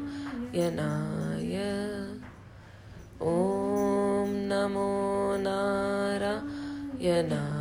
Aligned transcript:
ॐ 3.22 3.24
नमो 4.52 4.90
नारायणाय 5.46 7.53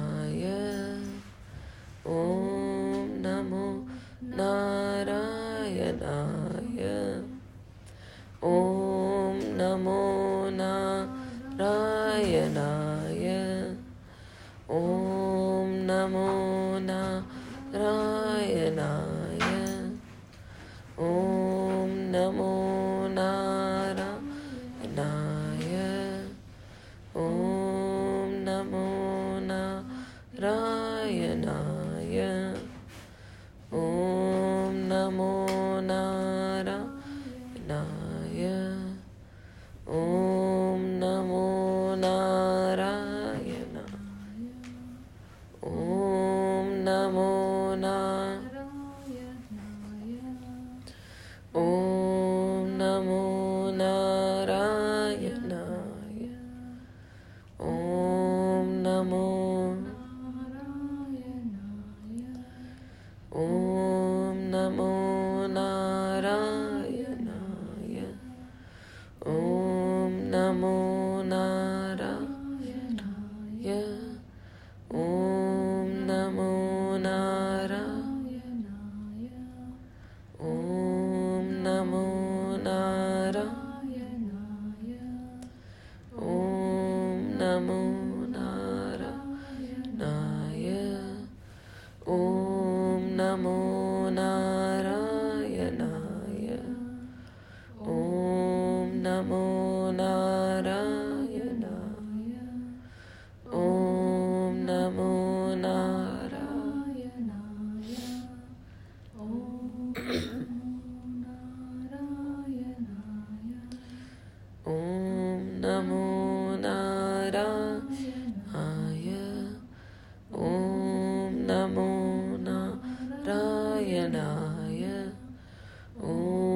And 123.96 124.18
I, 124.18 124.72
yeah. 124.72 126.04
Ooh. 126.04 126.53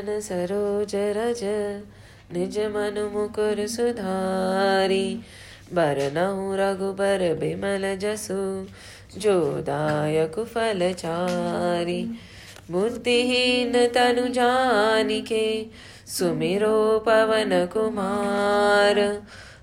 चरण 0.00 0.20
सरोज 0.20 0.92
रज, 0.94 1.40
निज 2.32 2.58
मनु 2.58 3.18
मुकुर 3.18 3.66
सुधारी। 3.66 5.20
बरनहु 5.72 6.54
रघुबर 6.54 7.36
बिमल 7.40 7.96
जसु, 7.96 8.66
जो 9.20 9.40
दायक 9.60 10.38
फल 10.38 10.92
चारी। 10.92 12.14
बुद्धिहीन 12.70 13.72
तनु 13.72 14.28
जानिके 14.28 15.66
सुमिरो 16.06 16.98
पवन 16.98 17.66
कुमार। 17.66 19.22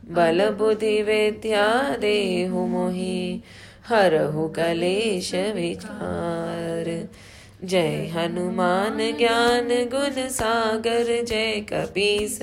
बल 0.10 0.50
बुद्धि 0.50 1.02
विद्या 1.02 1.96
देहु 1.98 2.66
मोहि, 2.68 3.42
हरहु 3.88 4.48
कलेश 4.48 5.36
विचार। 5.36 7.08
जय 7.64 8.12
हनुमान 8.14 8.98
ज्ञान 8.98 9.68
गुण 9.68 10.28
सागर, 10.28 11.26
जय 11.26 11.66
कपीस 11.74 12.40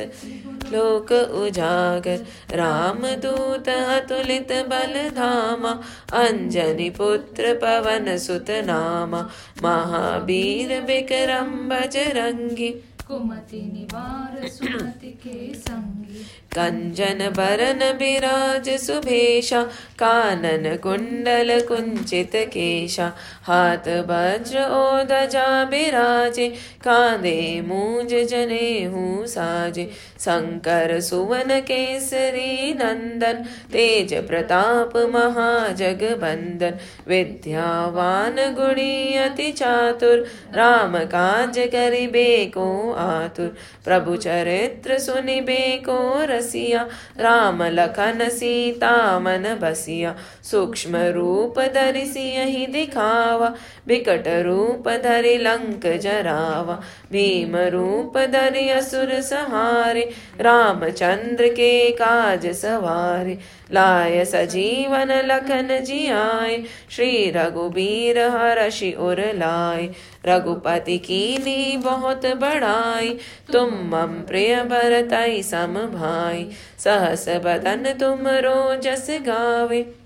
लोक 0.72 1.12
उजागर। 1.12 2.26
राम 2.56 2.98
दूत 2.98 3.69
अतुलित 3.69 4.53
बल 4.53 5.10
धामा, 5.10 5.82
अंजनी 6.12 6.91
पुत्र 6.91 7.54
पवन 7.54 8.16
सुत 8.16 8.47
नामा। 8.50 9.30
महावीर 9.62 10.80
विक्रम 10.80 11.47
बजरंगी। 11.47 12.69
कुमति 13.08 13.56
निवार 13.56 14.48
सुमति 14.48 15.19
के 15.26 15.54
संगी। 15.54 16.26
कंचन 16.54 17.19
बरन 17.37 17.92
बिराज 17.98 18.70
सुभेशा, 18.70 19.62
कानन 19.98 20.76
कुंडल 20.76 21.60
कुंचित 21.60 22.31
केशा। 22.34 23.12
हाथ 23.42 23.88
वज्र 23.88 24.59
ओ 24.59 25.03
ध्वजा 25.04 25.65
बिराजे 25.65 26.48
कांधे 26.84 27.60
मूज 27.60 28.15
जने 28.28 28.84
हूँ 28.84 29.26
साजे। 29.26 29.91
शंकर 30.20 31.00
सुवन 31.00 31.60
केसरी 31.60 32.75
नंदन, 32.75 33.44
तेज 33.72 34.15
प्रताप 34.15 34.97
महाजगबंदन। 34.97 36.78
विद्यावान 37.09 38.36
गुणी 38.54 39.16
अति 39.16 39.53
चातुर, 39.53 40.26
राम 40.54 40.98
काज 40.98 41.59
करिबे 41.59 42.44
को 42.47 42.92
आतुर। 42.92 43.54
प्रभु 43.84 44.16
चरित्र 44.16 44.98
सुनिबे 44.98 45.83
को 45.89 46.24
रसिया 46.44 46.88
राम 47.20 47.62
लखन 47.62 48.28
सीता 48.28 49.18
मन 49.18 49.58
बसिया। 49.62 50.16
सूक्ष्म 50.42 50.96
रूप 50.96 51.60
धरि 51.60 52.06
सिंह 52.06 52.72
दिखावा 52.72 53.54
बिकट 53.86 54.24
रूप 54.28 54.88
धरि 54.88 55.38
लंक 55.38 55.86
जरावा। 55.86 56.74
भीम 57.12 57.56
रूप 57.56 58.18
धरि 58.18 58.68
असुर 58.68 59.20
सहारे, 59.20 60.10
रामचंद्र 60.41 61.48
के 61.48 61.91
काज 61.91 62.46
सवारे। 62.46 63.38
लाय 63.72 64.25
सजीवन 64.25 65.13
लखन 65.25 65.69
जियाय। 65.84 66.63
श्री 66.91 67.31
रघुबीर 67.31 68.19
हरषि 68.19 68.93
उर 68.99 69.21
लाय। 69.34 69.89
रघुपति 70.27 70.99
कीनी 70.99 71.77
बहुत 71.77 72.27
बड़ाई 72.27 73.19
तुम 73.53 73.75
मम 73.91 74.15
प्रिय 74.28 74.63
भरतई 74.65 75.43
सम 75.43 75.75
भाई 75.95 76.49
सहस 76.78 77.28
बदन 77.45 77.93
तुम 78.01 78.28
रोजस 78.47 79.07
गावे। 79.21 80.03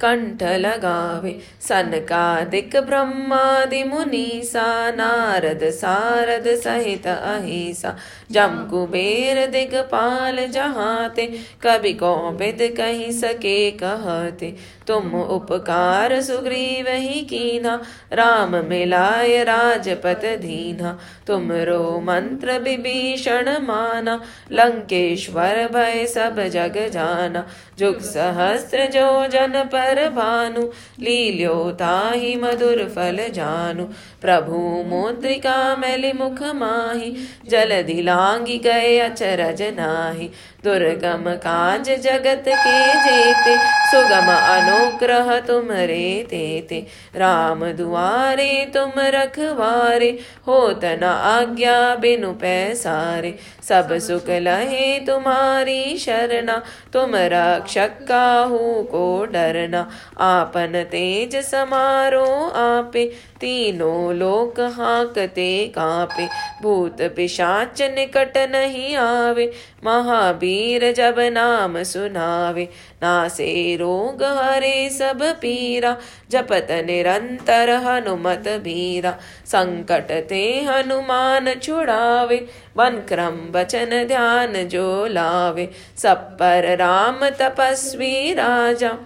कंठ 0.00 0.42
लगावे 0.56 1.30
सनकादिक 1.60 2.76
ब्रह्मादि 2.86 3.82
मुनीसा, 3.84 4.64
नारद 4.90 5.64
सारद 5.70 6.48
सहित 6.56 7.06
अहिसा 7.06 7.94
जम 8.32 8.56
कुबेर 8.70 9.44
दिगपाल 9.50 10.46
जहाते 10.46 11.26
कभी 11.62 11.92
कौबिद 11.94 12.58
कही 12.76 13.12
सके 13.12 13.70
कहते, 13.82 14.54
तुम 14.86 15.14
उपकार 15.14 16.20
सुग्रीव 16.22 16.88
ही 16.88 17.20
कीना 17.22 17.74
राम 18.12 18.56
मिलाय 18.66 19.42
राजपत 19.44 20.22
दीना 20.42 20.98
तुम 21.26 21.50
रो 21.62 22.00
मंत्र 22.00 22.58
विभीषण 22.58 23.50
माना, 23.62 24.20
लंकेश्वर 24.52 25.66
भय 25.72 26.06
सब 26.06 26.46
जग 26.48 26.78
जाना, 26.92 27.46
जुग 27.78 27.98
सहस्त्र 28.18 28.86
जो 28.86 29.26
जन 29.26 29.62
पर 29.66 30.08
भानु, 30.08 30.62
लील्यो 31.00 31.70
ताहि 31.70 32.36
मधुर 32.36 32.84
फल 32.96 33.28
जानु। 33.28 33.84
प्रभु 34.22 34.58
मुद्रिका 34.86 35.76
मैलि 35.76 36.12
मुख 36.12 36.42
माही 36.42 37.16
जल 37.48 37.82
दिलांगी 37.82 38.58
गए 38.58 38.98
अचरज 38.98 39.62
नाही। 39.62 40.30
दुर्गम 40.64 41.24
काज 41.36 41.90
जगत 41.90 42.44
के 42.48 42.78
जेते, 43.04 43.56
सुगम 43.90 44.30
अनुग्रह 44.32 45.38
तुम 45.40 45.70
रे 45.70 46.26
तेते 46.30 46.86
राम 47.16 47.64
दुआरे 47.72 48.70
तुम 48.74 48.92
रखवारे, 48.96 50.10
होत 50.46 50.84
न 50.84 51.04
आज्ञा 51.04 51.94
बिनु 51.94 52.32
पैसारे। 52.32 53.34
सब 53.68 53.98
सुख 53.98 54.28
लहे 54.30 54.98
तुम्हारी 54.98 55.98
शरणा, 55.98 56.62
तुम 56.92 57.10
रक्षक 57.14 57.98
काहू 58.02 58.82
को 58.82 59.24
डरना। 59.24 59.88
आपन 60.20 60.82
तेज 60.90 61.36
समारो 61.36 62.26
आपे 62.56 63.04
तीनों 63.40 64.14
लोक 64.14 64.60
हाकते 64.60 65.66
कापे, 65.68 66.28
भूत 66.62 67.02
पिशाच 67.16 67.82
निकट 67.82 68.36
नहीं 68.36 68.96
आवे, 68.96 69.52
महावीर 69.84 70.92
जब 70.92 71.16
नाम 71.18 71.82
सुनावे, 71.82 72.68
नासे 73.02 73.76
रोग 73.76 74.22
हरे 74.22 74.90
सब 74.90 75.22
पीरा, 75.22 75.96
जपत 76.30 76.68
निरंतर 76.86 77.70
हनुमत 77.70 78.48
बीरा 78.64 79.16
संकट 79.46 80.10
ते 80.28 80.42
हनुमान 80.64 81.52
छुड़ावे, 81.54 82.46
वन 82.76 83.00
क्रम 83.08 83.38
वचन 83.50 84.04
ध्यान 84.08 84.52
जो 84.68 85.06
लावे, 85.06 85.70
सब 85.96 86.16
पर 86.16 86.76
राम 86.76 87.28
तपस्वी 87.30 88.32
राजा। 88.32 88.96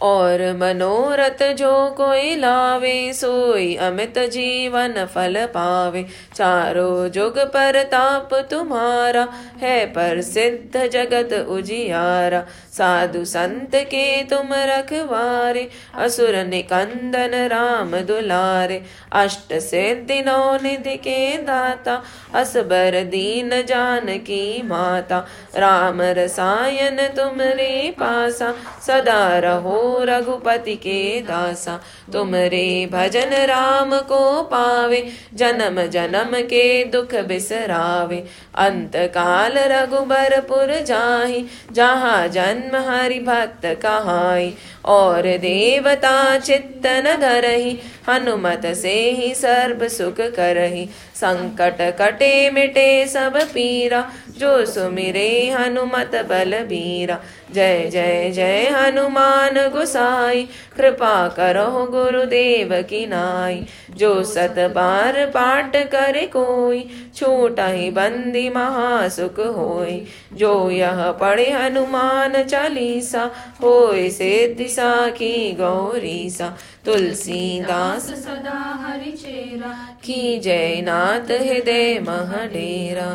और 0.00 0.56
मनोरथ 0.56 1.54
जो 1.54 1.94
कोई 1.96 2.36
लावे, 2.36 3.12
सोई 3.12 3.76
अमित 3.76 4.18
जीवन 4.18 5.06
फल 5.14 5.46
पावे। 5.46 6.06
चारों 6.34 7.08
जुग 7.08 7.38
पर 7.38 7.82
ताप 7.82 8.34
तुम्हारा, 8.34 9.28
है 9.62 9.86
पर 9.86 10.20
सिद्ध 10.20 10.86
जगत 10.86 11.46
उजियारा। 11.48 12.46
साधु 12.72 13.24
संत 13.24 13.70
के 13.74 14.24
तुम 14.24 14.48
रखवारे, 14.52 15.68
असुर 15.94 16.36
निकंदन 16.36 17.30
राम 17.34 17.96
दुलारे। 17.96 18.82
अष्ट 19.12 19.54
सिद्धि 19.54 20.22
नौ 20.22 20.58
निधि 20.62 20.96
के 20.96 21.38
दाता, 21.38 22.02
असबर 22.34 23.04
दीन 23.04 23.50
जान 23.62 24.06
की 24.06 24.62
माता। 24.62 25.26
राम 25.56 26.02
रसायन 26.02 26.96
तुम 26.96 27.40
रे 27.40 27.90
पासा, 27.90 28.54
सदा 28.86 29.38
रहो 29.38 29.81
रघुपति 30.04 30.76
के 30.76 31.20
दासा 31.20 31.80
तुम 32.12 32.34
रे 32.34 32.88
भजन 32.92 33.30
राम 33.32 33.98
को 33.98 34.42
पावे, 34.42 35.08
जन्म 35.34 35.86
जन्म 35.86 36.30
के 36.34 36.84
दुख 36.84 37.14
बिसरावे। 37.14 38.24
अंत 38.54 38.92
काल 38.96 39.52
रघुबरपुर 39.56 40.80
जाहि, 40.80 41.44
जहाँ 41.72 42.28
जन्म 42.28 42.76
हरि 42.76 43.18
भक्त 43.18 43.66
कहाई। 43.66 44.54
और 44.84 45.22
देवता 45.22 46.38
चित्तन 46.38 47.16
धरही, 47.20 47.78
हनुमत 48.08 48.62
से 48.66 49.10
ही 49.10 49.34
सर्व 49.34 49.88
सुख 49.88 50.16
करही। 50.20 50.88
संकट 51.14 51.96
कटे 51.98 52.50
मिटे 52.50 53.06
सब 53.06 53.42
पीरा, 53.42 54.10
जो 54.38 54.66
सुमिरे 54.66 55.50
हनुमत 55.50 56.10
बल 56.14 56.58
बीरा 56.64 57.18
जय 57.54 57.88
जय 57.92 58.30
जय 58.30 58.68
हनुमान 58.68 59.58
गुसाई, 59.68 60.42
कृपा 60.76 61.28
करो 61.28 61.86
गुरुदेव 61.86 62.70
की 62.82 63.06
नाई। 63.06 63.66
जो 63.96 64.22
सत 64.24 64.54
बार 64.74 65.26
पाठ 65.26 65.76
करे 65.76 66.26
कोई, 66.26 66.80
छोटा 67.16 67.66
ही 67.66 67.90
बंदी 67.90 68.48
महासुख 68.48 69.38
होई। 69.38 70.04
जो 70.32 70.70
यह 70.70 71.10
पढ़े 71.12 71.50
हनुमान 71.50 72.42
चालीसा 72.42 73.30
होय 73.62 74.08
सिद्धि 74.10 74.68
साखी 74.68 75.52
गौरी 75.52 76.30
सा 76.30 76.56
तुलसीदास 76.84 78.08
दास 78.08 78.18
सदा 78.18 78.58
हरि 78.82 79.10
चेरा, 79.12 79.72
की 80.04 80.38
जय 80.38 80.80
नाथ 80.84 81.30
हृदय 81.42 81.98
महडेरा 82.08 83.10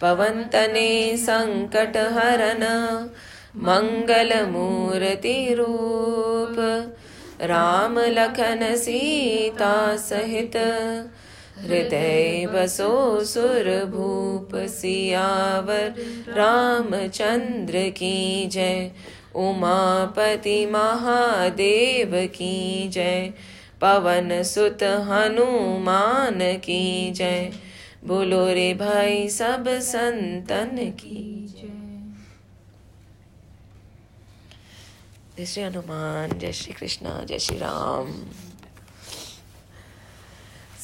पवन 0.00 0.44
तने 0.52 1.16
संकट 1.16 1.96
हरन 1.96 2.62
मंगल 3.56 4.46
मूर्ति 4.46 5.54
रूप 5.54 6.56
राम 7.42 7.98
लखन 7.98 8.76
सीता 8.76 9.96
सहित। 9.96 10.56
हृदय 11.58 12.46
बसो 12.54 13.24
सुर 13.24 13.84
भूप 13.84 14.48
सियावर। 14.54 15.94
रामचंद्र 16.28 17.88
की 17.88 18.46
जय। 18.46 18.90
उमापति 19.34 20.66
महादेव 20.66 22.26
की 22.26 22.88
जय। 22.88 23.32
पवन 23.80 24.42
सुत 24.42 24.82
हनुमान 24.82 26.38
की 26.42 27.10
जय। 27.10 27.52
बोलो 28.04 28.48
रे 28.48 28.74
भाई 28.74 29.28
सब 29.28 29.64
संतन 29.68 30.70
की। 30.72 31.39
जय 35.39 35.39
जय 35.39 35.45
श्री 35.45 35.63
हनुमान 35.63 36.37
जय 36.39 36.51
श्री 36.53 36.73
कृष्णा 36.73 37.23
जय 37.29 37.39
Shri 37.39 37.57
Ram 37.57 38.11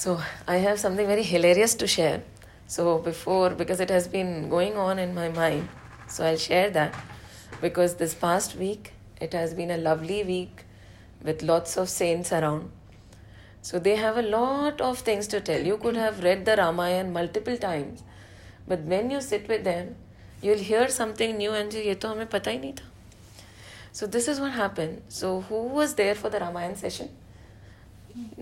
So 0.01 0.13
I 0.47 0.57
have 0.57 0.79
something 0.79 1.05
very 1.07 1.23
hilarious 1.23 1.75
to 1.75 1.87
share. 1.87 2.23
So 2.67 2.97
before, 2.97 3.51
because 3.51 3.79
it 3.79 3.91
has 3.91 4.07
been 4.07 4.49
going 4.49 4.77
on 4.77 4.97
in 4.97 5.13
my 5.13 5.29
mind, 5.29 5.69
so 6.07 6.25
I'll 6.25 6.37
share 6.37 6.71
that. 6.71 6.95
Because 7.61 7.95
this 7.95 8.15
past 8.15 8.55
week, 8.55 8.93
it 9.21 9.33
has 9.33 9.53
been 9.53 9.69
a 9.69 9.77
lovely 9.77 10.23
week 10.23 10.63
with 11.23 11.43
lots 11.43 11.77
of 11.77 11.89
saints 11.89 12.33
around. 12.33 12.71
So 13.61 13.77
they 13.77 13.95
have 13.95 14.17
a 14.17 14.23
lot 14.23 14.81
of 14.81 14.97
things 14.99 15.27
to 15.27 15.39
tell. 15.39 15.61
You 15.61 15.77
could 15.77 15.95
have 15.95 16.23
read 16.23 16.45
the 16.45 16.55
Ramayana 16.55 17.09
multiple 17.09 17.57
times, 17.57 18.01
but 18.67 18.79
when 18.79 19.11
you 19.11 19.21
sit 19.21 19.47
with 19.47 19.63
them, 19.63 19.95
you'll 20.41 20.57
hear 20.57 20.87
something 20.89 21.37
new 21.37 21.51
and 21.51 21.71
say, 21.71 21.85
ये 21.85 21.95
तो 21.95 22.07
हमें 22.07 22.27
पता 22.27 22.51
ही 22.51 22.59
नहीं 22.59 22.73
था. 22.73 22.91
So 23.96 24.06
this 24.06 24.28
is 24.28 24.40
what 24.40 24.52
happened. 24.52 25.00
So 25.08 25.40
who 25.40 25.60
was 25.74 25.94
there 25.94 26.14
for 26.14 26.28
the 26.28 26.38
Ramayan 26.38 26.76
session? 26.76 27.08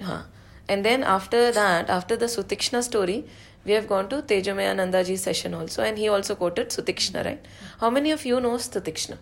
Huh. 0.02 0.22
And 0.68 0.84
then 0.84 1.04
after 1.04 1.52
that, 1.52 1.88
after 1.88 2.16
the 2.16 2.26
Sutikshna 2.26 2.82
story, 2.82 3.24
we 3.64 3.70
have 3.70 3.86
gone 3.86 4.08
to 4.08 4.22
Tejomayanandaji's 4.22 5.22
session 5.22 5.54
also, 5.54 5.84
and 5.84 5.96
he 5.96 6.08
also 6.08 6.34
quoted 6.34 6.70
Sutikshna, 6.70 7.24
right? 7.24 7.46
How 7.78 7.88
many 7.88 8.10
of 8.10 8.26
you 8.26 8.40
know 8.40 8.54
Sutikshna? 8.54 9.18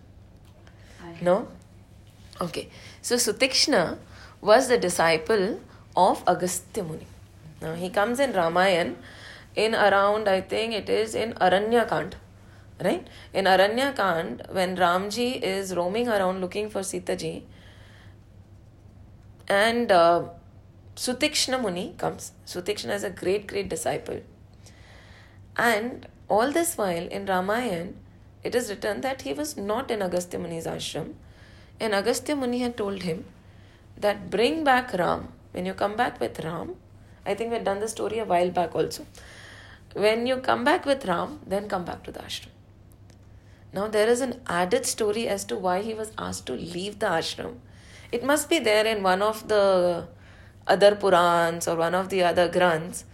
No? 1.21 1.49
Okay. 2.41 2.71
So 3.03 3.17
Sutikshna 3.17 3.99
was 4.41 4.69
the 4.69 4.79
disciple 4.79 5.61
of 5.95 6.25
Agastya 6.27 6.83
Muni. 6.83 7.07
Now 7.61 7.75
he 7.75 7.91
comes 7.91 8.19
in 8.21 8.33
Ramayan 8.33 8.95
in 9.55 9.75
around, 9.75 10.29
I 10.29 10.41
think 10.41 10.73
it 10.73 10.89
is 10.89 11.15
in 11.15 11.35
Aranya 11.35 11.87
Kand. 11.87 12.17
Right? 12.81 13.07
In 13.33 13.45
Aranya 13.45 13.95
Kand, 13.95 14.43
when 14.51 14.77
Ramji 14.77 15.41
is 15.41 15.75
roaming 15.75 16.09
around 16.09 16.41
looking 16.41 16.69
for 16.69 16.83
Sita 16.83 17.17
ji, 17.17 17.47
and 19.49 19.93
uh, 19.93 20.25
Sutikshna 20.97 21.61
Muni 21.61 21.95
comes. 21.97 22.33
Sutikshna 22.47 22.95
is 22.95 23.05
a 23.05 23.11
great, 23.11 23.47
great 23.47 23.69
disciple. 23.69 24.21
And 25.57 26.07
all 26.29 26.51
this 26.51 26.77
while 26.77 27.07
in 27.07 27.27
Ramayan, 27.27 27.95
it 28.43 28.55
is 28.55 28.71
written 28.71 29.01
that 29.01 29.23
he 29.23 29.33
was 29.33 29.57
not 29.57 29.91
in 29.91 30.03
Agastya 30.03 30.39
Muni's 30.39 30.67
ashram. 30.67 31.15
And 31.81 31.95
Agastya 31.95 32.37
Muni 32.37 32.61
had 32.61 32.77
told 32.77 33.03
him 33.03 33.25
that 33.97 34.31
bring 34.31 34.65
back 34.65 34.93
Ram. 34.93 35.29
When 35.53 35.67
you 35.67 35.75
come 35.75 35.97
back 35.97 36.21
with 36.21 36.41
Ram, 36.45 36.77
I 37.27 37.35
think 37.35 37.51
we 37.51 37.57
had 37.57 37.65
done 37.65 37.81
the 37.81 37.89
story 37.89 38.19
a 38.19 38.25
while 38.25 38.51
back 38.51 38.75
also. 38.75 39.07
When 39.95 40.27
you 40.27 40.37
come 40.39 40.65
back 40.65 40.87
with 40.87 41.05
Ram, 41.05 41.41
then 41.47 41.69
come 41.69 41.85
back 41.85 42.03
to 42.05 42.13
the 42.13 42.21
ashram. 42.21 42.52
Now, 43.73 43.89
there 43.89 44.09
is 44.09 44.21
an 44.21 44.41
added 44.47 44.87
story 44.87 45.29
as 45.29 45.45
to 45.47 45.57
why 45.57 45.83
he 45.83 45.95
was 45.95 46.13
asked 46.19 46.47
to 46.47 46.53
leave 46.53 46.99
the 46.99 47.07
ashram. 47.07 47.55
It 48.11 48.25
must 48.25 48.51
be 48.51 48.59
there 48.59 48.87
in 48.87 49.03
one 49.03 49.23
of 49.23 49.49
the 49.49 50.09
other 50.67 50.95
Purans 50.95 51.67
or 51.67 51.77
one 51.77 51.95
of 51.95 52.11
the 52.11 52.23
other 52.23 52.49
Granths 52.49 53.05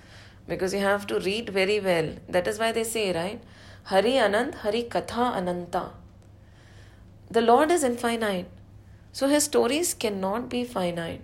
because 0.49 0.75
you 0.75 0.81
have 0.81 1.07
to 1.07 1.21
read 1.21 1.51
very 1.51 1.79
well. 1.79 2.15
That 2.29 2.49
is 2.49 2.59
why 2.59 2.73
they 2.73 2.85
say, 2.85 3.13
right? 3.13 3.41
Hari 3.85 4.13
Anant, 4.13 4.57
Hari 4.57 4.85
Katha 4.85 5.37
Ananta. 5.37 5.91
The 7.31 7.41
Lord 7.41 7.71
is 7.71 7.85
infinite. 7.85 8.47
So 9.13 9.29
his 9.29 9.45
stories 9.45 9.95
cannot 9.95 10.49
be 10.49 10.65
finite. 10.65 11.21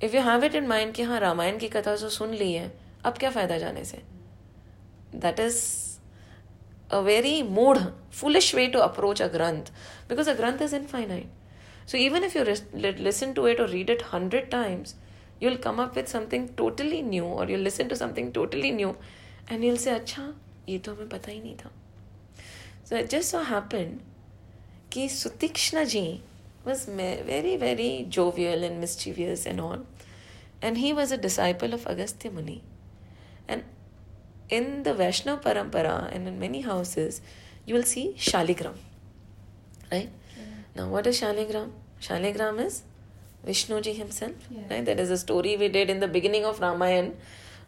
If 0.00 0.12
you 0.12 0.20
have 0.20 0.44
it 0.44 0.54
in 0.54 0.68
mind, 0.68 0.94
कि 0.94 1.02
हाँ 1.02 1.20
रामायण 1.20 1.58
की 1.58 1.68
कथा 1.68 1.96
सुन 1.96 2.34
ली 2.34 2.56
अब 3.04 3.18
क्या 3.18 3.30
फ़ायदा 3.30 3.58
जाने 3.58 3.84
से 3.84 4.02
a 6.89 7.01
very 7.01 7.41
mood, 7.43 7.93
foolish 8.09 8.53
way 8.53 8.69
to 8.69 8.83
approach 8.83 9.21
a 9.21 9.29
granth 9.29 9.71
because 10.07 10.27
a 10.27 10.35
granth 10.35 10.61
is 10.61 10.73
infinite. 10.73 11.27
So 11.85 11.97
even 11.97 12.23
if 12.23 12.35
you 12.35 12.43
listen 12.43 13.33
to 13.35 13.45
it 13.45 13.59
or 13.59 13.67
read 13.67 13.89
it 13.89 14.01
hundred 14.01 14.51
times, 14.51 14.95
you'll 15.39 15.57
come 15.57 15.79
up 15.79 15.95
with 15.95 16.07
something 16.07 16.49
totally 16.55 17.01
new 17.01 17.25
or 17.25 17.49
you'll 17.49 17.61
listen 17.61 17.89
to 17.89 17.95
something 17.95 18.31
totally 18.31 18.71
new 18.71 18.95
and 19.47 19.63
you'll 19.63 19.77
say, 19.77 19.99
अच्छा 19.99 20.33
ये 20.69 20.77
तो 20.79 20.93
हमें 20.95 21.09
पता 21.09 21.31
ही 21.31 21.41
नहीं 21.41 21.55
था. 21.57 21.69
So 22.83 22.95
it 22.95 23.09
just 23.09 23.29
so 23.29 23.43
happened 23.43 24.01
कि 24.91 25.07
Sutikshna 25.09 25.89
ji 25.89 26.21
was 26.63 26.85
very, 26.85 27.55
very 27.57 28.05
jovial 28.09 28.63
and 28.63 28.79
mischievous 28.79 29.45
and 29.45 29.59
all. 29.59 29.79
And 30.61 30.77
he 30.77 30.93
was 30.93 31.11
a 31.11 31.17
disciple 31.17 31.73
of 31.73 31.87
Agastya 31.87 32.29
Muni. 32.31 32.61
And 33.47 33.63
in 34.48 34.82
the 34.82 34.94
Vaishnav 34.94 35.42
Parampara 35.42 36.14
and 36.14 36.28
in 36.28 36.38
many 36.38 36.60
houses, 36.60 37.20
you 37.64 37.74
will 37.74 37.82
see 37.82 38.14
Shaligram. 38.16 38.74
Right? 39.90 40.10
Yeah. 40.36 40.44
Now, 40.74 40.88
what 40.88 41.06
is 41.06 41.20
Shaligram? 41.20 41.70
Shaligram 42.00 42.64
is 42.64 42.82
Vishnuji 43.46 43.94
himself. 43.96 44.34
Yeah. 44.50 44.62
Right? 44.70 44.84
That 44.84 45.00
is 45.00 45.10
a 45.10 45.18
story 45.18 45.56
we 45.56 45.68
did 45.68 45.90
in 45.90 46.00
the 46.00 46.08
beginning 46.08 46.44
of 46.44 46.60
Ramayan 46.60 47.14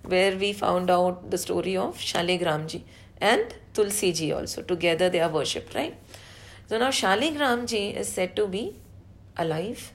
where 0.03 0.37
we 0.37 0.53
found 0.53 0.91
out 0.91 1.31
the 1.31 1.39
story 1.39 1.77
of 1.77 1.97
Shaligramji 1.99 2.83
and 3.21 3.55
Tulsiji 3.75 4.35
also. 4.37 4.63
Together 4.63 5.09
they 5.09 5.21
are 5.21 5.29
worshipped, 5.31 5.75
right? 5.75 5.97
So 6.69 6.79
now 6.79 6.91
Shaligramji 6.91 7.97
is 7.97 8.09
said 8.09 8.37
to 8.37 8.47
be 8.47 8.77
alive 9.37 9.93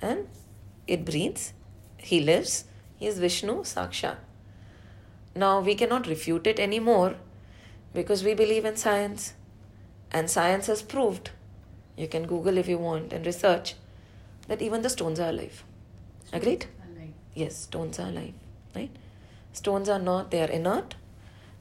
and 0.00 0.28
it 0.86 1.04
breathes, 1.04 1.52
he 1.96 2.20
lives, 2.20 2.64
he 2.96 3.06
is 3.06 3.18
Vishnu 3.18 3.62
Sakshat. 3.62 4.16
Now 5.34 5.60
we 5.60 5.74
cannot 5.74 6.06
refute 6.06 6.46
it 6.46 6.58
anymore 6.60 7.14
because 7.94 8.22
we 8.22 8.34
believe 8.34 8.64
in 8.64 8.76
science. 8.76 9.34
And 10.10 10.28
science 10.28 10.66
has 10.66 10.82
proved 10.82 11.30
you 11.96 12.08
can 12.08 12.26
google 12.26 12.58
if 12.58 12.68
you 12.68 12.78
want 12.78 13.12
and 13.12 13.26
research 13.26 13.74
that 14.48 14.62
even 14.62 14.82
the 14.82 14.90
stones 14.90 15.20
are 15.20 15.28
alive. 15.28 15.64
Agreed? 16.32 16.66
Alive. 16.90 17.14
yes 17.34 17.56
stones 17.56 17.98
are 17.98 18.08
alive 18.08 18.34
right? 18.74 18.90
Stones 19.52 19.88
are 19.88 19.98
not 19.98 20.30
they 20.30 20.42
are 20.42 20.50
inert. 20.50 20.94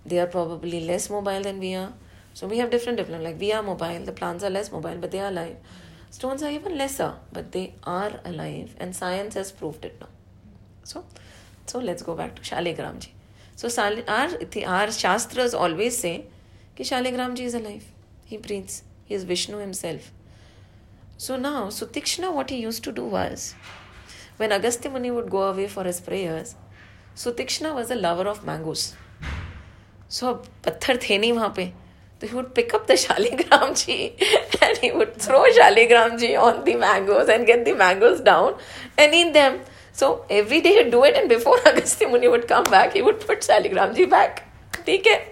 They 0.05 0.19
are 0.19 0.27
probably 0.27 0.79
less 0.81 1.09
mobile 1.09 1.41
than 1.41 1.59
we 1.59 1.75
are. 1.75 1.93
So 2.33 2.47
we 2.47 2.57
have 2.57 2.69
different 2.71 2.97
different 2.97 3.23
like 3.23 3.39
we 3.39 3.51
are 3.53 3.63
mobile 3.63 4.03
the 4.05 4.11
plants 4.11 4.43
are 4.43 4.49
less 4.49 4.71
mobile 4.71 4.97
but 4.99 5.11
they 5.11 5.19
are 5.19 5.29
alive. 5.29 5.57
Stones 6.09 6.43
are 6.43 6.51
even 6.51 6.77
lesser 6.77 7.13
but 7.31 7.51
they 7.53 7.73
are 7.83 8.19
alive 8.25 8.75
and 8.79 8.95
science 8.95 9.35
has 9.35 9.51
proved 9.51 9.85
it 9.85 9.97
now. 10.01 10.09
So 10.83 11.05
so 11.65 11.79
let's 11.79 12.03
go 12.03 12.15
back 12.15 12.35
to 12.35 12.41
shaligramji 12.41 13.09
so 13.69 13.93
our, 14.07 14.29
our 14.65 14.91
Shastras 14.91 15.53
always 15.53 15.97
say 15.97 16.25
that 16.75 16.83
Shaligramji 16.83 17.41
is 17.41 17.53
alive. 17.53 17.85
He 18.25 18.37
breathes. 18.37 18.83
He 19.05 19.13
is 19.13 19.23
Vishnu 19.23 19.57
himself. 19.57 20.11
So 21.17 21.37
now, 21.37 21.67
Sutikshna, 21.67 22.33
what 22.33 22.49
he 22.49 22.57
used 22.57 22.83
to 22.85 22.91
do 22.91 23.05
was, 23.05 23.53
when 24.37 24.51
Agastya 24.51 24.89
Muni 24.89 25.11
would 25.11 25.29
go 25.29 25.43
away 25.43 25.67
for 25.67 25.83
his 25.83 25.99
prayers, 25.99 26.55
Sutikshna 27.15 27.75
was 27.75 27.91
a 27.91 27.95
lover 27.95 28.27
of 28.27 28.43
mangoes. 28.43 28.95
So, 30.07 30.41
patthar 30.63 30.99
the 30.99 31.19
nahi 31.19 31.33
wahan 31.33 31.55
pe. 31.55 31.71
So 32.19 32.27
he 32.27 32.35
would 32.35 32.53
pick 32.53 32.73
up 32.73 32.85
the 32.87 32.93
Shaligramji 32.93 34.13
and 34.61 34.77
he 34.77 34.91
would 34.91 35.15
throw 35.17 35.43
Shaligramji 35.43 36.39
on 36.39 36.63
the 36.63 36.75
mangoes 36.75 37.29
and 37.29 37.47
get 37.47 37.65
the 37.65 37.73
mangoes 37.73 38.21
down 38.21 38.55
and 38.97 39.13
eat 39.13 39.33
them. 39.33 39.61
So 39.93 40.25
every 40.29 40.61
day 40.61 40.83
he'd 40.83 40.91
do 40.91 41.03
it, 41.03 41.15
and 41.15 41.29
before 41.29 41.57
Agastya 41.65 42.07
Muni 42.07 42.27
would 42.27 42.47
come 42.47 42.63
back, 42.65 42.93
he 42.93 43.01
would 43.01 43.19
put 43.19 43.41
Saligramji 43.41 44.09
back. 44.09 44.47
Okay? 44.79 45.27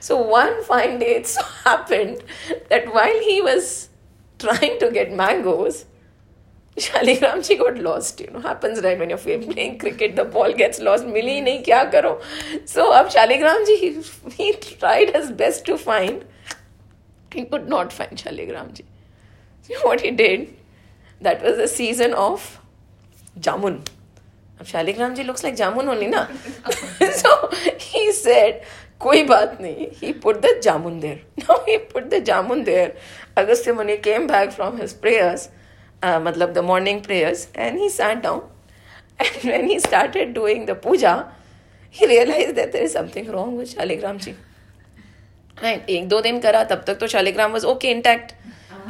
So 0.00 0.20
one 0.20 0.62
fine 0.64 0.98
day 0.98 1.16
it 1.16 1.26
so 1.26 1.42
happened 1.64 2.22
that 2.70 2.92
while 2.92 3.20
he 3.22 3.40
was 3.42 3.88
trying 4.38 4.78
to 4.78 4.90
get 4.90 5.12
mangoes, 5.12 5.84
Shaligramji 6.76 7.58
got 7.58 7.78
lost. 7.78 8.20
You 8.20 8.30
know, 8.30 8.40
happens 8.40 8.80
right 8.82 8.98
when 8.98 9.10
you're 9.10 9.18
playing 9.18 9.78
cricket, 9.78 10.14
the 10.14 10.24
ball 10.24 10.52
gets 10.52 10.78
lost. 10.78 11.04
Mili 11.04 11.42
nahi 11.42 11.64
kya 11.64 11.90
karo. 11.90 12.20
So 12.64 12.94
ab 12.94 13.08
Shaligramji, 13.08 13.76
he, 13.78 14.02
he 14.36 14.52
tried 14.52 15.14
his 15.14 15.32
best 15.32 15.64
to 15.66 15.76
find. 15.76 16.24
He 17.32 17.44
could 17.44 17.68
not 17.68 17.92
find 17.92 18.12
Shaligramji. 18.12 18.84
So 19.62 19.74
what 19.82 20.00
he 20.00 20.12
did, 20.12 20.54
that 21.20 21.42
was 21.42 21.56
the 21.56 21.68
season 21.68 22.14
of 22.14 22.60
Jamun. 23.38 23.84
अब 24.60 24.66
Shaligram 24.66 25.14
ji 25.14 25.22
looks 25.22 25.44
like 25.44 25.56
jamun 25.56 25.88
only 25.88 26.06
ना? 26.06 26.26
So 27.02 27.34
he 27.80 28.10
said 28.12 28.60
कोई 29.00 29.22
बात 29.22 29.58
नहीं 29.60 29.86
he 29.96 30.12
put 30.22 30.40
the 30.42 30.60
jamun 30.62 30.98
there 31.00 31.22
no 31.40 31.54
he 31.68 31.76
put 31.92 32.04
the 32.04 32.22
jamun 32.24 32.62
there 32.64 32.96
Agastya 33.38 33.72
Muni 33.72 33.96
came 34.06 34.26
back 34.26 34.50
from 34.52 34.76
his 34.80 34.92
prayers 35.00 35.48
मतलब 36.04 36.52
the 36.52 36.64
morning 36.64 37.00
prayers 37.02 37.48
and 37.56 37.78
he 37.80 37.88
sat 37.90 38.22
down 38.22 38.40
and 39.20 39.44
when 39.44 39.66
he 39.68 39.78
started 39.80 40.32
doing 40.34 40.66
the 40.66 40.80
puja 40.84 41.14
he 41.94 42.06
realise 42.06 42.52
that 42.52 42.72
there 42.72 42.82
is 42.82 42.92
something 42.92 43.30
wrong 43.30 43.58
with 43.58 43.66
Shaligram 43.66 44.18
ji. 44.18 44.34
Right 45.56 45.90
एक 45.90 46.08
दो 46.08 46.20
दिन 46.20 46.40
करा, 46.40 46.64
तब 46.64 46.82
तक 46.86 46.98
तो 46.98 47.06
Shaligram 47.06 47.52
was 47.52 47.66
okay 47.66 47.90
intact 47.90 48.32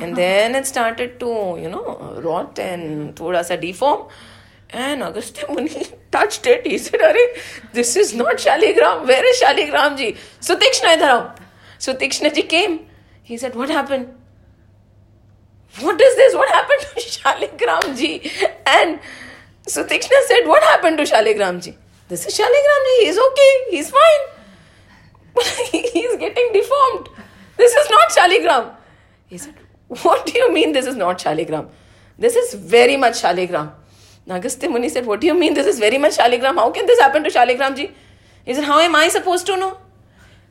and 0.03 0.15
then 0.17 0.57
it 0.57 0.65
started 0.65 1.19
to 1.19 1.29
you 1.59 1.69
know 1.69 1.83
rot 2.25 2.59
and 2.59 3.19
थोड़ा 3.21 3.43
सा 3.43 3.57
deform 3.57 4.03
and 4.71 5.03
Agastya 5.03 5.45
Muni 5.49 5.87
touched 6.11 6.47
it. 6.47 6.67
He 6.67 6.79
said, 6.79 7.01
Are, 7.01 7.15
this 7.73 7.97
is 7.97 8.15
not 8.15 8.37
Shaligram. 8.37 9.07
Where 9.07 9.25
is 9.25 9.41
Shaligram 9.41 9.97
ji? 9.97 10.17
So 10.41 10.57
Sutikshna 10.57 10.97
idhar 10.97 11.39
Sutikshna 11.79 12.35
ji 12.35 12.43
came. 12.43 12.81
He 13.23 13.37
said, 13.37 13.55
What 13.55 13.71
happened? 13.71 14.15
What 15.81 16.01
is 16.01 16.17
this? 16.17 16.35
What 16.35 16.49
happened 16.51 16.81
to 16.81 17.01
Shaligram 17.19 17.97
ji? 17.97 18.31
And 18.67 19.01
Sutikshna 19.67 20.23
said, 20.27 20.47
What 20.47 20.63
happened 20.63 20.99
to 20.99 21.05
Shaligram 21.05 21.63
ji? 21.63 21.77
This 22.09 22.27
is 22.27 22.37
Shaligram 22.39 22.85
ji. 22.89 23.07
He's 23.07 23.19
okay. 23.19 23.65
He's 23.71 23.91
fine. 23.91 24.23
But 25.35 25.45
he's 25.73 26.17
getting 26.17 26.53
deformed. 26.53 27.09
This 27.57 27.73
is 27.73 27.91
not 27.91 28.09
Shaligram. 28.11 28.75
He 29.27 29.39
said, 29.39 29.55
What 29.89 30.27
do 30.27 30.39
you 30.39 30.53
mean 30.53 30.73
this 30.73 30.87
is 30.87 30.97
not 30.97 31.19
Shaligram? 31.19 31.69
This 32.19 32.35
is 32.35 32.55
very 32.55 32.97
much 32.97 33.23
Shaligram. 33.23 33.73
Agastya 34.31 34.69
Muni 34.69 34.89
said, 34.89 35.07
What 35.07 35.21
do 35.21 35.27
you 35.27 35.35
mean? 35.35 35.55
This 35.55 35.67
is 35.67 35.79
very 35.79 35.99
much 35.99 36.17
Shaligram. 36.17 36.57
How 36.57 36.71
can 36.71 36.87
this 36.87 37.01
happen 37.01 37.25
to 37.25 37.31
Shaligram 37.31 37.77
ji? 37.77 37.91
He 38.45 38.55
said, 38.55 38.65
How 38.65 38.79
am 38.81 38.95
I 38.95 39.09
supposed 39.09 39.47
to 39.47 39.57
know? 39.57 39.79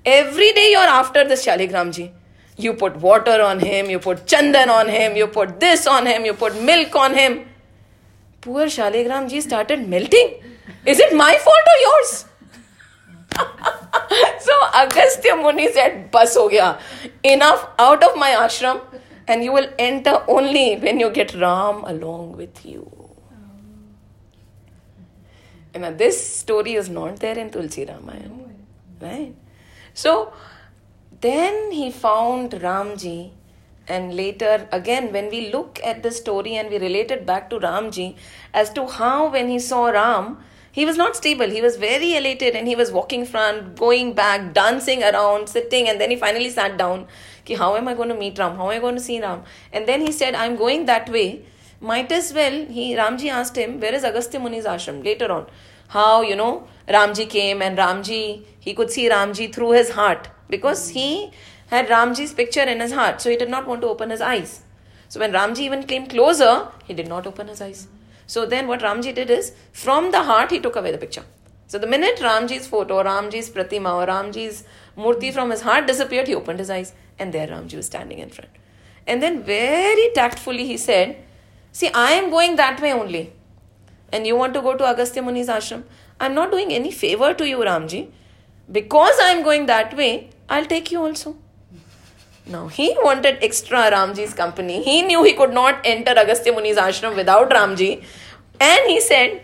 Every 0.06 0.54
day 0.54 0.72
you're 0.72 0.92
after 1.00 1.28
this 1.28 1.46
Shaligram 1.46 1.94
ji. 1.94 2.12
You 2.58 2.74
put 2.74 2.96
water 2.98 3.42
on 3.42 3.60
him, 3.60 3.90
you 3.90 4.00
put 4.00 4.26
chandan 4.26 4.70
on 4.70 4.88
him, 4.88 5.16
you 5.16 5.28
put 5.28 5.60
this 5.60 5.86
on 5.86 6.08
him, 6.08 6.26
you 6.26 6.34
put 6.34 6.60
milk 6.62 6.96
on 6.96 7.14
him. 7.14 7.46
Poor 8.42 8.66
Shaligram 8.66 9.30
ji 9.30 9.42
started 9.42 9.88
melting. 9.88 10.42
Is 10.86 11.00
it 11.00 11.16
my 11.16 11.38
fault 11.38 11.72
or 11.74 11.80
yours? 11.88 12.26
so 14.40 14.54
Agastya 14.74 15.36
Muni 15.36 15.72
said, 15.72 16.10
Bas 16.10 16.36
ho 16.36 16.50
gaya. 16.50 16.80
Enough 17.24 17.68
out 17.78 18.04
of 18.04 18.18
my 18.18 18.32
ashram 18.32 18.82
and 19.28 19.44
you 19.44 19.52
will 19.52 19.70
enter 19.78 20.24
only 20.28 20.78
when 20.78 21.00
you 21.00 21.10
get 21.12 21.34
Ram 21.36 21.84
along 21.84 22.38
with 22.38 22.66
you. 22.66 22.97
Now, 25.78 25.92
this 25.92 26.40
story 26.40 26.74
is 26.76 26.90
not 26.90 27.20
there 27.20 27.38
in 27.38 27.50
Tulsi 27.50 27.86
Ramayana. 27.86 28.50
Right? 29.02 29.36
So, 29.94 30.34
then 31.22 31.72
he 31.72 31.92
found 31.92 32.52
Ramji, 32.52 33.32
and 33.88 34.16
later, 34.16 34.68
again, 34.72 35.14
when 35.14 35.30
we 35.30 35.52
look 35.52 35.80
at 35.84 36.04
the 36.04 36.12
story 36.12 36.56
and 36.56 36.70
we 36.70 36.78
relate 36.78 37.10
it 37.10 37.26
back 37.26 37.50
to 37.52 37.60
Ramji 37.60 38.16
as 38.54 38.70
to 38.72 38.86
how, 38.88 39.32
when 39.32 39.50
he 39.50 39.60
saw 39.60 39.88
Ram, 39.88 40.38
he 40.72 40.86
was 40.86 40.98
not 40.98 41.16
stable. 41.16 41.50
He 41.50 41.62
was 41.62 41.76
very 41.78 42.16
elated 42.16 42.56
and 42.56 42.68
he 42.68 42.76
was 42.76 42.92
walking 42.92 43.26
front, 43.26 43.78
going 43.78 44.14
back, 44.14 44.54
dancing 44.54 45.04
around, 45.04 45.50
sitting, 45.50 45.90
and 45.90 46.00
then 46.00 46.12
he 46.12 46.18
finally 46.18 46.52
sat 46.52 46.78
down. 46.78 47.08
Ki, 47.46 47.56
how 47.56 47.76
am 47.76 47.88
I 47.88 47.96
going 47.96 48.10
to 48.10 48.16
meet 48.16 48.38
Ram? 48.38 48.58
How 48.58 48.70
am 48.70 48.78
I 48.78 48.80
going 48.80 48.96
to 48.96 49.02
see 49.02 49.20
Ram? 49.20 49.44
And 49.74 49.88
then 49.88 50.02
he 50.02 50.12
said, 50.12 50.36
I'm 50.36 50.56
going 50.56 50.86
that 50.86 51.10
way 51.10 51.46
might 51.80 52.12
as 52.12 52.34
well, 52.34 52.66
he 52.66 52.96
Ramji 52.96 53.30
asked 53.30 53.56
him, 53.56 53.80
where 53.80 53.94
is 53.94 54.04
Agastya 54.04 54.40
Muni's 54.40 54.66
ashram? 54.66 55.04
Later 55.04 55.32
on, 55.32 55.48
how, 55.90 56.22
you 56.22 56.36
know, 56.36 56.68
Ramji 56.88 57.30
came 57.30 57.62
and 57.62 57.78
Ramji, 57.78 58.44
he 58.60 58.74
could 58.74 58.92
see 58.92 59.10
Ramji 59.10 59.54
through 59.54 59.72
his 59.72 59.92
heart 59.92 60.30
because 60.50 60.90
he 60.90 61.32
had 61.68 61.88
Ramji's 61.88 62.34
picture 62.34 62.62
in 62.62 62.80
his 62.80 62.94
heart, 62.94 63.22
so 63.22 63.30
he 63.30 63.38
did 63.38 63.50
not 63.50 63.68
want 63.68 63.82
to 63.82 63.88
open 63.88 64.10
his 64.10 64.22
eyes. 64.22 64.62
So 65.10 65.20
when 65.20 65.32
Ramji 65.32 65.60
even 65.60 65.84
came 65.84 66.08
closer, 66.08 66.68
he 66.86 66.94
did 66.94 67.08
not 67.08 67.28
open 67.28 67.48
his 67.48 67.62
eyes. 67.62 67.88
So 68.26 68.46
then 68.46 68.68
what 68.68 68.82
Ramji 68.82 69.14
did 69.14 69.30
is, 69.30 69.54
from 69.72 70.12
the 70.12 70.24
heart, 70.24 70.52
he 70.52 70.60
took 70.60 70.76
away 70.76 70.92
the 70.92 70.98
picture. 70.98 71.24
So 71.68 71.78
the 71.78 71.88
minute 71.88 72.18
Ramji's 72.18 72.68
photo, 72.68 73.04
Ramji's 73.04 73.50
pratima, 73.50 73.94
or 73.96 74.08
Ramji's 74.08 74.64
murti 74.98 75.34
from 75.34 75.52
his 75.52 75.62
heart 75.62 75.88
disappeared, 75.88 76.28
he 76.28 76.36
opened 76.36 76.60
his 76.60 76.70
eyes, 76.70 76.94
and 77.20 77.34
there 77.34 77.48
Ramji 77.48 77.76
was 77.76 77.86
standing 77.86 78.20
in 78.20 78.30
front. 78.30 78.50
And 79.06 79.22
then 79.22 79.44
very 79.44 80.10
tactfully 80.14 80.66
he 80.66 80.78
said, 80.78 81.24
See, 81.78 81.90
I 81.94 82.12
am 82.14 82.32
going 82.32 82.56
that 82.56 82.82
way 82.82 82.92
only. 82.92 83.34
And 84.12 84.26
you 84.26 84.36
want 84.36 84.56
to 84.56 84.62
go 84.62 84.76
to 84.76 84.86
Agastya 84.92 85.22
Muni's 85.22 85.48
ashram? 85.48 85.84
I'm 86.20 86.34
not 86.34 86.50
doing 86.50 86.72
any 86.74 86.92
favor 86.92 87.36
to 87.36 87.48
you, 87.48 87.58
Ramji. 87.58 88.10
Because 88.72 89.20
I'm 89.22 89.44
going 89.44 89.68
that 89.68 89.96
way, 89.96 90.32
I'll 90.50 90.66
take 90.66 90.92
you 90.92 91.04
also. 91.04 91.36
Now, 92.48 92.68
he 92.68 92.88
wanted 93.04 93.38
extra 93.44 93.84
Ramji's 93.92 94.34
company. 94.34 94.82
He 94.82 95.04
knew 95.04 95.24
he 95.24 95.34
could 95.34 95.54
not 95.54 95.82
enter 95.84 96.14
Agastya 96.24 96.52
Muni's 96.54 96.78
ashram 96.78 97.16
without 97.16 97.52
Ramji. 97.52 98.04
And 98.60 98.90
he 98.90 99.00
said, 99.00 99.44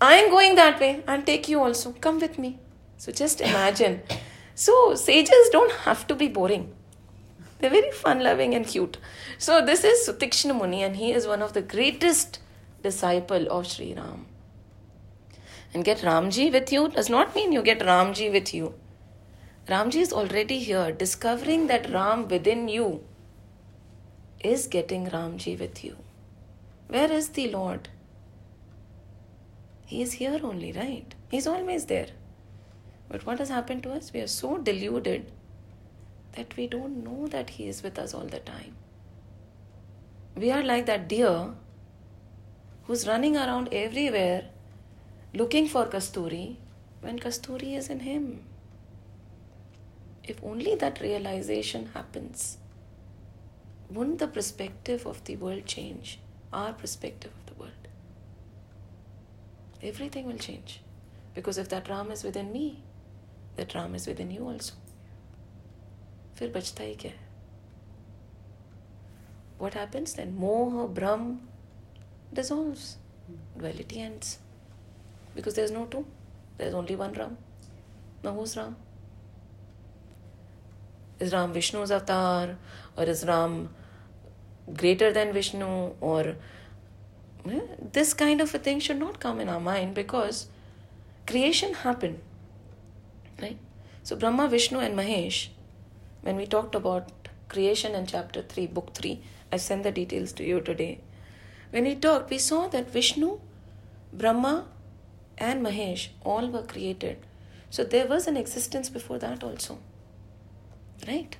I'm 0.00 0.28
going 0.28 0.56
that 0.56 0.80
way. 0.80 1.04
I'll 1.06 1.22
take 1.22 1.48
you 1.48 1.60
also. 1.60 1.92
Come 1.92 2.18
with 2.18 2.36
me. 2.36 2.58
So 2.96 3.12
just 3.12 3.40
imagine. 3.40 4.02
So, 4.56 4.96
sages 4.96 5.50
don't 5.52 5.70
have 5.86 6.04
to 6.08 6.16
be 6.16 6.26
boring. 6.26 6.72
They're 7.60 7.70
very 7.70 7.90
fun 7.92 8.22
loving 8.22 8.54
and 8.54 8.66
cute. 8.66 8.96
So, 9.38 9.64
this 9.64 9.84
is 9.84 10.08
Sutikshna 10.08 10.56
Muni, 10.56 10.82
and 10.82 10.96
he 10.96 11.12
is 11.12 11.26
one 11.26 11.42
of 11.42 11.52
the 11.52 11.62
greatest 11.62 12.38
disciple 12.82 13.46
of 13.50 13.66
Sri 13.66 13.92
Ram. 13.94 14.26
And 15.74 15.84
get 15.84 15.98
Ramji 15.98 16.50
with 16.52 16.72
you 16.72 16.88
does 16.88 17.10
not 17.10 17.34
mean 17.34 17.52
you 17.52 17.62
get 17.62 17.80
Ramji 17.80 18.32
with 18.32 18.54
you. 18.54 18.74
Ramji 19.68 20.00
is 20.00 20.12
already 20.12 20.58
here, 20.58 20.90
discovering 20.90 21.66
that 21.68 21.90
Ram 21.90 22.26
within 22.28 22.68
you 22.68 23.04
is 24.42 24.66
getting 24.66 25.06
Ramji 25.08 25.58
with 25.58 25.84
you. 25.84 25.96
Where 26.88 27.12
is 27.12 27.28
the 27.28 27.50
Lord? 27.50 27.88
He 29.84 30.02
is 30.02 30.14
here 30.14 30.40
only, 30.42 30.72
right? 30.72 31.14
He's 31.30 31.46
always 31.46 31.86
there. 31.86 32.08
But 33.08 33.26
what 33.26 33.38
has 33.38 33.48
happened 33.48 33.82
to 33.84 33.92
us? 33.92 34.12
We 34.12 34.20
are 34.20 34.26
so 34.28 34.58
deluded 34.58 35.30
that 36.32 36.56
we 36.56 36.66
don't 36.66 37.02
know 37.04 37.26
that 37.28 37.50
He 37.50 37.68
is 37.68 37.82
with 37.82 37.98
us 37.98 38.14
all 38.14 38.26
the 38.26 38.40
time. 38.40 38.76
We 40.36 40.50
are 40.50 40.62
like 40.62 40.86
that 40.86 41.08
deer 41.08 41.54
who's 42.84 43.06
running 43.06 43.36
around 43.36 43.68
everywhere 43.72 44.44
looking 45.32 45.68
for 45.68 45.86
Kasturi 45.86 46.56
when 47.00 47.18
Kasturi 47.18 47.76
is 47.76 47.88
in 47.88 48.00
him. 48.00 48.42
If 50.24 50.42
only 50.42 50.74
that 50.76 51.00
realization 51.00 51.90
happens, 51.94 52.58
wouldn't 53.88 54.18
the 54.18 54.28
perspective 54.28 55.06
of 55.06 55.22
the 55.24 55.36
world 55.36 55.66
change? 55.66 56.18
Our 56.52 56.72
perspective 56.72 57.32
of 57.38 57.46
the 57.46 57.60
world. 57.60 57.88
Everything 59.82 60.26
will 60.26 60.38
change. 60.38 60.80
Because 61.34 61.58
if 61.58 61.68
that 61.68 61.88
Ram 61.88 62.10
is 62.10 62.24
within 62.24 62.52
me, 62.52 62.82
that 63.56 63.74
Ram 63.74 63.94
is 63.94 64.06
within 64.06 64.30
you 64.30 64.48
also. 64.48 64.74
फिर 66.40 66.50
बचता 66.50 66.84
ही 66.84 66.94
क्या? 66.94 67.12
What 69.60 69.74
happens 69.76 70.16
then 70.16 70.30
moh, 70.34 70.86
bhram 70.88 71.34
dissolve 72.34 73.58
duality 73.58 74.00
ends 74.00 74.38
because 75.34 75.56
there 75.56 75.64
is 75.64 75.72
no 75.74 75.84
two 75.84 76.00
there 76.58 76.68
is 76.68 76.74
only 76.74 76.94
one 76.94 77.14
Ram 77.14 77.36
नहोज 78.24 78.56
Ram 78.58 78.76
is 81.22 81.34
Ram 81.34 81.52
Vishnu 81.52 81.82
avatar 81.82 82.56
और 82.98 83.08
is 83.08 83.26
Ram 83.26 83.60
greater 84.70 85.12
than 85.12 85.32
Vishnu 85.32 85.68
और 86.02 86.32
this 87.94 88.14
kind 88.14 88.42
of 88.42 88.56
a 88.56 88.60
thing 88.66 88.80
should 88.80 88.96
not 88.96 89.16
come 89.16 89.40
in 89.40 89.48
our 89.48 89.60
mind 89.60 89.94
because 89.94 90.44
creation 91.28 91.74
happen 91.84 92.18
right 93.40 94.06
so 94.06 94.16
Brahma 94.16 94.44
Vishnu 94.46 94.80
and 94.80 94.96
Mahesh 94.96 95.48
when 96.22 96.36
we 96.36 96.46
talked 96.46 96.74
about 96.74 97.28
creation 97.48 97.94
in 97.94 98.06
chapter 98.06 98.42
3, 98.42 98.66
book 98.68 98.94
3, 98.94 99.20
I 99.52 99.56
sent 99.56 99.82
the 99.82 99.90
details 99.92 100.32
to 100.34 100.44
you 100.44 100.60
today. 100.60 101.00
When 101.70 101.84
we 101.84 101.94
talked, 101.94 102.30
we 102.30 102.38
saw 102.38 102.68
that 102.68 102.90
Vishnu, 102.90 103.40
Brahma, 104.12 104.66
and 105.38 105.64
Mahesh 105.64 106.08
all 106.24 106.48
were 106.48 106.62
created. 106.62 107.18
So 107.70 107.84
there 107.84 108.06
was 108.06 108.26
an 108.26 108.36
existence 108.36 108.88
before 108.88 109.18
that 109.18 109.42
also. 109.42 109.78
Right? 111.06 111.36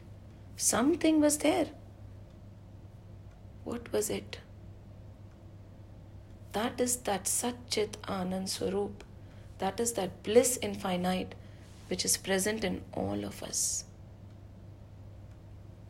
Something 0.57 1.21
was 1.21 1.39
there. 1.39 1.67
What 3.65 3.93
was 3.93 4.09
it? 4.11 4.39
That 6.53 6.81
is 6.81 6.97
that 6.97 7.25
Satchit 7.25 7.93
Anand 8.05 8.49
Swarup. 8.49 9.05
That 9.59 9.79
is 9.79 9.93
that 9.93 10.23
bliss 10.23 10.59
infinite 10.63 11.35
which 11.89 12.05
is 12.05 12.17
present 12.17 12.65
in 12.65 12.83
all 12.93 13.25
of 13.25 13.43
us. 13.43 13.85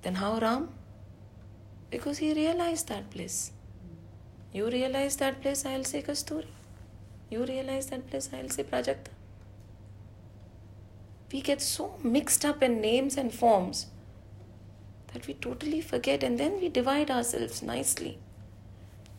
Then 0.02 0.14
how 0.16 0.38
Ram? 0.38 0.68
Because 1.90 2.18
he 2.18 2.32
realized 2.32 2.88
that 2.88 3.10
bliss. 3.10 3.52
You 4.52 4.68
realize 4.68 5.16
that 5.16 5.40
bliss, 5.42 5.64
I'll 5.64 5.84
say 5.84 6.02
Kasturi. 6.02 6.46
You 7.30 7.44
realize 7.44 7.86
that 7.86 8.10
bliss, 8.10 8.30
I'll 8.32 8.48
say 8.48 8.64
Prajakta. 8.64 9.08
We 11.32 11.40
get 11.40 11.62
so 11.62 11.96
mixed 12.02 12.44
up 12.44 12.62
in 12.62 12.80
names 12.80 13.16
and 13.16 13.32
forms 13.32 13.86
that 15.12 15.26
we 15.26 15.34
totally 15.34 15.80
forget 15.80 16.22
and 16.22 16.38
then 16.38 16.60
we 16.60 16.68
divide 16.68 17.10
ourselves 17.10 17.62
nicely. 17.62 18.18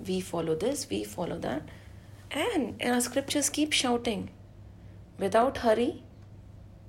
We 0.05 0.19
follow 0.19 0.55
this, 0.55 0.89
we 0.89 1.03
follow 1.03 1.37
that. 1.39 1.63
And 2.31 2.81
our 2.83 2.99
scriptures 3.01 3.49
keep 3.49 3.71
shouting 3.71 4.29
without 5.17 5.57
Hari, 5.57 6.03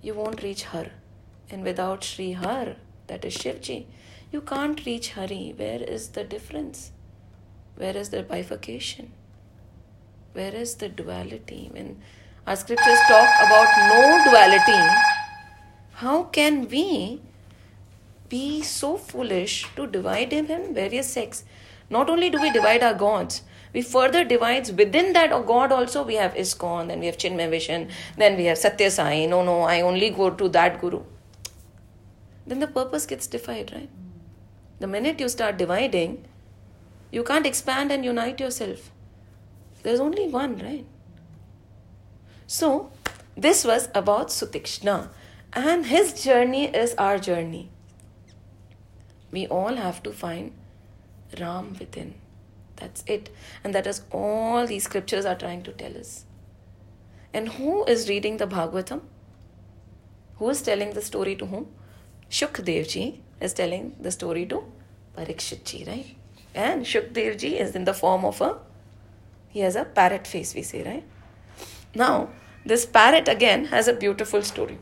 you 0.01 0.15
won't 0.15 0.43
reach 0.43 0.65
Har. 0.65 0.87
And 1.51 1.63
without 1.63 2.03
Sri 2.03 2.33
Har, 2.33 2.77
that 3.07 3.25
is 3.25 3.37
Shivji, 3.37 3.87
you 4.31 4.41
can't 4.41 4.85
reach 4.87 5.13
Hari. 5.13 5.55
Where 5.57 5.83
is 5.83 6.09
the 6.09 6.25
difference? 6.25 6.93
Where 7.77 7.97
is 7.97 8.11
the 8.11 8.23
bifurcation? 8.23 9.13
Where 10.33 10.55
is 10.55 10.77
the 10.77 10.89
duality? 10.89 11.69
When 11.73 12.01
our 12.47 12.57
scriptures 12.57 12.99
talk 13.09 13.29
about 13.47 13.69
no 13.89 14.31
duality, 14.31 14.83
how 15.93 16.25
can 16.25 16.69
we 16.69 17.21
be 18.29 18.63
so 18.63 18.97
foolish 18.97 19.67
to 19.77 19.87
divide 19.87 20.33
him 20.33 20.47
in 20.51 20.75
various 20.75 21.09
sects? 21.09 21.45
Not 21.91 22.09
only 22.09 22.31
do 22.31 22.41
we 22.41 22.51
divide 22.51 22.83
our 22.83 22.95
gods, 22.95 23.43
we 23.75 23.83
further 23.83 24.25
divides 24.25 24.73
within 24.73 25.13
that 25.13 25.31
God 25.47 25.73
also 25.73 26.03
we 26.03 26.15
have 26.15 26.35
ISKCON, 26.35 26.89
then 26.89 27.01
we 27.01 27.07
have 27.07 27.19
Chinmaya 27.19 27.51
Mission, 27.51 27.89
then 28.17 28.37
we 28.37 28.45
have 28.47 28.59
Satya 28.59 28.91
Sai. 28.91 29.27
No, 29.27 29.43
no, 29.43 29.63
I 29.63 29.81
only 29.81 30.11
go 30.11 30.31
to 30.31 30.49
that 30.49 30.81
guru. 30.81 31.03
Then 32.47 32.61
the 32.61 32.67
purpose 32.67 33.07
gets 33.07 33.27
defied, 33.27 33.73
right? 33.73 33.91
The 34.81 34.87
minute 34.87 35.21
you 35.21 35.29
start 35.29 35.57
dividing, 35.57 36.25
you 37.11 37.23
can't 37.23 37.47
expand 37.47 37.93
and 37.93 38.05
unite 38.05 38.41
yourself. 38.41 38.91
There's 39.83 40.01
only 40.01 40.29
one, 40.29 40.59
right? 40.59 40.87
So, 42.47 42.91
this 43.37 43.65
was 43.65 43.89
about 43.95 44.29
Sutikshna, 44.29 45.09
and 45.53 45.87
his 45.87 46.23
journey 46.23 46.67
is 46.67 46.95
our 46.95 47.19
journey. 47.19 47.71
We 49.31 49.47
all 49.47 49.77
have 49.77 50.03
to 50.03 50.13
find 50.13 50.53
Ram 51.39 51.77
within. 51.79 52.15
That's 52.77 53.05
it. 53.07 53.31
And 53.65 53.75
that 53.75 53.87
is 53.87 54.03
all 54.11 54.67
these 54.67 54.85
scriptures 54.85 55.25
are 55.25 55.35
trying 55.35 55.63
to 55.63 55.73
tell 55.73 55.97
us. 55.97 56.25
And 57.33 57.49
who 57.51 57.85
is 57.85 58.09
reading 58.09 58.37
the 58.37 58.47
Bhagavatam? 58.47 59.01
Who 60.37 60.51
is 60.51 60.61
telling 60.63 60.93
the 60.93 61.03
story 61.03 61.37
to 61.37 61.47
whom? 61.47 61.69
Shukdev 62.33 62.89
ji 62.89 63.21
is 63.41 63.53
telling 63.53 63.95
the 64.01 64.11
story 64.11 64.47
to 64.47 64.65
Parikshit 65.17 65.65
ji, 65.65 65.85
right? 65.87 66.07
And 66.55 66.87
Shukdev 66.87 67.39
ji 67.39 67.59
is 67.59 67.75
in 67.77 67.85
the 67.85 67.93
form 67.93 68.25
of 68.25 68.41
a, 68.41 68.57
he 69.51 69.61
has 69.61 69.77
a 69.77 69.85
parrot 69.85 70.27
face, 70.27 70.55
we 70.55 70.63
say, 70.63 70.83
right? 70.83 71.05
Now, 71.95 72.31
this 72.65 72.87
parrot 72.87 73.29
again 73.29 73.67
has 73.67 73.87
a 73.87 73.93
beautiful 73.93 74.43
story. 74.43 74.79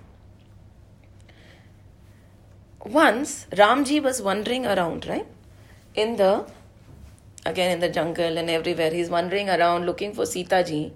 Once, 2.84 3.46
Ramji 3.50 4.00
was 4.00 4.22
wandering 4.22 4.64
around, 4.64 5.06
right? 5.08 5.26
In 5.94 6.16
the, 6.16 6.46
again 7.44 7.72
in 7.72 7.80
the 7.80 7.88
jungle 7.88 8.38
and 8.38 8.48
everywhere. 8.48 8.92
He's 8.92 9.10
wandering 9.10 9.50
around 9.50 9.86
looking 9.86 10.14
for 10.14 10.24
Sita 10.24 10.62
ji, 10.62 10.92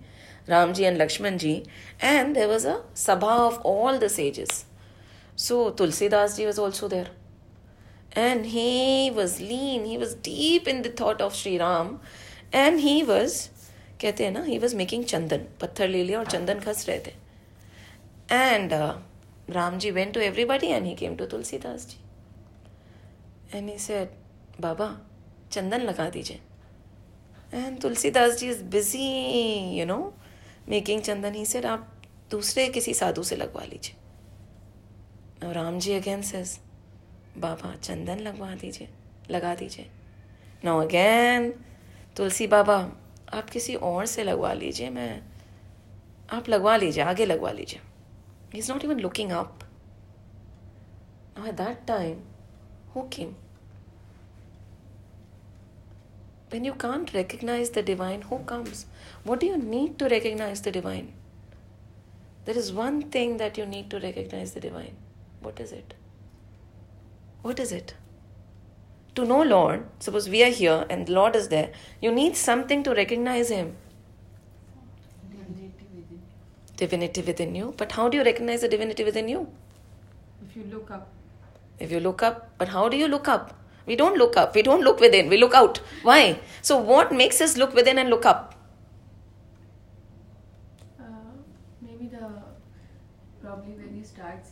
Ramji 0.46 0.86
and 0.86 0.98
Lakshmanji. 0.98 1.66
And 2.00 2.36
there 2.36 2.46
was 2.46 2.64
a 2.64 2.82
sabha 2.94 3.48
of 3.48 3.58
all 3.62 3.98
the 3.98 4.08
sages. 4.08 4.66
So, 5.36 5.72
Tulsidas 5.72 6.36
ji 6.36 6.46
was 6.46 6.58
also 6.58 6.88
there 6.88 7.08
and 8.12 8.46
he 8.46 9.10
was 9.10 9.40
lean 9.40 9.84
he 9.84 9.98
was 9.98 10.14
deep 10.14 10.68
in 10.68 10.82
the 10.82 10.88
thought 10.88 11.20
of 11.20 11.34
Sri 11.34 11.58
Ram 11.58 12.00
and 12.52 12.80
he 12.80 13.02
was 13.02 13.50
कहते 14.00 14.24
हैं 14.24 14.30
ना 14.32 14.44
he 14.46 14.58
was 14.64 14.74
making 14.74 15.04
chandan 15.04 15.46
पत्थर 15.60 15.88
ले 15.88 16.04
लिया 16.04 16.18
और 16.18 16.26
चंदन 16.26 16.60
खस 16.60 16.88
रहे 16.88 16.98
थे 17.06 17.12
and 18.30 18.72
uh, 18.72 18.94
Ram 19.48 19.78
ji 19.80 19.90
went 19.90 20.14
to 20.14 20.24
everybody 20.24 20.70
and 20.70 20.86
he 20.86 20.94
came 20.94 21.16
to 21.16 21.26
Tulsidas 21.26 21.88
ji 21.90 21.98
And 23.52 23.70
he 23.70 23.78
said, 23.78 24.08
Baba, 24.58 25.00
chandan 25.48 25.84
laga 25.86 26.10
dije. 26.10 26.38
And 27.52 27.80
Tulsidas 27.80 28.40
ji 28.40 28.48
is 28.48 28.62
busy, 28.62 28.98
you 29.78 29.86
know, 29.86 30.12
making 30.66 31.02
chandan. 31.02 31.36
He 31.36 31.44
said, 31.44 31.64
आप 31.64 31.86
दूसरे 32.30 32.66
किसी 32.74 32.94
साधु 32.94 33.22
से 33.22 33.36
लगवा 33.36 33.64
लीजिए 33.64 34.03
और 35.44 35.54
Ram 35.54 35.78
ji 35.78 35.94
again 35.94 36.22
says 36.22 36.58
बाबा, 37.38 37.74
चंदन 37.76 38.18
लगवा 38.18 38.54
दीजिए, 38.54 38.88
लगा 39.30 39.54
दीजिए. 39.54 39.86
नाउ 40.64 40.82
अगेन 40.82 41.52
तुलसी 42.16 42.46
बाबा, 42.46 42.76
आप 43.32 43.50
किसी 43.50 43.74
और 43.74 44.06
से 44.06 44.24
लगवा 44.24 44.52
लीजिए, 44.52 44.90
मैं, 44.90 45.22
आप 46.32 46.48
लगवा 46.48 46.76
लीजिए, 46.76 47.04
आगे 47.04 47.26
लगवा 47.26 47.50
लीजिए। 47.50 47.80
Is 48.58 48.72
not 48.72 48.84
even 48.84 49.00
looking 49.00 49.30
up 49.30 49.58
that 51.38 51.84
time 51.86 52.18
who 52.94 53.02
came 53.02 53.34
when 56.52 56.64
you 56.64 56.72
can 56.72 57.06
recognise 57.14 57.72
the 57.74 57.84
divine 57.84 58.22
who 58.22 58.38
comes 58.48 58.86
what 59.26 59.40
do 59.40 59.46
you 59.46 59.56
need 59.56 59.96
to 59.98 60.06
recognise 60.06 60.62
the 60.62 60.72
divine 60.72 61.08
there 62.46 62.58
is 62.58 62.72
one 62.72 63.02
thing 63.14 63.38
that 63.38 63.58
you 63.58 63.66
need 63.66 63.90
to 63.90 63.98
recognise 63.98 64.54
the 64.58 64.62
divine 64.62 64.96
What 65.44 65.60
is 65.60 65.72
it? 65.72 65.94
What 67.42 67.60
is 67.60 67.70
it? 67.72 67.94
To 69.14 69.24
know 69.24 69.42
Lord, 69.42 69.86
suppose 70.00 70.28
we 70.28 70.42
are 70.42 70.50
here 70.50 70.86
and 70.90 71.06
the 71.06 71.12
Lord 71.12 71.36
is 71.36 71.48
there, 71.48 71.70
you 72.00 72.10
need 72.10 72.36
something 72.36 72.82
to 72.82 72.94
recognize 72.94 73.48
Him. 73.50 73.76
Divinity 75.30 75.86
within. 75.94 76.20
Divinity 76.76 77.22
within 77.22 77.54
you. 77.54 77.74
But 77.76 77.92
how 77.92 78.08
do 78.08 78.16
you 78.18 78.24
recognize 78.24 78.62
the 78.62 78.68
divinity 78.68 79.04
within 79.04 79.28
you? 79.28 79.48
If 80.48 80.56
you 80.56 80.64
look 80.72 80.90
up, 80.90 81.08
If 81.78 81.92
you 81.92 82.00
look 82.00 82.22
up, 82.22 82.50
but 82.58 82.68
how 82.68 82.88
do 82.88 82.96
you 82.96 83.06
look 83.08 83.28
up? 83.28 83.52
We 83.86 83.96
don't 83.96 84.16
look 84.16 84.36
up. 84.36 84.54
We 84.54 84.62
don't 84.62 84.82
look 84.88 85.00
within. 85.00 85.28
We 85.28 85.36
look 85.36 85.54
out. 85.54 85.80
Why? 86.02 86.40
So, 86.62 86.76
what 86.90 87.12
makes 87.12 87.40
us 87.46 87.56
look 87.56 87.74
within 87.74 87.98
and 87.98 88.08
look 88.10 88.24
up? 88.32 88.54
uh, 91.00 91.32
maybe 91.82 92.06
the 92.08 92.28
probably 93.42 93.74
when 93.74 93.96
you 93.96 94.04
start 94.04 94.46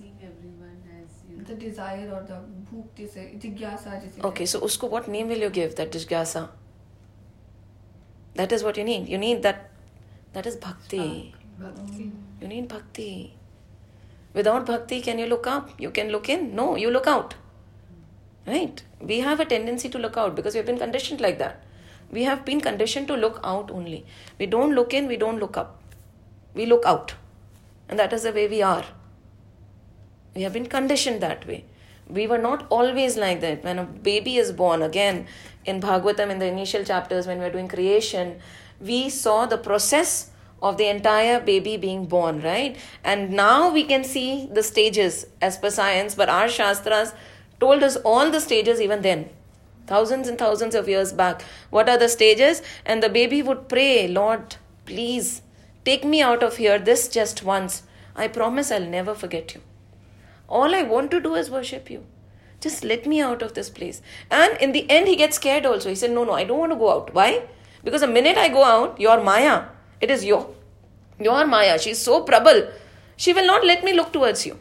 the 1.53 1.65
desire 1.67 2.09
or 2.17 2.23
the 2.31 2.39
bhook 2.71 2.97
जिसे 2.97 3.29
जिज्ञासा 3.45 4.01
जिसे 4.03 4.25
Okay, 4.31 4.47
so 4.47 4.61
usko 4.61 4.91
what 4.91 5.09
name 5.09 5.29
will 5.29 5.47
you 5.47 5.51
give 5.51 5.75
that 5.77 5.93
Jijgasa? 5.93 6.49
That 8.35 8.53
is 8.53 8.65
what 8.65 8.77
you 8.77 8.85
need. 8.85 9.09
You 9.09 9.19
need 9.19 9.43
that. 9.43 9.71
That 10.33 10.47
is 10.47 10.57
bhakti. 10.57 11.35
Bhakti. 11.59 12.11
You 12.41 12.49
need 12.49 12.69
bhakti. 12.69 13.35
Without 14.35 14.65
bhakti, 14.65 15.01
can 15.03 15.19
you 15.19 15.27
look 15.27 15.47
up? 15.47 15.71
You 15.79 15.91
can 15.91 16.09
look 16.09 16.29
in? 16.29 16.55
No, 16.55 16.77
you 16.77 16.91
look 16.91 17.07
out. 17.07 17.35
Right? 18.47 18.83
We 19.01 19.21
have 19.21 19.41
a 19.41 19.45
tendency 19.45 19.91
to 19.91 19.99
look 19.99 20.17
out 20.17 20.35
because 20.35 20.55
we've 20.55 20.67
been 20.67 20.79
conditioned 20.79 21.21
like 21.21 21.39
that. 21.39 21.63
We 22.11 22.25
have 22.25 22.45
been 22.45 22.61
conditioned 22.61 23.09
to 23.09 23.17
look 23.17 23.39
out 23.45 23.71
only. 23.71 24.07
We 24.39 24.47
don't 24.47 24.75
look 24.75 24.95
in, 24.95 25.07
we 25.07 25.17
don't 25.17 25.39
look 25.39 25.57
up. 25.57 25.83
We 26.55 26.67
look 26.67 26.85
out. 26.87 27.15
And 27.89 27.99
that 27.99 28.13
is 28.13 28.23
the 28.23 28.33
way 28.33 28.49
we 28.49 28.63
are. 28.63 28.85
We 30.35 30.43
have 30.43 30.53
been 30.53 30.67
conditioned 30.67 31.21
that 31.23 31.47
way. 31.47 31.65
We 32.09 32.27
were 32.27 32.39
not 32.39 32.67
always 32.71 33.17
like 33.17 33.41
that. 33.41 33.63
When 33.65 33.79
a 33.79 33.85
baby 33.85 34.37
is 34.37 34.53
born, 34.53 34.83
again, 34.83 35.27
in 35.65 35.81
Bhagavatam, 35.81 36.31
in 36.31 36.39
the 36.39 36.47
initial 36.47 36.85
chapters, 36.85 37.27
when 37.27 37.39
we 37.39 37.45
are 37.45 37.51
doing 37.51 37.69
creation, 37.69 38.41
we 38.81 39.09
saw 39.09 39.47
the 39.47 39.59
process 39.59 40.31
of 40.63 40.77
the 40.77 40.87
entire 40.87 41.41
baby 41.41 41.77
being 41.77 42.07
born, 42.07 42.41
right? 42.41 42.77
And 43.05 43.33
now 43.33 43.73
we 43.73 43.85
can 43.85 44.05
see 44.05 44.49
the 44.53 44.63
stages 44.63 45.27
as 45.41 45.59
per 45.59 45.71
science, 45.71 46.15
but 46.15 46.29
our 46.29 46.49
Shastras 46.49 47.15
told 47.61 47.83
us 47.83 47.97
all 47.97 48.31
the 48.31 48.41
stages 48.41 48.81
even 48.81 49.03
then. 49.03 49.29
Thousands 49.87 50.29
and 50.29 50.39
thousands 50.39 50.75
of 50.75 50.89
years 50.89 51.13
back. 51.13 51.43
What 51.71 51.89
are 51.89 51.99
the 51.99 52.09
stages? 52.09 52.63
And 52.87 53.03
the 53.03 53.09
baby 53.09 53.43
would 53.43 53.69
pray, 53.69 54.07
Lord, 54.07 54.57
please 54.87 55.43
take 55.85 56.05
me 56.05 56.23
out 56.23 56.43
of 56.43 56.57
here 56.57 56.79
this 56.79 57.09
just 57.09 57.43
once. 57.43 57.83
I 58.15 58.29
promise 58.29 58.71
I'll 58.71 58.87
never 58.87 59.15
forget 59.15 59.55
you. 59.55 59.61
All 60.59 60.75
I 60.75 60.83
want 60.83 61.11
to 61.13 61.21
do 61.27 61.35
is 61.35 61.51
worship 61.51 61.91
you. 61.91 62.05
Just 62.61 62.85
let 62.85 63.07
me 63.07 63.21
out 63.21 63.43
of 63.43 63.55
this 63.55 63.71
place. 63.71 64.03
And 64.31 64.57
in 64.61 64.73
the 64.73 64.89
end, 64.91 65.09
he 65.09 65.17
gets 65.17 65.37
scared 65.37 65.65
also. 65.67 65.89
He 65.89 65.95
said, 65.95 66.11
No, 66.11 66.25
no, 66.25 66.33
I 66.33 66.45
don't 66.45 66.59
want 66.59 66.73
to 66.73 66.79
go 66.79 66.91
out. 66.93 67.15
Why? 67.15 67.45
Because 67.83 68.03
the 68.03 68.07
minute 68.07 68.37
I 68.37 68.49
go 68.49 68.63
out, 68.63 69.01
your 69.01 69.23
Maya, 69.23 69.65
it 70.01 70.11
is 70.11 70.25
your, 70.25 70.55
your 71.19 71.47
Maya. 71.47 71.79
She's 71.79 71.99
so 71.99 72.25
prabal. 72.25 72.71
She 73.17 73.33
will 73.33 73.47
not 73.47 73.65
let 73.65 73.83
me 73.83 73.95
look 73.95 74.13
towards 74.13 74.45
you. 74.47 74.59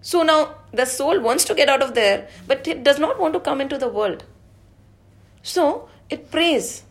So 0.00 0.22
now 0.22 0.54
the 0.72 0.84
soul 0.84 1.20
wants 1.20 1.44
to 1.46 1.54
get 1.54 1.68
out 1.68 1.82
of 1.82 1.94
there, 1.94 2.28
but 2.46 2.68
it 2.68 2.84
does 2.84 2.98
not 2.98 3.18
want 3.18 3.34
to 3.34 3.40
come 3.40 3.60
into 3.60 3.76
the 3.76 3.88
world. 3.88 4.24
So 5.42 5.88
it 6.08 6.30
prays. 6.30 6.84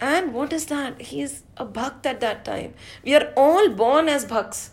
And 0.00 0.34
what 0.34 0.52
is 0.52 0.66
that? 0.66 1.00
He 1.02 1.22
is 1.22 1.42
a 1.56 1.64
bhakt 1.64 2.04
at 2.04 2.20
that 2.20 2.44
time. 2.44 2.74
We 3.04 3.14
are 3.14 3.32
all 3.36 3.68
born 3.68 4.08
as 4.08 4.24
bhakts. 4.24 4.70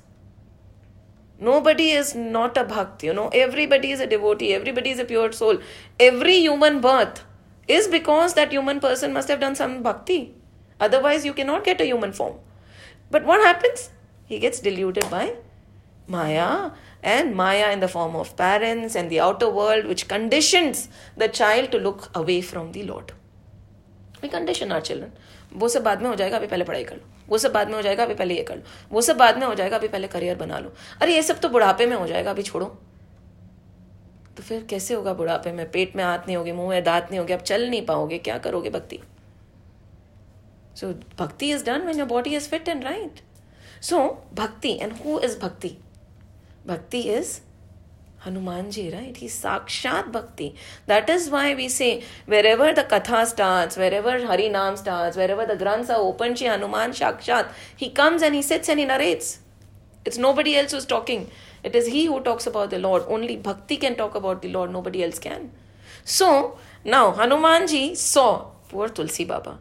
Nobody 1.39 1.91
is 1.91 2.15
not 2.15 2.58
a 2.58 2.63
bhakt, 2.63 3.04
you 3.04 3.13
know. 3.13 3.28
Everybody 3.30 3.91
is 3.91 4.00
a 4.00 4.08
devotee. 4.08 4.54
Everybody 4.54 4.91
is 4.91 5.00
a 5.00 5.06
pure 5.06 5.32
soul. 5.32 5.58
Every 6.00 6.38
human 6.38 6.80
birth 6.80 7.24
is 7.67 7.88
because 7.88 8.36
that 8.36 8.52
human 8.52 8.80
person 8.80 9.12
must 9.12 9.28
have 9.28 9.39
done 9.39 9.56
some 9.56 9.84
bhakti. 9.84 10.34
Otherwise, 10.80 11.26
you 11.26 11.34
cannot 11.34 11.63
get 11.63 11.82
a 11.82 11.86
human 11.86 12.13
form. 12.13 12.38
But 13.12 13.26
what 13.26 13.41
happens? 13.41 13.89
He 14.26 14.39
gets 14.39 14.60
deluded 14.60 15.10
by 15.10 15.36
Maya 16.08 16.71
and 17.04 17.36
Maya 17.36 17.71
in 17.71 17.80
the 17.80 17.88
form 17.88 18.15
of 18.15 18.36
parents 18.36 18.95
and 18.95 19.10
the 19.10 19.19
outer 19.19 19.50
world, 19.50 19.86
which 19.86 20.08
conditions 20.08 20.89
the 21.17 21.28
child 21.28 21.71
to 21.71 21.78
look 21.78 22.10
away 22.15 22.41
from 22.41 22.71
the 22.71 22.84
Lord. 22.84 23.12
We 24.21 24.30
condition 24.30 24.71
our 24.71 24.82
children. 24.82 25.12
वो 25.55 25.69
सब 25.69 25.83
बाद 25.83 26.01
में 26.01 26.09
हो 26.09 26.15
जाएगा, 26.15 26.37
अभी 26.37 26.47
पहले 26.47 26.63
पढ़ाई 26.63 26.83
कर 26.83 26.95
लो। 26.95 27.01
वो 27.29 27.37
सब 27.37 27.53
बाद 27.53 27.67
में 27.67 27.75
हो 27.75 27.81
जाएगा, 27.81 28.03
अभी 28.03 28.13
पहले 28.13 28.35
ये 28.35 28.43
कर 28.43 28.55
लो। 28.55 28.61
वो 28.91 29.01
सब 29.01 29.17
बाद 29.17 29.37
में 29.37 29.47
हो 29.47 29.55
जाएगा, 29.55 29.77
अभी 29.77 29.87
पहले 29.87 30.07
करियर 30.07 30.35
बना 30.35 30.59
लो। 30.59 30.73
अरे 31.01 31.15
ये 31.15 31.23
सब 31.23 31.39
तो 31.39 31.49
बुढ़ापे 31.49 31.85
में 31.85 31.95
हो 31.95 32.07
जाएगा, 32.07 32.31
अभी 32.31 32.43
छोड़ो। 32.43 32.65
तो 34.37 34.43
फिर 34.43 34.63
कैसे 34.63 34.93
होगा 34.93 35.13
बुढ़ापे 35.13 35.51
में? 35.51 35.71
पेट 35.71 35.95
में 35.95 36.03
हाथ 36.03 36.19
नहीं 36.19 36.37
होगी, 36.37 36.51
मुँह 36.51 36.69
में 36.69 36.83
दांत 36.83 37.07
नहीं 37.09 37.19
होगी 37.19 37.33
अब 37.33 37.39
चल 37.39 37.69
नहीं 37.69 37.85
पाओगे। 37.85 38.17
क्या 38.17 38.37
करोगे 38.37 38.69
भक्ति? 38.69 38.99
So 40.75 40.93
bhakti 41.19 41.51
is 41.51 41.65
done 41.65 41.81
when 41.81 41.99
your 41.99 42.07
body 42.07 42.35
is 42.35 42.49
fit 42.49 42.69
and 42.69 42.83
right 42.83 43.21
so 43.81 44.23
bhakti 44.33 44.77
and 44.81 44.93
who 44.93 45.19
is 45.19 45.39
bhakti? 45.39 45.77
Bhakti 46.67 47.01
bhakti 47.01 47.44
Hanuman 48.25 48.69
ji 48.69 48.89
right 48.89 49.17
he 49.17 49.29
sakshat 49.29 50.07
bhakti. 50.09 50.51
That 50.88 51.09
is 51.09 51.29
why 51.31 51.53
we 51.53 51.69
say 51.69 51.89
wherever 52.45 52.73
the 52.73 52.88
katha 52.91 53.23
start 53.25 53.77
wherever 53.93 54.25
Hari 54.25 54.49
naam 54.49 54.75
start 54.75 55.17
wherever 55.31 55.45
the 55.45 55.57
granth 55.59 55.91
are 55.91 55.99
open 55.99 56.35
she 56.35 56.47
Hanuman 56.47 56.91
sakshat 56.91 57.51
he 57.81 57.89
comes 57.97 58.23
and 58.23 58.33
he 58.33 58.43
sits 58.43 58.69
and 58.69 58.79
narrates 58.91 59.38
it's 60.07 60.19
nobody 60.33 60.53
else 60.53 60.73
is 60.73 60.88
talking 60.88 61.25
it 61.65 61.75
is 61.75 61.89
he 61.89 62.05
who 62.05 62.19
talks 62.19 62.47
about 62.47 62.69
the 62.69 62.73
Lord 62.79 63.03
only 63.09 63.38
bhakti 63.45 63.75
can 63.75 63.93
talk 63.93 64.17
about 64.17 64.41
the 64.41 64.51
Lord 64.51 64.71
nobody 64.81 65.01
else 65.01 65.19
can 65.19 65.49
so 66.17 66.27
now 66.88 67.11
Hanuman 67.11 67.65
ji 67.67 67.95
saw 67.95 68.31
poor 68.71 68.89
Tulsi 68.89 69.25
baba 69.25 69.57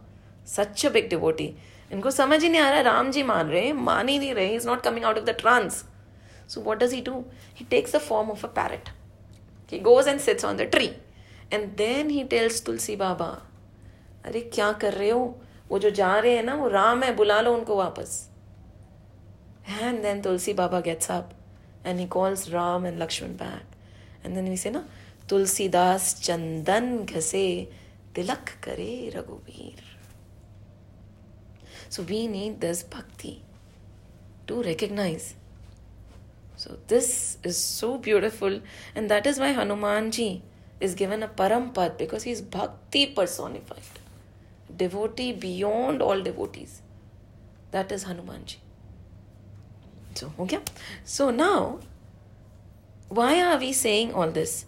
such 0.46 0.86
a 0.86 0.92
big 0.92 1.08
devotee 1.08 1.54
इनको 1.92 2.10
समझ 2.10 2.42
ही 2.42 2.48
नहीं 2.48 2.60
आ 2.60 2.68
रहा 2.68 2.78
है 2.78 2.84
राम 2.84 3.10
जी 3.10 3.22
मान 3.22 3.48
रहे 3.48 3.60
हैं, 3.60 3.72
मान 3.72 4.08
ही 4.08 4.18
नहीं 4.18 4.34
रहे 4.34 4.54
is 4.54 4.66
not 4.68 4.82
coming 4.82 5.04
out 5.04 5.18
of 5.18 5.24
the 5.24 5.30
trance 5.30 5.84
So 6.54 6.60
what 6.60 6.78
does 6.78 6.92
he 6.92 7.00
do? 7.00 7.24
He 7.52 7.64
takes 7.64 7.90
the 7.90 7.98
form 7.98 8.30
of 8.30 8.44
a 8.44 8.48
parrot. 8.48 8.90
He 9.66 9.80
goes 9.80 10.06
and 10.06 10.20
sits 10.20 10.44
on 10.44 10.56
the 10.56 10.66
tree. 10.66 10.94
And 11.50 11.76
then 11.76 12.10
he 12.10 12.22
tells 12.34 12.60
Tulsi 12.60 12.94
Baba, 13.00 13.30
अरे 14.24 14.40
क्या 14.54 14.70
कर 14.82 14.94
रहे 14.94 15.08
हो 15.10 15.24
वो 15.70 15.78
जो 15.78 15.90
जा 15.98 16.12
रहे 16.18 16.36
हैं 16.36 16.42
ना 16.42 16.54
वो 16.54 16.68
राम 16.68 17.02
है 17.02 17.14
बुला 17.16 17.40
लो 17.40 17.54
उनको 17.56 17.76
वापस 17.76 18.28
then 20.04 20.22
Tulsi 20.22 20.52
Baba 20.52 20.80
gets 20.80 21.10
up 21.10 21.34
and 21.84 21.98
he 21.98 22.06
calls 22.06 22.48
Ram 22.52 22.86
and 22.86 22.98
Lakshman 22.98 23.36
back. 23.36 23.64
And 24.22 24.36
then 24.36 24.48
we 24.48 24.56
say, 24.56 24.70
na, 24.70 24.82
Tulsidas 25.26 26.20
Chandan 26.22 27.04
घसे 27.06 27.46
tilak 28.14 28.58
करे 28.62 29.10
रघुवीर 29.16 29.82
So 31.90 32.02
we 32.02 32.26
need 32.28 32.60
this 32.60 32.84
bhakti 32.84 33.42
to 34.46 34.62
recognize 34.62 35.34
so 36.64 36.78
this 36.88 37.36
is 37.44 37.58
so 37.58 37.98
beautiful, 37.98 38.62
and 38.94 39.10
that 39.10 39.26
is 39.26 39.38
why 39.38 39.52
Hanumanji 39.52 40.40
is 40.80 40.94
given 40.94 41.22
a 41.22 41.28
Parampad 41.28 41.98
because 41.98 42.22
he 42.22 42.30
is 42.30 42.40
bhakti 42.40 43.04
personified, 43.04 43.82
devotee 44.74 45.32
beyond 45.32 46.00
all 46.00 46.22
devotees. 46.22 46.80
That 47.70 47.92
is 47.92 48.06
Hanumanji. 48.06 48.56
So 50.14 50.32
okay. 50.38 50.60
So 51.04 51.30
now, 51.30 51.80
why 53.10 53.42
are 53.42 53.58
we 53.58 53.74
saying 53.74 54.14
all 54.14 54.30
this? 54.30 54.64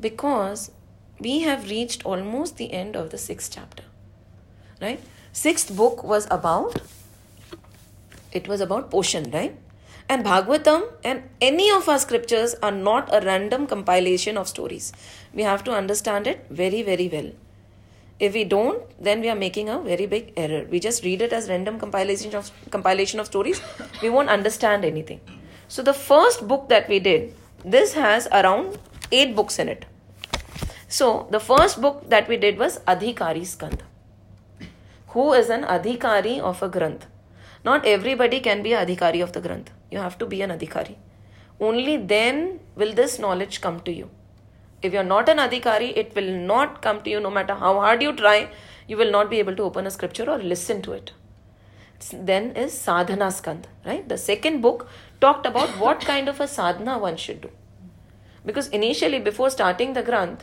Because 0.00 0.72
we 1.20 1.42
have 1.42 1.70
reached 1.70 2.04
almost 2.04 2.56
the 2.56 2.72
end 2.72 2.96
of 2.96 3.10
the 3.10 3.18
sixth 3.18 3.52
chapter. 3.54 3.84
Right? 4.82 5.00
Sixth 5.32 5.76
book 5.76 6.02
was 6.02 6.26
about 6.28 6.82
it 8.32 8.48
was 8.48 8.60
about 8.60 8.90
poshan, 8.90 9.32
right? 9.32 9.56
And 10.08 10.24
Bhagavatam 10.24 10.84
and 11.02 11.24
any 11.40 11.68
of 11.70 11.88
our 11.88 11.98
scriptures 11.98 12.54
are 12.62 12.70
not 12.70 13.08
a 13.12 13.24
random 13.26 13.66
compilation 13.66 14.36
of 14.36 14.46
stories. 14.46 14.92
We 15.34 15.42
have 15.42 15.64
to 15.64 15.72
understand 15.72 16.28
it 16.28 16.46
very, 16.48 16.82
very 16.82 17.08
well. 17.08 17.32
If 18.20 18.32
we 18.34 18.44
don't, 18.44 18.82
then 19.02 19.20
we 19.20 19.28
are 19.28 19.34
making 19.34 19.68
a 19.68 19.80
very 19.80 20.06
big 20.06 20.32
error. 20.36 20.64
We 20.70 20.78
just 20.78 21.04
read 21.04 21.22
it 21.22 21.32
as 21.32 21.48
random 21.48 21.80
compilation 21.80 22.34
of 22.34 22.50
compilation 22.70 23.18
of 23.18 23.26
stories. 23.26 23.60
We 24.00 24.08
won't 24.08 24.30
understand 24.30 24.84
anything. 24.84 25.20
So 25.68 25.82
the 25.82 25.92
first 25.92 26.46
book 26.46 26.68
that 26.68 26.88
we 26.88 27.00
did, 27.00 27.34
this 27.64 27.94
has 27.94 28.28
around 28.28 28.78
eight 29.10 29.34
books 29.34 29.58
in 29.58 29.68
it. 29.68 29.86
So 30.88 31.26
the 31.30 31.40
first 31.40 31.80
book 31.82 32.08
that 32.08 32.28
we 32.28 32.36
did 32.36 32.58
was 32.58 32.78
Adhikari 32.86 33.44
Skand. 33.44 33.82
Who 35.08 35.32
is 35.32 35.50
an 35.50 35.64
Adhikari 35.64 36.38
of 36.38 36.62
a 36.62 36.68
Granth? 36.68 37.02
Not 37.64 37.84
everybody 37.84 38.38
can 38.38 38.62
be 38.62 38.70
Adhikari 38.70 39.20
of 39.22 39.32
the 39.32 39.40
Granth. 39.40 39.68
You 39.90 39.98
have 39.98 40.18
to 40.18 40.26
be 40.26 40.42
an 40.42 40.50
Adhikari. 40.50 40.96
Only 41.60 41.96
then 41.96 42.60
will 42.74 42.92
this 42.92 43.18
knowledge 43.18 43.60
come 43.60 43.80
to 43.80 43.92
you. 43.92 44.10
If 44.82 44.92
you're 44.92 45.04
not 45.04 45.28
an 45.28 45.38
Adhikari, 45.38 45.96
it 45.96 46.14
will 46.14 46.30
not 46.30 46.82
come 46.82 47.02
to 47.02 47.10
you 47.10 47.20
no 47.20 47.30
matter 47.30 47.54
how 47.54 47.80
hard 47.80 48.02
you 48.02 48.12
try. 48.14 48.50
You 48.86 48.96
will 48.96 49.10
not 49.10 49.30
be 49.30 49.38
able 49.38 49.56
to 49.56 49.62
open 49.62 49.86
a 49.86 49.90
scripture 49.90 50.28
or 50.30 50.38
listen 50.38 50.82
to 50.82 50.92
it. 50.92 51.12
Then 52.12 52.50
is 52.52 52.78
Sadhana 52.78 53.30
Skand, 53.30 53.68
right? 53.84 54.06
The 54.06 54.18
second 54.18 54.60
book 54.60 54.88
talked 55.20 55.46
about 55.46 55.70
what 55.78 56.00
kind 56.00 56.28
of 56.28 56.40
a 56.40 56.46
sadhana 56.46 56.98
one 56.98 57.16
should 57.16 57.40
do. 57.40 57.50
Because 58.44 58.68
initially, 58.68 59.18
before 59.18 59.50
starting 59.50 59.94
the 59.94 60.02
Granth, 60.02 60.40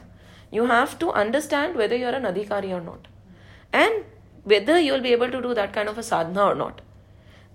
you 0.51 0.65
have 0.65 0.97
to 0.99 1.11
understand 1.11 1.75
whether 1.75 1.95
you're 1.95 2.09
an 2.09 2.23
Adhikari 2.23 2.71
or 2.71 2.81
not. 2.81 3.07
And 3.71 4.03
whether 4.43 4.79
you'll 4.79 5.01
be 5.01 5.11
able 5.11 5.31
to 5.31 5.41
do 5.41 5.53
that 5.53 5.73
kind 5.73 5.87
of 5.87 5.97
a 5.97 6.03
sadhana 6.03 6.45
or 6.47 6.55
not. 6.55 6.81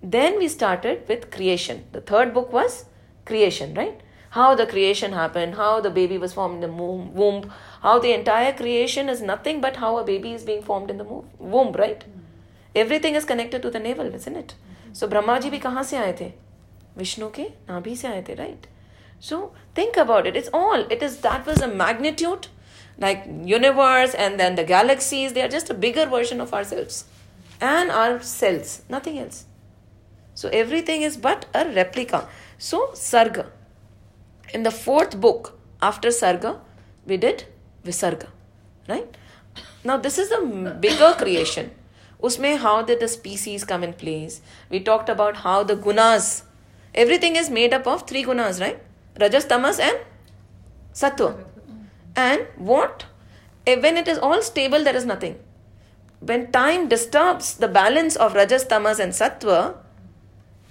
Then 0.03 0.39
we 0.39 0.49
started 0.49 1.09
with 1.09 1.31
creation. 1.31 1.85
The 1.93 2.01
third 2.01 2.33
book 2.33 2.53
was 2.53 2.85
creation, 3.25 3.75
right? 3.75 4.01
How 4.31 4.55
the 4.55 4.67
creation 4.67 5.13
happened, 5.13 5.55
how 5.57 5.81
the 5.81 5.91
baby 5.91 6.19
was 6.19 6.35
formed 6.35 6.63
in 6.63 6.71
the 6.71 6.77
womb, 6.77 7.51
how 7.83 7.99
the 7.99 8.13
entire 8.13 8.53
creation 8.53 9.09
is 9.09 9.23
nothing 9.23 9.61
but 9.61 9.77
how 9.77 9.99
a 9.99 10.05
baby 10.05 10.33
is 10.33 10.45
being 10.45 10.63
formed 10.63 10.91
in 10.91 10.99
the 10.99 11.05
womb, 11.05 11.73
right? 11.73 12.05
Everything 12.75 13.15
is 13.15 13.25
connected 13.25 13.63
to 13.63 13.71
the 13.71 13.81
navel, 13.81 14.15
isn't 14.15 14.37
it? 14.37 14.55
So 14.93 15.09
Brahma 15.09 15.41
ji 15.41 15.51
bhi 15.51 15.61
kahan 15.61 15.85
se 15.85 15.97
aaye 15.97 16.17
the? 16.17 16.33
Vishnu 16.97 17.31
ke 17.31 17.53
nabhi 17.67 17.97
se 17.97 18.09
aaye 18.09 18.25
the, 18.25 18.37
right? 18.37 18.67
So 19.19 19.53
think 19.75 19.97
about 19.97 20.27
it. 20.27 20.37
It's 20.37 20.51
all. 20.53 20.87
It 20.91 21.03
is 21.03 21.19
that 21.23 21.45
was 21.47 21.61
a 21.61 21.67
magnitude, 21.67 22.49
like 22.99 23.27
universe 23.45 24.15
and 24.15 24.39
then 24.39 24.55
the 24.55 24.65
galaxies. 24.65 25.33
They 25.33 25.43
are 25.43 25.49
just 25.49 25.71
a 25.71 25.75
bigger 25.75 26.07
version 26.07 26.41
of 26.41 26.55
ourselves 26.55 27.05
and 27.61 27.91
our 27.91 28.21
cells, 28.23 28.83
nothing 28.89 29.19
else. 29.19 29.47
So 30.39 30.49
everything 30.51 31.03
is 31.03 31.17
but 31.17 31.47
a 31.53 31.65
replica. 31.77 32.29
So 32.59 32.91
Sarga. 32.95 33.47
In 34.55 34.63
the 34.63 34.71
fourth 34.71 35.21
book 35.21 35.59
after 35.83 36.11
Sarga, 36.11 36.61
we 37.05 37.17
did 37.17 37.47
Visarga. 37.85 38.29
Right? 38.89 39.17
Now 39.83 39.97
this 39.97 40.17
is 40.17 40.31
a 40.31 40.41
bigger 40.85 41.15
creation. 41.19 41.73
Usme 42.23 42.57
how 42.59 42.83
did 42.83 43.01
the 43.01 43.09
species 43.09 43.65
come 43.65 43.83
in 43.83 43.95
place? 43.95 44.41
We 44.71 44.79
talked 44.91 45.09
about 45.09 45.39
how 45.39 45.65
the 45.65 45.75
gunas, 45.75 46.43
everything 46.95 47.35
is 47.35 47.51
made 47.51 47.75
up 47.75 47.89
of 47.89 48.07
three 48.07 48.23
gunas, 48.23 48.61
right? 48.61 48.81
Rajas, 49.21 49.45
Tamas, 49.47 49.81
and 49.81 49.99
Sattva. 50.93 51.35
And 52.15 52.47
what? 52.57 53.07
Eh, 53.67 53.77
when 53.81 53.97
it 53.97 54.07
is 54.07 54.19
all 54.19 54.41
stable, 54.43 54.85
there 54.85 54.95
is 54.95 55.05
nothing. 55.05 55.37
When 56.21 56.53
time 56.53 56.89
disturbs 56.89 57.57
the 57.57 57.67
balance 57.67 58.15
of 58.15 58.35
Rajas, 58.35 58.65
Tamas, 58.67 59.01
and 59.01 59.13
Sattva, 59.13 59.77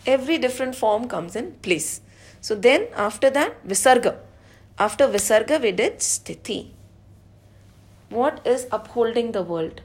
every 0.06 0.38
different 0.38 0.74
form 0.74 1.08
comes 1.08 1.36
in 1.36 1.52
place. 1.62 2.00
So 2.40 2.54
then 2.54 2.88
after 2.96 3.30
that, 3.30 3.66
Visarga. 3.66 4.16
After 4.78 5.06
Visarga, 5.06 5.60
we 5.60 5.72
did 5.72 5.98
Sthiti. 5.98 6.70
What 8.08 8.46
is 8.46 8.66
upholding 8.70 9.32
the 9.32 9.42
world? 9.42 9.80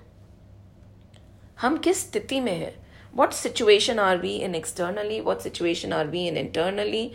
हम 1.62 1.78
किस 1.86 2.02
स्थिति 2.12 2.39
में 2.41 2.58
है 2.58 2.73
what 3.19 3.34
situation 3.34 4.00
are 4.00 4.17
we 4.23 4.32
in 4.47 4.54
externally 4.54 5.19
what 5.28 5.41
situation 5.41 5.93
are 6.00 6.06
we 6.15 6.28
in 6.32 6.36
internally 6.38 7.13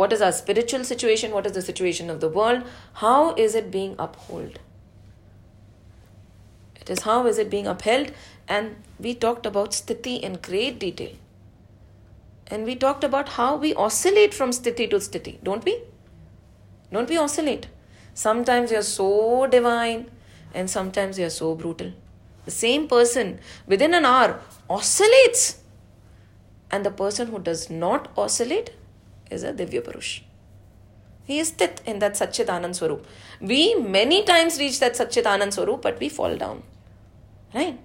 what 0.00 0.12
is 0.12 0.20
our 0.20 0.32
spiritual 0.32 0.84
situation 0.84 1.30
what 1.36 1.46
is 1.46 1.52
the 1.52 1.62
situation 1.62 2.10
of 2.10 2.20
the 2.20 2.28
world 2.28 2.62
how 3.04 3.34
is 3.44 3.54
it 3.54 3.70
being 3.70 3.94
upheld 4.06 4.58
it 6.82 6.90
is 6.90 7.02
how 7.08 7.26
is 7.26 7.38
it 7.38 7.50
being 7.54 7.66
upheld 7.66 8.12
and 8.48 8.76
we 8.98 9.14
talked 9.14 9.46
about 9.46 9.70
sthiti 9.70 10.20
in 10.20 10.38
great 10.50 10.78
detail 10.78 11.16
and 12.47 12.63
we 12.65 12.75
talked 12.75 13.03
about 13.03 13.29
how 13.29 13.55
we 13.55 13.73
oscillate 13.73 14.33
from 14.33 14.51
sthiti 14.51 14.89
to 14.89 14.97
sthiti, 14.97 15.43
don't 15.43 15.65
we? 15.65 15.81
Don't 16.91 17.09
we 17.09 17.17
oscillate? 17.17 17.67
Sometimes 18.13 18.71
you're 18.71 18.81
so 18.81 19.47
divine 19.47 20.09
and 20.53 20.69
sometimes 20.69 21.17
you're 21.19 21.29
so 21.29 21.55
brutal. 21.55 21.91
The 22.45 22.51
same 22.51 22.87
person 22.87 23.39
within 23.67 23.93
an 23.93 24.05
hour 24.05 24.39
oscillates. 24.69 25.61
And 26.71 26.85
the 26.85 26.91
person 26.91 27.27
who 27.27 27.39
does 27.39 27.69
not 27.69 28.09
oscillate 28.17 28.71
is 29.29 29.43
a 29.43 29.53
Divya 29.53 29.81
Purush. 29.81 30.21
He 31.25 31.39
is 31.39 31.51
sthit 31.51 31.83
in 31.85 31.99
that 31.99 32.13
Satchit 32.13 32.47
Anand 32.47 32.75
Swarup. 32.75 33.05
We 33.41 33.75
many 33.75 34.23
times 34.23 34.59
reach 34.59 34.79
that 34.79 34.93
Satchit 34.93 35.23
Anand 35.23 35.53
Swarup, 35.53 35.81
but 35.81 35.99
we 35.99 36.09
fall 36.09 36.35
down. 36.37 36.63
Right? 37.53 37.79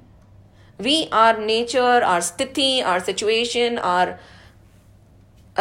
We, 0.79 1.09
our 1.13 1.39
nature, 1.39 1.81
our 1.81 2.19
sthiti, 2.19 2.85
our 2.85 3.01
situation, 3.01 3.79
our 3.79 4.19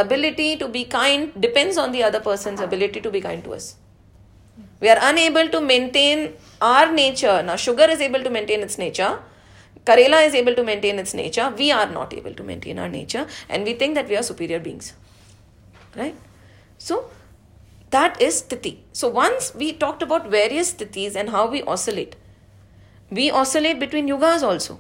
ability 0.02 0.58
to 0.58 0.68
be 0.68 0.86
kind 0.86 1.32
depends 1.40 1.78
on 1.78 1.92
the 1.92 2.04
other 2.04 2.20
person's 2.20 2.60
ability 2.60 3.02
to 3.02 3.12
be 3.12 3.22
kind 3.22 3.44
to 3.44 3.54
us. 3.54 3.76
We 4.80 4.90
are 4.90 4.98
unable 5.02 5.50
to 5.50 5.62
maintain 5.62 6.34
our 6.62 6.92
nature. 6.92 7.44
Now, 7.44 7.56
sugar 7.56 7.84
is 7.90 8.02
able 8.02 8.24
to 8.24 8.30
maintain 8.30 8.62
its 8.62 8.78
nature. 8.78 9.20
Karela 9.86 10.26
is 10.26 10.34
able 10.36 10.56
to 10.56 10.64
maintain 10.64 11.00
its 11.00 11.14
nature. 11.14 11.54
We 11.58 11.72
are 11.72 11.90
not 11.90 12.14
able 12.14 12.34
to 12.34 12.44
maintain 12.44 12.80
our 12.80 12.90
nature. 12.90 13.28
And 13.50 13.66
we 13.66 13.74
think 13.74 13.96
that 13.96 14.08
we 14.08 14.16
are 14.16 14.24
superior 14.24 14.60
beings. 14.60 14.94
Right? 15.96 16.16
So, 16.78 17.10
that 17.90 18.22
is 18.22 18.42
sthiti. 18.42 18.78
So, 18.94 19.10
once 19.10 19.54
we 19.56 19.74
talked 19.74 20.02
about 20.02 20.30
various 20.30 20.74
sthitis 20.74 21.16
and 21.16 21.30
how 21.30 21.48
we 21.50 21.64
oscillate, 21.64 22.16
we 23.10 23.32
oscillate 23.32 23.80
between 23.80 24.08
yugas 24.08 24.44
also. 24.44 24.80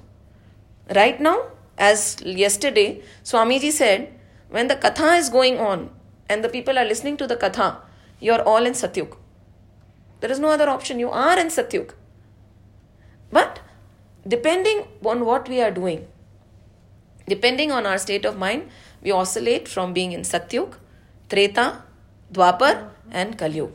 Right 0.95 1.19
now, 1.19 1.43
as 1.77 2.21
yesterday, 2.21 3.01
Swamiji 3.23 3.71
said, 3.71 4.13
when 4.49 4.67
the 4.67 4.75
katha 4.75 5.17
is 5.17 5.29
going 5.29 5.59
on 5.59 5.89
and 6.27 6.43
the 6.43 6.49
people 6.49 6.77
are 6.77 6.85
listening 6.85 7.17
to 7.17 7.27
the 7.27 7.35
katha, 7.35 7.77
you're 8.19 8.41
all 8.41 8.65
in 8.65 8.73
Satyug. 8.73 9.15
There 10.19 10.31
is 10.31 10.39
no 10.39 10.49
other 10.49 10.69
option. 10.69 10.99
You 10.99 11.09
are 11.09 11.39
in 11.39 11.47
Satyug. 11.47 11.91
But 13.31 13.59
depending 14.27 14.87
on 15.05 15.25
what 15.25 15.47
we 15.47 15.61
are 15.61 15.71
doing, 15.71 16.07
depending 17.27 17.71
on 17.71 17.85
our 17.85 17.97
state 17.97 18.25
of 18.25 18.37
mind, 18.37 18.69
we 19.01 19.11
oscillate 19.11 19.67
from 19.67 19.93
being 19.93 20.11
in 20.11 20.21
Satyug, 20.21 20.73
Treta, 21.29 21.83
Dwapar, 22.33 22.89
and 23.11 23.37
Kalyug. 23.37 23.71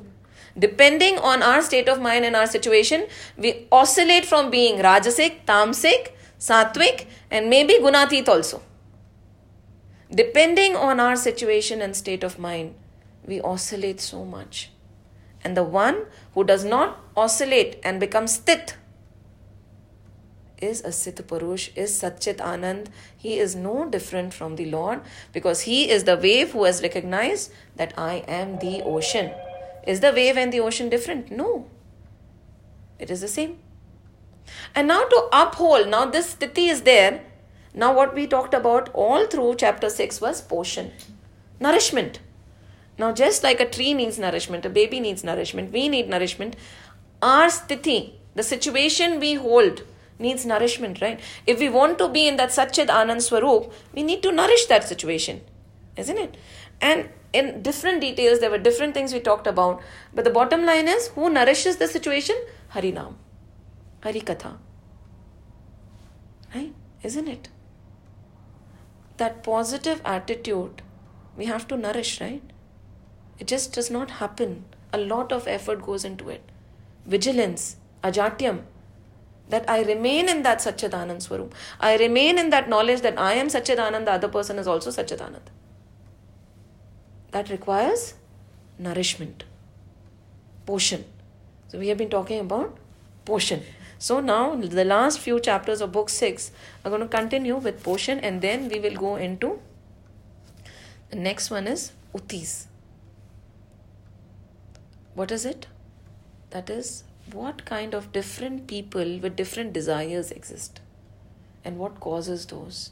Depending 0.58 1.18
on 1.18 1.42
our 1.42 1.62
state 1.62 1.88
of 1.88 2.00
mind 2.00 2.24
and 2.24 2.36
our 2.36 2.46
situation, 2.46 3.06
we 3.36 3.66
oscillate 3.72 4.24
from 4.26 4.50
being 4.50 4.76
Rajasic, 4.78 5.44
Tamsic, 5.46 6.12
Sattvic, 6.38 7.06
and 7.30 7.48
maybe 7.48 7.74
Gunatit 7.80 8.28
also. 8.28 8.62
Depending 10.12 10.76
on 10.76 11.00
our 11.00 11.16
situation 11.16 11.80
and 11.80 11.96
state 11.96 12.22
of 12.22 12.38
mind, 12.38 12.74
we 13.26 13.40
oscillate 13.40 14.00
so 14.00 14.24
much. 14.24 14.70
And 15.42 15.56
the 15.56 15.64
one 15.64 16.06
who 16.34 16.44
does 16.44 16.64
not 16.64 17.00
oscillate 17.16 17.78
and 17.84 18.00
becomes 18.00 18.38
sthit 18.38 18.74
is 20.58 20.82
a 20.82 20.92
Sit 20.92 21.16
Purush, 21.26 21.70
is 21.76 22.00
Satchit 22.00 22.36
Anand. 22.36 22.86
He 23.16 23.38
is 23.38 23.54
no 23.54 23.88
different 23.88 24.32
from 24.32 24.56
the 24.56 24.66
Lord 24.66 25.00
because 25.32 25.62
he 25.62 25.90
is 25.90 26.04
the 26.04 26.16
wave 26.16 26.52
who 26.52 26.64
has 26.64 26.82
recognized 26.82 27.52
that 27.76 27.92
I 27.98 28.24
am 28.26 28.58
the 28.58 28.82
ocean. 28.82 29.32
Is 29.86 30.00
the 30.00 30.12
wave 30.12 30.36
and 30.36 30.52
the 30.52 30.60
ocean 30.60 30.88
different? 30.88 31.30
No. 31.30 31.66
It 32.98 33.10
is 33.10 33.20
the 33.20 33.28
same. 33.28 33.58
And 34.74 34.88
now 34.88 35.04
to 35.04 35.28
uphold, 35.32 35.88
now 35.88 36.06
this 36.06 36.34
sthiti 36.34 36.68
is 36.68 36.82
there 36.82 37.22
now, 37.76 37.92
what 37.92 38.14
we 38.14 38.28
talked 38.28 38.54
about 38.54 38.88
all 38.94 39.26
through 39.26 39.56
chapter 39.56 39.90
6 39.90 40.20
was 40.20 40.40
poshan, 40.40 40.92
nourishment. 41.58 42.20
Now, 42.96 43.10
just 43.10 43.42
like 43.42 43.58
a 43.58 43.68
tree 43.68 43.94
needs 43.94 44.16
nourishment, 44.16 44.64
a 44.64 44.70
baby 44.70 45.00
needs 45.00 45.24
nourishment, 45.24 45.72
we 45.72 45.88
need 45.88 46.08
nourishment. 46.08 46.54
Our 47.20 47.46
sthiti, 47.46 48.12
the 48.36 48.44
situation 48.44 49.18
we 49.18 49.34
hold, 49.34 49.82
needs 50.20 50.46
nourishment, 50.46 51.00
right? 51.00 51.18
If 51.48 51.58
we 51.58 51.68
want 51.68 51.98
to 51.98 52.08
be 52.08 52.28
in 52.28 52.36
that 52.36 52.50
Satchid 52.50 52.86
Anand 52.86 53.22
Swarup, 53.22 53.72
we 53.92 54.04
need 54.04 54.22
to 54.22 54.30
nourish 54.30 54.66
that 54.66 54.84
situation, 54.84 55.40
isn't 55.96 56.16
it? 56.16 56.36
And 56.80 57.08
in 57.32 57.62
different 57.62 58.00
details, 58.00 58.38
there 58.38 58.50
were 58.50 58.58
different 58.58 58.94
things 58.94 59.12
we 59.12 59.18
talked 59.18 59.48
about. 59.48 59.82
But 60.14 60.24
the 60.24 60.30
bottom 60.30 60.64
line 60.64 60.86
is 60.86 61.08
who 61.08 61.28
nourishes 61.28 61.78
the 61.78 61.88
situation? 61.88 62.36
Harinam, 62.72 63.14
Harikatha. 64.02 64.58
Right? 66.54 66.72
Isn't 67.02 67.26
it? 67.26 67.48
That 69.16 69.42
positive 69.42 70.00
attitude 70.04 70.82
we 71.36 71.46
have 71.46 71.66
to 71.68 71.76
nourish, 71.76 72.20
right? 72.20 72.42
It 73.38 73.46
just 73.46 73.72
does 73.72 73.90
not 73.90 74.10
happen. 74.12 74.64
A 74.92 74.98
lot 74.98 75.32
of 75.32 75.48
effort 75.48 75.82
goes 75.82 76.04
into 76.04 76.28
it. 76.28 76.42
Vigilance, 77.06 77.76
ajatyam, 78.02 78.62
that 79.48 79.68
I 79.68 79.82
remain 79.82 80.28
in 80.28 80.42
that 80.42 80.58
Satchidanand. 80.58 81.52
I 81.80 81.96
remain 81.96 82.38
in 82.38 82.50
that 82.50 82.68
knowledge 82.68 83.00
that 83.02 83.18
I 83.18 83.34
am 83.34 83.48
Satchidanand, 83.48 84.04
the 84.04 84.12
other 84.12 84.28
person 84.28 84.58
is 84.58 84.66
also 84.66 84.90
Satchidanand. 84.90 85.48
That 87.32 87.50
requires 87.50 88.14
nourishment, 88.78 89.44
poshan. 90.66 91.04
So 91.68 91.78
we 91.78 91.88
have 91.88 91.98
been 91.98 92.10
talking 92.10 92.40
about 92.40 92.78
poshan. 93.26 93.62
So 94.04 94.20
now 94.20 94.54
the 94.54 94.84
last 94.84 95.18
few 95.18 95.40
chapters 95.40 95.80
of 95.80 95.92
book 95.92 96.10
6 96.10 96.50
are 96.84 96.90
going 96.90 97.00
to 97.00 97.08
continue 97.08 97.56
with 97.56 97.82
poshan 97.82 98.18
and 98.22 98.42
then 98.42 98.68
we 98.68 98.78
will 98.78 98.96
go 99.02 99.16
into 99.16 99.60
the 101.08 101.16
next 101.16 101.50
one 101.50 101.66
is 101.66 101.92
utis. 102.12 102.66
What 105.14 105.32
is 105.32 105.46
it? 105.46 105.68
That 106.50 106.68
is 106.68 107.04
what 107.32 107.64
kind 107.64 107.94
of 107.94 108.12
different 108.12 108.66
people 108.66 109.18
with 109.20 109.36
different 109.36 109.72
desires 109.72 110.30
exist 110.30 110.82
and 111.64 111.78
what 111.78 111.98
causes 111.98 112.44
those. 112.44 112.90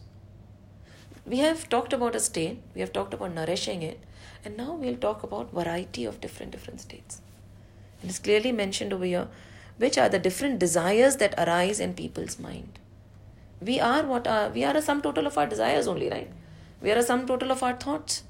We 1.26 1.40
have 1.40 1.68
talked 1.68 1.92
about 1.92 2.16
a 2.16 2.20
state, 2.20 2.62
we 2.74 2.80
have 2.80 2.94
talked 2.94 3.12
about 3.12 3.34
nourishing 3.34 3.82
it, 3.82 4.00
and 4.46 4.56
now 4.56 4.72
we'll 4.72 5.02
talk 5.08 5.22
about 5.22 5.52
variety 5.52 6.06
of 6.06 6.22
different 6.22 6.52
different 6.52 6.80
states. 6.80 7.20
It 8.02 8.08
is 8.08 8.18
clearly 8.18 8.50
mentioned 8.50 8.94
over 8.94 9.04
here 9.04 9.28
which 9.82 9.98
are 9.98 10.08
the 10.08 10.18
different 10.26 10.58
desires 10.62 11.16
that 11.22 11.34
arise 11.44 11.80
in 11.80 11.94
people's 11.94 12.38
mind. 12.38 12.78
We 13.60 13.78
are 13.80 14.02
what 14.10 14.28
are 14.34 14.48
we 14.50 14.64
are 14.64 14.76
a 14.76 14.82
sum 14.82 15.02
total 15.06 15.26
of 15.30 15.38
our 15.38 15.46
desires 15.46 15.88
only, 15.92 16.10
right? 16.10 16.30
We 16.80 16.92
are 16.92 16.98
a 17.00 17.02
sum 17.08 17.26
total 17.26 17.50
of 17.54 17.62
our 17.62 17.74
thoughts. 17.84 18.22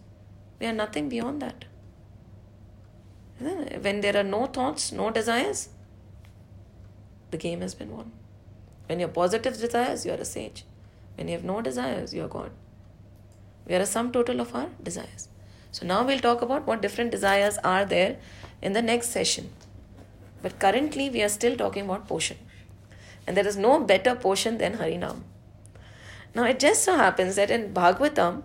We 0.61 0.67
are 0.67 0.73
nothing 0.73 1.09
beyond 1.09 1.43
that. 1.43 1.65
When 3.87 4.01
there 4.03 4.17
are 4.17 4.29
no 4.33 4.47
thoughts, 4.47 4.93
no 4.93 5.11
desires, 5.11 5.69
the 7.33 7.41
game 7.45 7.61
has 7.61 7.75
been 7.75 7.97
won. 7.97 8.13
When 8.87 9.01
you 9.01 9.07
have 9.07 9.15
positive 9.15 9.59
desires, 9.59 10.07
you 10.07 10.13
are 10.13 10.23
a 10.25 10.25
sage. 10.25 10.65
When 11.17 11.29
you 11.29 11.35
have 11.35 11.45
no 11.45 11.61
desires, 11.61 12.15
you 12.15 12.25
are 12.25 12.29
God. 12.29 12.51
We 13.67 13.75
are 13.75 13.81
a 13.81 13.87
sum 13.87 14.13
total 14.13 14.41
of 14.41 14.55
our 14.55 14.69
desires. 14.83 15.29
So 15.71 15.87
now 15.87 16.05
we'll 16.05 16.21
talk 16.21 16.43
about 16.43 16.67
what 16.67 16.83
different 16.83 17.11
desires 17.11 17.59
are 17.65 17.85
there 17.85 18.17
in 18.61 18.75
the 18.75 18.83
next 18.83 19.11
session. 19.11 19.51
But 20.43 20.59
currently 20.59 21.09
we 21.11 21.23
are 21.23 21.29
still 21.29 21.57
talking 21.57 21.85
about 21.85 22.09
poshan. 22.09 22.37
And 23.27 23.37
there 23.37 23.47
is 23.47 23.57
no 23.57 23.81
better 23.81 24.15
poshan 24.17 24.59
than 24.59 24.79
Harinam. 24.79 25.21
Now 26.35 26.45
it 26.45 26.59
just 26.59 26.85
so 26.85 26.97
happens 26.97 27.37
that 27.37 27.51
in 27.51 27.73
Bhagavatam, 27.73 28.43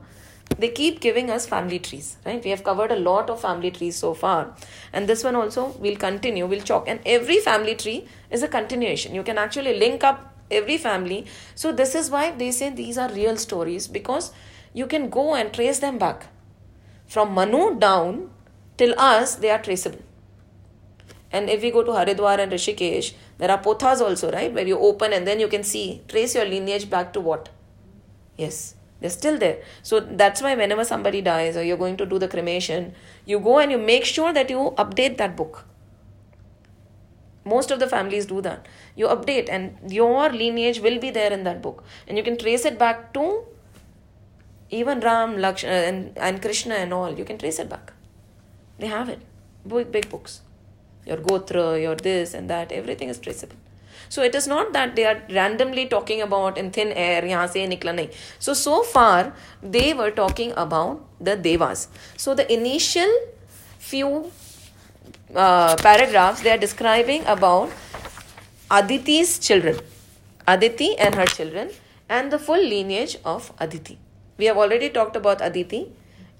they 0.57 0.69
keep 0.69 0.99
giving 1.01 1.29
us 1.29 1.45
family 1.45 1.79
trees, 1.79 2.17
right? 2.25 2.43
We 2.43 2.51
have 2.51 2.63
covered 2.63 2.91
a 2.91 2.95
lot 2.95 3.29
of 3.29 3.41
family 3.41 3.71
trees 3.71 3.95
so 3.95 4.13
far. 4.13 4.55
And 4.93 5.07
this 5.07 5.23
one 5.23 5.35
also 5.35 5.67
we'll 5.79 5.97
continue, 5.97 6.45
we'll 6.45 6.61
chalk. 6.61 6.87
And 6.87 6.99
every 7.05 7.39
family 7.39 7.75
tree 7.75 8.07
is 8.31 8.43
a 8.43 8.47
continuation. 8.47 9.13
You 9.13 9.23
can 9.23 9.37
actually 9.37 9.77
link 9.77 10.03
up 10.03 10.33
every 10.49 10.77
family. 10.77 11.25
So 11.55 11.71
this 11.71 11.95
is 11.95 12.09
why 12.09 12.31
they 12.31 12.51
say 12.51 12.69
these 12.69 12.97
are 12.97 13.11
real 13.11 13.37
stories 13.37 13.87
because 13.87 14.31
you 14.73 14.87
can 14.87 15.09
go 15.09 15.35
and 15.35 15.51
trace 15.53 15.79
them 15.79 15.97
back. 15.97 16.27
From 17.07 17.33
Manu 17.33 17.77
down 17.79 18.29
till 18.77 18.93
us, 18.99 19.35
they 19.35 19.49
are 19.49 19.61
traceable. 19.61 20.06
And 21.31 21.49
if 21.49 21.61
we 21.61 21.71
go 21.71 21.83
to 21.83 21.91
Haridwar 21.91 22.39
and 22.39 22.51
Rishikesh, 22.51 23.13
there 23.37 23.51
are 23.51 23.61
pothas 23.61 24.01
also, 24.01 24.31
right? 24.31 24.53
Where 24.53 24.65
you 24.65 24.79
open 24.79 25.13
and 25.13 25.27
then 25.27 25.39
you 25.39 25.47
can 25.47 25.63
see, 25.63 26.01
trace 26.07 26.35
your 26.35 26.45
lineage 26.45 26.89
back 26.89 27.13
to 27.13 27.19
what? 27.19 27.49
Yes, 28.37 28.75
they're 29.01 29.09
still 29.09 29.37
there. 29.37 29.61
So 29.83 29.99
that's 29.99 30.41
why 30.41 30.55
whenever 30.55 30.85
somebody 30.85 31.21
dies 31.21 31.57
or 31.57 31.63
you're 31.63 31.77
going 31.77 31.97
to 31.97 32.05
do 32.05 32.17
the 32.17 32.27
cremation, 32.27 32.93
you 33.25 33.39
go 33.39 33.59
and 33.59 33.71
you 33.71 33.77
make 33.77 34.05
sure 34.05 34.31
that 34.31 34.49
you 34.49 34.73
update 34.77 35.17
that 35.17 35.35
book. 35.35 35.65
Most 37.43 37.71
of 37.71 37.79
the 37.79 37.87
families 37.87 38.25
do 38.25 38.41
that. 38.41 38.65
You 38.95 39.07
update, 39.07 39.47
and 39.49 39.77
your 39.89 40.29
lineage 40.29 40.81
will 40.81 40.99
be 40.99 41.11
there 41.11 41.31
in 41.31 41.45
that 41.45 41.61
book. 41.61 41.83
And 42.05 42.17
you 42.17 42.23
can 42.23 42.37
trace 42.37 42.65
it 42.65 42.77
back 42.77 43.13
to 43.13 43.45
even 44.69 44.99
Ram, 44.99 45.37
Lakshmana, 45.37 45.75
and, 45.75 46.17
and 46.17 46.41
Krishna 46.41 46.75
and 46.75 46.93
all. 46.93 47.17
You 47.17 47.23
can 47.23 47.37
trace 47.37 47.59
it 47.59 47.69
back. 47.69 47.93
They 48.79 48.87
have 48.87 49.07
it. 49.07 49.21
Big, 49.65 49.91
big 49.93 50.09
books 50.09 50.41
your 51.07 51.17
gotra, 51.17 51.81
your 51.81 51.95
this 51.95 52.33
and 52.33 52.49
that, 52.49 52.71
everything 52.71 53.09
is 53.09 53.17
traceable. 53.19 53.55
So 54.09 54.23
it 54.23 54.35
is 54.35 54.47
not 54.47 54.73
that 54.73 54.95
they 54.95 55.05
are 55.05 55.21
randomly 55.29 55.85
talking 55.85 56.21
about 56.21 56.57
in 56.57 56.71
thin 56.71 56.91
air, 56.91 57.21
se 57.47 57.67
nikla 57.67 57.93
nahi. 57.99 58.13
So, 58.39 58.53
so 58.53 58.83
far 58.83 59.33
they 59.61 59.93
were 59.93 60.11
talking 60.11 60.53
about 60.55 61.03
the 61.19 61.35
devas. 61.35 61.87
So 62.15 62.33
the 62.33 62.51
initial 62.51 63.09
few 63.79 64.31
uh, 65.35 65.75
paragraphs 65.77 66.41
they 66.41 66.51
are 66.51 66.57
describing 66.57 67.25
about 67.25 67.69
Aditi's 68.71 69.39
children, 69.39 69.79
Aditi 70.47 70.97
and 70.97 71.15
her 71.15 71.25
children, 71.25 71.69
and 72.09 72.31
the 72.31 72.39
full 72.39 72.61
lineage 72.61 73.17
of 73.25 73.51
Aditi. 73.59 73.97
We 74.37 74.45
have 74.45 74.57
already 74.57 74.89
talked 74.89 75.15
about 75.15 75.41
Aditi 75.41 75.91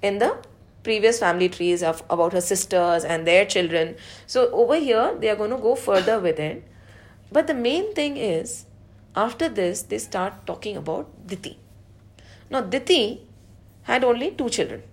in 0.01 0.19
the 0.19 0.37
previous 0.87 1.19
family 1.19 1.49
trees 1.49 1.83
of 1.91 2.01
about 2.15 2.33
her 2.37 2.41
sisters 2.49 3.05
and 3.13 3.27
their 3.27 3.45
children. 3.53 3.95
So 4.25 4.49
over 4.63 4.75
here 4.87 5.15
they 5.19 5.29
are 5.29 5.35
going 5.35 5.55
to 5.55 5.63
go 5.67 5.75
further 5.75 6.19
with 6.19 6.39
it. 6.39 6.63
But 7.31 7.47
the 7.47 7.53
main 7.53 7.93
thing 7.93 8.17
is 8.17 8.65
after 9.23 9.49
this 9.49 9.81
they 9.93 9.97
start 10.03 10.45
talking 10.51 10.77
about 10.77 11.09
Diti. 11.31 11.57
Now 12.49 12.61
Diti 12.61 13.01
had 13.83 14.03
only 14.03 14.31
two 14.31 14.49
children. 14.49 14.83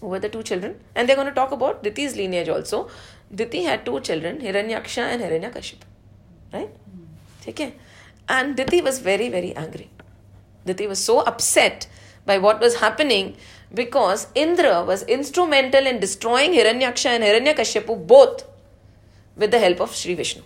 Who 0.00 0.08
were 0.08 0.20
the 0.20 0.28
two 0.28 0.44
children? 0.44 0.78
And 0.94 1.08
they're 1.08 1.16
going 1.16 1.28
to 1.28 1.34
talk 1.34 1.52
about 1.52 1.82
Diti's 1.82 2.16
lineage 2.16 2.48
also. 2.48 2.88
Diti 3.34 3.64
had 3.64 3.84
two 3.86 3.98
children, 4.00 4.38
Hiranyaksha 4.38 4.98
and 4.98 5.22
Hiranyakashipu. 5.22 5.86
Right? 6.52 6.68
Hmm. 6.68 7.48
Okay. 7.48 7.74
And 8.28 8.56
Diti 8.56 8.82
was 8.82 8.98
very, 9.00 9.28
very 9.28 9.54
angry. 9.56 9.90
Diti 10.66 10.86
was 10.86 11.04
so 11.04 11.20
upset 11.20 11.86
by 12.26 12.38
what 12.38 12.60
was 12.60 12.76
happening 12.76 13.36
because 13.72 14.28
Indra 14.34 14.82
was 14.84 15.02
instrumental 15.04 15.86
in 15.86 16.00
destroying 16.00 16.52
Hiranyaksha 16.52 17.06
and 17.06 17.24
Hiranyakashipu 17.24 18.06
both 18.06 18.44
with 19.36 19.50
the 19.50 19.58
help 19.58 19.80
of 19.80 19.94
Sri 19.94 20.14
Vishnu. 20.14 20.42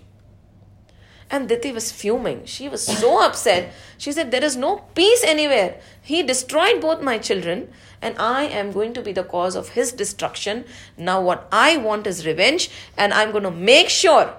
And 1.30 1.46
Diti 1.46 1.72
was 1.72 1.92
fuming. 1.92 2.46
She 2.46 2.68
was 2.70 2.84
so 2.84 3.22
upset. 3.26 3.74
She 3.98 4.12
said, 4.12 4.30
There 4.30 4.44
is 4.44 4.56
no 4.56 4.78
peace 4.94 5.22
anywhere. 5.24 5.78
He 6.00 6.22
destroyed 6.22 6.80
both 6.80 7.02
my 7.02 7.18
children, 7.18 7.70
and 8.00 8.18
I 8.18 8.44
am 8.44 8.72
going 8.72 8.94
to 8.94 9.02
be 9.02 9.12
the 9.12 9.24
cause 9.24 9.54
of 9.54 9.70
his 9.70 9.92
destruction. 9.92 10.64
Now, 10.96 11.20
what 11.20 11.46
I 11.52 11.76
want 11.76 12.06
is 12.06 12.26
revenge, 12.26 12.70
and 12.96 13.12
I'm 13.12 13.30
going 13.30 13.42
to 13.42 13.50
make 13.50 13.90
sure 13.90 14.34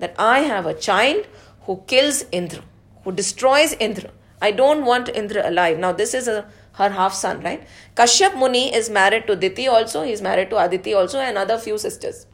that 0.00 0.16
I 0.18 0.40
have 0.40 0.66
a 0.66 0.74
child 0.74 1.26
who 1.62 1.84
kills 1.86 2.24
Indra, 2.32 2.62
who 3.04 3.12
destroys 3.12 3.74
Indra. 3.74 4.10
I 4.40 4.50
don't 4.50 4.84
want 4.84 5.08
Indra 5.08 5.48
alive. 5.48 5.78
Now, 5.78 5.92
this 5.92 6.12
is 6.12 6.26
a 6.26 6.48
her 6.72 6.90
half 6.90 7.14
son, 7.14 7.42
right? 7.42 7.66
Kashyap 7.94 8.36
Muni 8.36 8.74
is 8.74 8.88
married 8.90 9.26
to 9.26 9.36
Diti 9.36 9.68
also, 9.68 10.02
he's 10.02 10.22
married 10.22 10.50
to 10.50 10.58
Aditi 10.58 10.94
also, 10.94 11.18
and 11.18 11.36
other 11.36 11.58
few 11.58 11.78
sisters. 11.78 12.26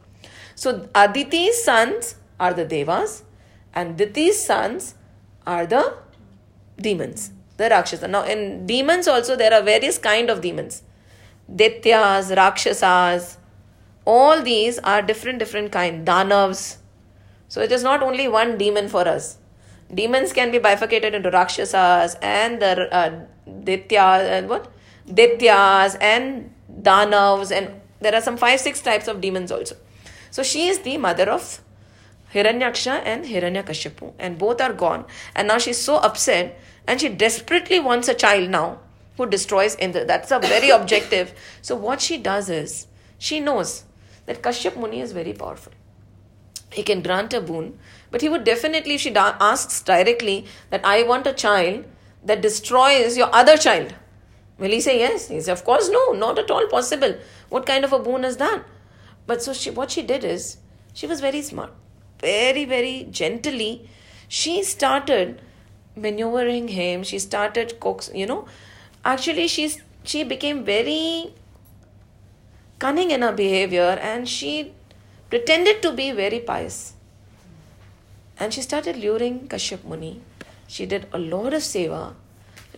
So 0.55 0.87
Aditi's 0.95 1.63
sons 1.63 2.15
are 2.39 2.53
the 2.53 2.65
Devas, 2.65 3.23
and 3.73 3.97
Diti's 3.97 4.41
sons 4.41 4.95
are 5.45 5.65
the 5.65 5.97
demons, 6.79 7.31
the 7.57 7.69
Rakshasa. 7.69 8.07
Now, 8.07 8.23
in 8.23 8.65
demons 8.65 9.07
also, 9.07 9.35
there 9.35 9.53
are 9.53 9.61
various 9.61 9.97
kind 9.97 10.29
of 10.29 10.41
demons. 10.41 10.83
Daityas, 11.53 12.35
Rakshasas, 12.35 13.37
all 14.05 14.41
these 14.41 14.79
are 14.79 15.01
different, 15.01 15.39
different 15.39 15.71
kind. 15.71 16.05
Danavs. 16.05 16.77
So 17.47 17.61
it 17.61 17.71
is 17.71 17.83
not 17.83 18.03
only 18.03 18.27
one 18.27 18.57
demon 18.57 18.87
for 18.87 19.07
us. 19.07 19.37
Demons 19.93 20.33
can 20.33 20.51
be 20.51 20.59
bifurcated 20.59 21.15
into 21.15 21.31
Rakshasas 21.31 22.15
and 22.21 22.61
the 22.61 22.93
uh, 22.93 23.25
Daityas 23.47 24.29
and 24.29 24.49
what? 24.49 24.71
Daityas 25.07 25.97
and 25.99 26.53
Danavs 26.81 27.51
and 27.51 27.81
there 27.99 28.13
are 28.15 28.21
some 28.21 28.37
five, 28.37 28.59
six 28.59 28.81
types 28.81 29.07
of 29.07 29.19
demons 29.19 29.51
also. 29.51 29.75
So 30.31 30.43
she 30.43 30.67
is 30.67 30.79
the 30.79 30.97
mother 30.97 31.29
of 31.29 31.61
Hiranyaksha 32.33 33.01
and 33.03 33.25
Hiranyakashipu 33.25 34.13
and 34.19 34.37
both 34.37 34.61
are 34.61 34.73
gone. 34.73 35.05
And 35.35 35.47
now 35.47 35.57
she's 35.57 35.77
so 35.77 35.97
upset 35.97 36.59
and 36.87 37.01
she 37.01 37.09
desperately 37.09 37.79
wants 37.79 38.07
a 38.07 38.13
child 38.13 38.49
now 38.49 38.79
who 39.17 39.25
destroys 39.25 39.75
Indra. 39.75 40.05
That's 40.05 40.31
a 40.31 40.39
very 40.39 40.69
objective. 40.79 41.33
So 41.61 41.75
what 41.75 42.01
she 42.01 42.17
does 42.17 42.49
is 42.49 42.87
she 43.17 43.39
knows 43.39 43.83
that 44.27 44.41
Kashyap 44.41 44.77
Muni 44.77 45.01
is 45.01 45.11
very 45.11 45.33
powerful. 45.33 45.73
He 46.71 46.83
can 46.83 47.01
grant 47.01 47.33
a 47.33 47.41
boon, 47.41 47.79
but 48.11 48.21
he 48.21 48.29
would 48.29 48.43
definitely, 48.43 48.95
if 48.95 49.01
she 49.01 49.15
asks 49.15 49.81
directly 49.81 50.45
that 50.69 50.85
I 50.85 51.03
want 51.03 51.27
a 51.27 51.33
child, 51.33 51.85
that 52.23 52.41
destroys 52.41 53.17
your 53.17 53.33
other 53.33 53.57
child. 53.57 53.93
Will 54.57 54.71
he 54.71 54.81
say 54.81 54.99
yes? 54.99 55.29
He 55.29 55.39
says, 55.39 55.49
Of 55.49 55.63
course, 55.63 55.89
no, 55.89 56.11
not 56.11 56.37
at 56.37 56.51
all 56.51 56.67
possible. 56.67 57.15
What 57.49 57.65
kind 57.65 57.85
of 57.85 57.93
a 57.93 57.99
boon 57.99 58.25
is 58.25 58.37
that? 58.37 58.63
But 59.25 59.41
so 59.41 59.53
she, 59.53 59.69
what 59.69 59.91
she 59.91 60.01
did 60.01 60.23
is, 60.23 60.57
she 60.93 61.07
was 61.07 61.21
very 61.21 61.41
smart. 61.41 61.71
Very, 62.19 62.65
very 62.65 63.07
gently, 63.09 63.89
she 64.27 64.63
started 64.63 65.41
maneuvering 65.95 66.69
him. 66.69 67.03
She 67.03 67.19
started 67.19 67.79
coax, 67.79 68.11
you 68.13 68.25
know. 68.25 68.47
Actually, 69.05 69.47
she's 69.47 69.81
she 70.03 70.23
became 70.23 70.63
very 70.65 71.33
cunning 72.79 73.11
in 73.11 73.21
her 73.21 73.31
behavior 73.31 73.97
and 74.01 74.27
she 74.27 74.73
pretended 75.29 75.81
to 75.81 75.91
be 75.91 76.11
very 76.11 76.39
pious. 76.39 76.93
And 78.38 78.52
she 78.52 78.62
started 78.62 78.96
luring 78.96 79.48
Kashyap 79.48 79.84
Muni. 79.84 80.20
She 80.66 80.86
did 80.86 81.06
a 81.12 81.18
lot 81.18 81.54
of 81.54 81.62
seva, 81.62 82.14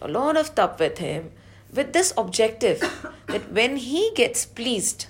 a 0.02 0.08
lot 0.08 0.36
of 0.36 0.54
tap 0.54 0.78
with 0.78 0.98
him, 0.98 1.32
with 1.72 1.92
this 1.92 2.12
objective 2.16 2.80
that 3.28 3.52
when 3.52 3.76
he 3.76 4.12
gets 4.14 4.44
pleased 4.44 5.06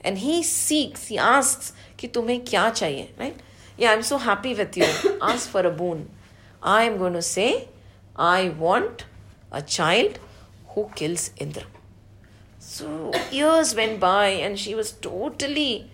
and 0.00 0.18
he 0.18 0.42
seeks, 0.42 1.08
he 1.08 1.18
asks, 1.18 1.72
कि 1.98 2.08
तुम्हें 2.08 2.44
क्या 2.44 2.70
चाहिए, 2.74 3.08
right? 3.18 3.40
Yeah, 3.76 3.92
I'm 3.92 4.02
so 4.02 4.18
happy 4.18 4.54
with 4.54 4.76
you. 4.76 4.86
Ask 5.22 5.48
for 5.48 5.66
a 5.66 5.70
boon. 5.70 6.08
I 6.62 6.84
am 6.84 6.98
going 6.98 7.14
to 7.14 7.22
say, 7.22 7.68
I 8.16 8.50
want 8.50 9.06
a 9.50 9.62
child 9.62 10.18
who 10.68 10.90
kills 10.94 11.30
Indra. 11.36 11.64
So 12.58 13.12
years 13.30 13.74
went 13.74 14.00
by 14.00 14.28
and 14.28 14.58
she 14.58 14.74
was 14.74 14.92
totally 14.92 15.90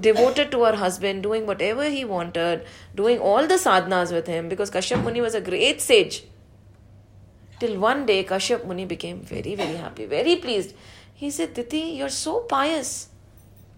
devoted 0.00 0.50
to 0.50 0.64
her 0.64 0.76
husband, 0.76 1.22
doing 1.22 1.46
whatever 1.46 1.88
he 1.88 2.04
wanted, 2.04 2.64
doing 2.94 3.18
all 3.18 3.46
the 3.46 3.54
sadhanas 3.54 4.12
with 4.12 4.26
him 4.26 4.48
because 4.48 4.70
Kashyap 4.70 5.02
Muni 5.02 5.20
was 5.20 5.34
a 5.34 5.40
great 5.40 5.80
sage. 5.80 6.24
Till 7.60 7.78
one 7.78 8.06
day 8.06 8.24
Kashyap 8.24 8.66
Muni 8.66 8.84
became 8.84 9.20
very, 9.20 9.54
very 9.54 9.76
happy, 9.76 10.06
very 10.06 10.36
pleased. 10.36 10.74
He 11.14 11.30
said, 11.30 11.54
Diti, 11.54 11.96
you're 11.98 12.08
so 12.08 12.40
pious. 12.40 13.08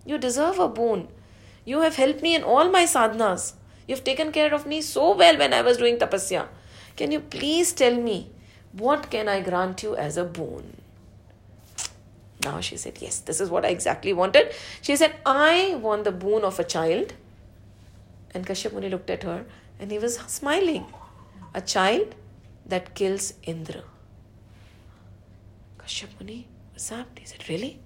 You 0.07 0.18
deserve 0.18 0.59
a 0.59 0.68
boon. 0.68 1.09
You 1.64 1.81
have 1.81 1.97
helped 1.97 2.22
me 2.22 2.35
in 2.35 2.43
all 2.43 2.70
my 2.70 2.85
sadhanas. 2.85 3.55
You've 3.87 4.05
taken 4.05 4.33
care 4.33 4.55
of 4.55 4.66
me 4.66 4.81
so 4.81 5.14
well 5.14 5.37
when 5.39 5.53
I 5.53 5.61
was 5.61 5.77
doing 5.77 5.99
tapasya. 5.99 6.47
Can 6.97 7.12
you 7.12 7.20
please 7.20 7.72
tell 7.72 7.95
me 7.95 8.31
what 8.72 9.11
can 9.11 9.29
I 9.29 9.41
grant 9.41 9.83
you 9.83 9.95
as 9.95 10.16
a 10.16 10.25
boon? 10.25 10.84
Now 12.45 12.61
she 12.61 12.76
said, 12.76 12.99
Yes, 13.01 13.18
this 13.20 13.40
is 13.40 13.51
what 13.51 13.64
I 13.64 13.68
exactly 13.68 14.12
wanted. 14.12 14.53
She 14.82 14.97
said, 14.97 15.14
I 15.24 15.76
want 15.80 16.05
the 16.05 16.12
boon 16.12 16.45
of 16.45 16.59
a 16.59 16.64
child. 16.64 17.14
And 18.32 18.47
Kashyap 18.47 18.72
Muni 18.72 18.88
looked 18.88 19.11
at 19.11 19.22
her 19.22 19.45
and 19.78 19.90
he 19.90 19.99
was 19.99 20.16
smiling. 20.26 20.86
A 21.55 21.61
child 21.61 22.14
that 22.66 22.95
kills 22.95 23.34
Indra. 23.42 23.82
Kashyap 25.78 26.18
Muni 26.20 26.49
was 26.72 26.90
zapped. 26.90 27.18
He 27.18 27.26
said, 27.26 27.49
Really? 27.49 27.78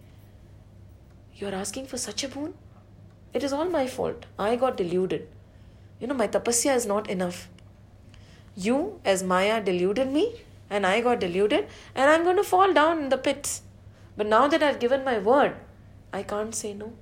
You 1.35 1.49
are 1.49 1.55
asking 1.55 1.87
for 1.87 1.99
such 1.99 2.25
a 2.25 2.29
boon? 2.29 2.55
It 3.33 3.45
is 3.45 3.53
all 3.53 3.67
my 3.67 3.87
fault. 3.87 4.27
I 4.39 4.57
got 4.57 4.77
deluded. 4.77 5.29
You 6.01 6.07
know, 6.07 6.15
my 6.15 6.29
tapasya 6.29 6.75
is 6.75 6.87
not 6.87 7.09
enough. 7.11 7.49
You, 8.57 9.01
as 9.05 9.23
Maya, 9.23 9.63
deluded 9.63 10.11
me, 10.11 10.35
and 10.71 10.87
I 10.87 11.01
got 11.01 11.21
deluded, 11.21 11.69
and 11.95 12.11
I'm 12.11 12.25
going 12.25 12.37
to 12.37 12.45
fall 12.45 12.73
down 12.73 12.99
in 13.03 13.09
the 13.09 13.19
pits. 13.19 13.63
But 14.19 14.27
now 14.27 14.49
that 14.49 14.65
I've 14.65 14.81
given 14.81 15.05
my 15.05 15.19
word, 15.19 15.55
I 16.13 16.25
can't 16.25 16.53
say 16.53 16.75
no. 16.75 16.93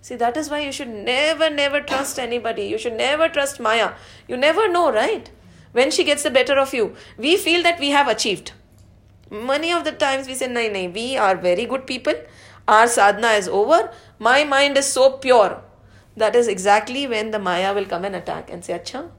See, 0.00 0.16
that 0.16 0.38
is 0.38 0.48
why 0.48 0.60
you 0.60 0.72
should 0.72 0.88
never, 0.88 1.50
never 1.50 1.82
trust 1.82 2.18
anybody. 2.18 2.62
You 2.62 2.78
should 2.78 2.94
never 2.94 3.28
trust 3.28 3.60
Maya. 3.60 3.92
You 4.26 4.38
never 4.38 4.66
know, 4.66 4.90
right? 4.90 5.30
When 5.72 5.90
she 5.90 6.02
gets 6.02 6.22
the 6.22 6.30
better 6.30 6.58
of 6.58 6.72
you, 6.72 6.94
we 7.18 7.36
feel 7.36 7.62
that 7.62 7.78
we 7.78 7.90
have 7.90 8.08
achieved. 8.08 8.52
Many 9.30 9.70
of 9.70 9.84
the 9.84 9.92
times 9.92 10.26
we 10.26 10.34
say, 10.34 10.48
Nahi, 10.48 10.72
nahi, 10.72 10.94
we 10.94 11.18
are 11.18 11.36
very 11.36 11.66
good 11.66 11.86
people. 11.86 12.14
Our 12.66 12.88
sadhana 12.88 13.34
is 13.42 13.46
over. 13.46 13.92
My 14.18 14.42
mind 14.44 14.78
is 14.78 14.86
so 14.86 15.10
pure. 15.18 15.62
That 16.16 16.34
is 16.34 16.48
exactly 16.48 17.06
when 17.06 17.32
the 17.32 17.38
Maya 17.38 17.74
will 17.74 17.84
come 17.84 18.06
and 18.06 18.16
attack 18.16 18.50
and 18.50 18.64
say, 18.64 18.78
Acha. 18.78 19.10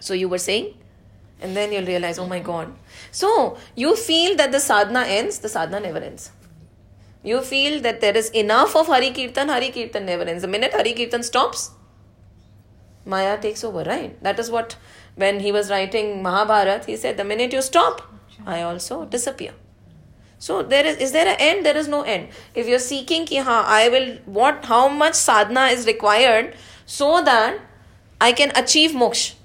So 0.00 0.14
you 0.14 0.30
were 0.30 0.38
saying? 0.38 0.74
And 1.42 1.56
then 1.56 1.72
you'll 1.72 1.86
realize, 1.86 2.18
oh 2.18 2.26
my 2.26 2.38
god. 2.38 2.72
So 3.10 3.58
you 3.74 3.96
feel 3.96 4.36
that 4.36 4.52
the 4.52 4.60
sadhana 4.60 5.00
ends, 5.00 5.40
the 5.40 5.48
sadhana 5.48 5.80
never 5.80 5.98
ends. 5.98 6.30
You 7.24 7.40
feel 7.40 7.80
that 7.82 8.00
there 8.00 8.16
is 8.16 8.30
enough 8.30 8.74
of 8.76 8.86
Hari 8.86 9.10
Kirtan, 9.10 9.48
Hari 9.48 9.70
Kirtan 9.70 10.06
never 10.06 10.24
ends. 10.24 10.42
The 10.42 10.48
minute 10.48 10.72
Hari 10.72 10.92
Kirtan 10.92 11.22
stops, 11.22 11.70
Maya 13.04 13.40
takes 13.40 13.64
over, 13.64 13.82
right? 13.84 14.20
That 14.22 14.38
is 14.38 14.50
what, 14.50 14.76
when 15.16 15.40
he 15.40 15.52
was 15.52 15.70
writing 15.70 16.22
Mahabharat, 16.22 16.84
he 16.86 16.96
said, 16.96 17.16
the 17.16 17.24
minute 17.24 17.52
you 17.52 17.62
stop, 17.62 18.02
I 18.46 18.62
also 18.62 19.04
disappear. 19.04 19.52
So 20.38 20.62
there 20.64 20.84
is 20.84 20.96
is 20.96 21.12
there 21.12 21.28
an 21.28 21.36
end? 21.38 21.64
There 21.64 21.76
is 21.76 21.86
no 21.86 22.02
end. 22.02 22.30
If 22.52 22.66
you're 22.66 22.80
seeking 22.80 23.26
ki 23.26 23.36
ha, 23.48 23.64
I 23.64 23.88
will 23.88 24.08
what 24.24 24.64
how 24.64 24.88
much 24.88 25.14
sadhana 25.14 25.66
is 25.66 25.86
required 25.86 26.56
so 26.84 27.22
that 27.22 27.60
I 28.20 28.32
can 28.32 28.50
achieve 28.56 28.90
moksha. 28.90 29.36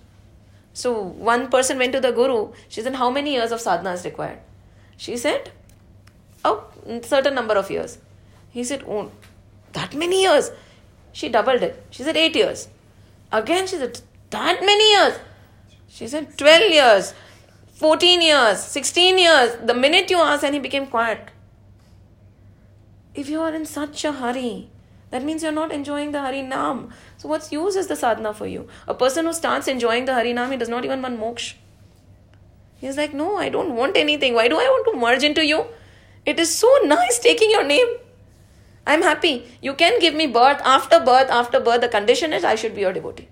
So 0.77 0.91
one 1.27 1.49
person 1.49 1.79
went 1.79 1.93
to 1.93 1.99
the 1.99 2.11
guru. 2.11 2.53
She 2.69 2.81
said, 2.83 2.93
How 2.93 3.09
many 3.09 3.33
years 3.33 3.51
of 3.51 3.59
sadhana 3.59 3.93
is 3.93 4.05
required? 4.05 4.37
She 4.95 5.17
said, 5.17 5.49
Oh, 6.45 6.65
certain 7.01 7.33
number 7.33 7.55
of 7.55 7.71
years. 7.71 7.97
He 8.51 8.63
said, 8.63 8.83
Oh, 8.87 9.11
that 9.73 9.95
many 9.95 10.21
years. 10.21 10.51
She 11.13 11.29
doubled 11.29 11.63
it. 11.63 11.83
She 11.89 12.03
said, 12.03 12.15
Eight 12.15 12.35
years. 12.35 12.67
Again, 13.31 13.65
she 13.65 13.77
said, 13.77 13.99
That 14.29 14.61
many 14.61 14.91
years. 14.91 15.17
She 15.87 16.07
said, 16.07 16.37
12 16.37 16.71
years, 16.71 17.13
14 17.73 18.21
years, 18.21 18.63
16 18.63 19.17
years. 19.17 19.57
The 19.65 19.73
minute 19.73 20.11
you 20.11 20.19
asked, 20.19 20.43
and 20.43 20.53
he 20.53 20.59
became 20.59 20.85
quiet. 20.85 21.31
If 23.15 23.29
you 23.29 23.41
are 23.41 23.55
in 23.55 23.65
such 23.65 24.05
a 24.05 24.11
hurry, 24.11 24.69
that 25.09 25.23
means 25.23 25.43
you're 25.43 25.51
not 25.51 25.71
enjoying 25.71 26.11
the 26.11 26.21
Hari 26.21 26.41
Nam. 26.41 26.89
So, 27.17 27.29
what's 27.29 27.51
use 27.51 27.75
is 27.75 27.87
the 27.87 27.95
sadhana 27.95 28.33
for 28.33 28.47
you? 28.47 28.67
A 28.87 28.93
person 28.93 29.25
who 29.25 29.33
starts 29.33 29.67
enjoying 29.67 30.05
the 30.05 30.13
Hari 30.13 30.33
Nam, 30.33 30.51
he 30.51 30.57
does 30.57 30.69
not 30.69 30.83
even 30.83 31.01
want 31.01 31.19
moksha. 31.19 31.53
He's 32.79 32.97
like, 32.97 33.13
No, 33.13 33.37
I 33.37 33.49
don't 33.49 33.75
want 33.75 33.95
anything. 33.95 34.33
Why 34.33 34.47
do 34.47 34.57
I 34.57 34.65
want 34.65 34.91
to 34.91 34.99
merge 34.99 35.23
into 35.23 35.45
you? 35.45 35.65
It 36.25 36.39
is 36.39 36.57
so 36.57 36.71
nice 36.83 37.19
taking 37.19 37.49
your 37.49 37.63
name. 37.63 37.87
I'm 38.85 39.01
happy. 39.01 39.45
You 39.61 39.73
can 39.73 39.99
give 39.99 40.13
me 40.13 40.27
birth 40.27 40.61
after 40.63 40.99
birth 40.99 41.29
after 41.29 41.59
birth. 41.59 41.81
The 41.81 41.89
condition 41.89 42.33
is 42.33 42.43
I 42.43 42.55
should 42.55 42.75
be 42.75 42.81
your 42.81 42.93
devotee. 42.93 43.27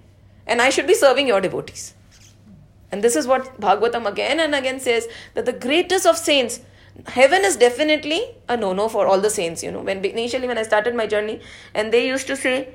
And 0.47 0.61
I 0.61 0.69
should 0.69 0.87
be 0.87 0.93
serving 0.93 1.27
your 1.27 1.41
devotees. 1.41 1.93
And 2.91 3.03
this 3.03 3.15
is 3.15 3.27
what 3.27 3.59
Bhagavatam 3.59 4.05
again 4.05 4.39
and 4.39 4.55
again 4.55 4.79
says 4.79 5.07
that 5.33 5.45
the 5.45 5.53
greatest 5.53 6.05
of 6.05 6.17
saints 6.17 6.61
heaven 7.07 7.43
is 7.43 7.57
definitely 7.57 8.21
a 8.47 8.57
no 8.57 8.73
no 8.73 8.87
for 8.89 9.05
all 9.05 9.19
the 9.19 9.29
saints 9.29 9.63
you 9.63 9.71
know. 9.71 9.81
When 9.81 10.03
initially 10.03 10.47
when 10.47 10.57
i 10.57 10.63
started 10.63 10.95
my 10.95 11.07
journey 11.07 11.41
and 11.73 11.91
they 11.91 12.07
used 12.07 12.27
to 12.27 12.35
say 12.35 12.69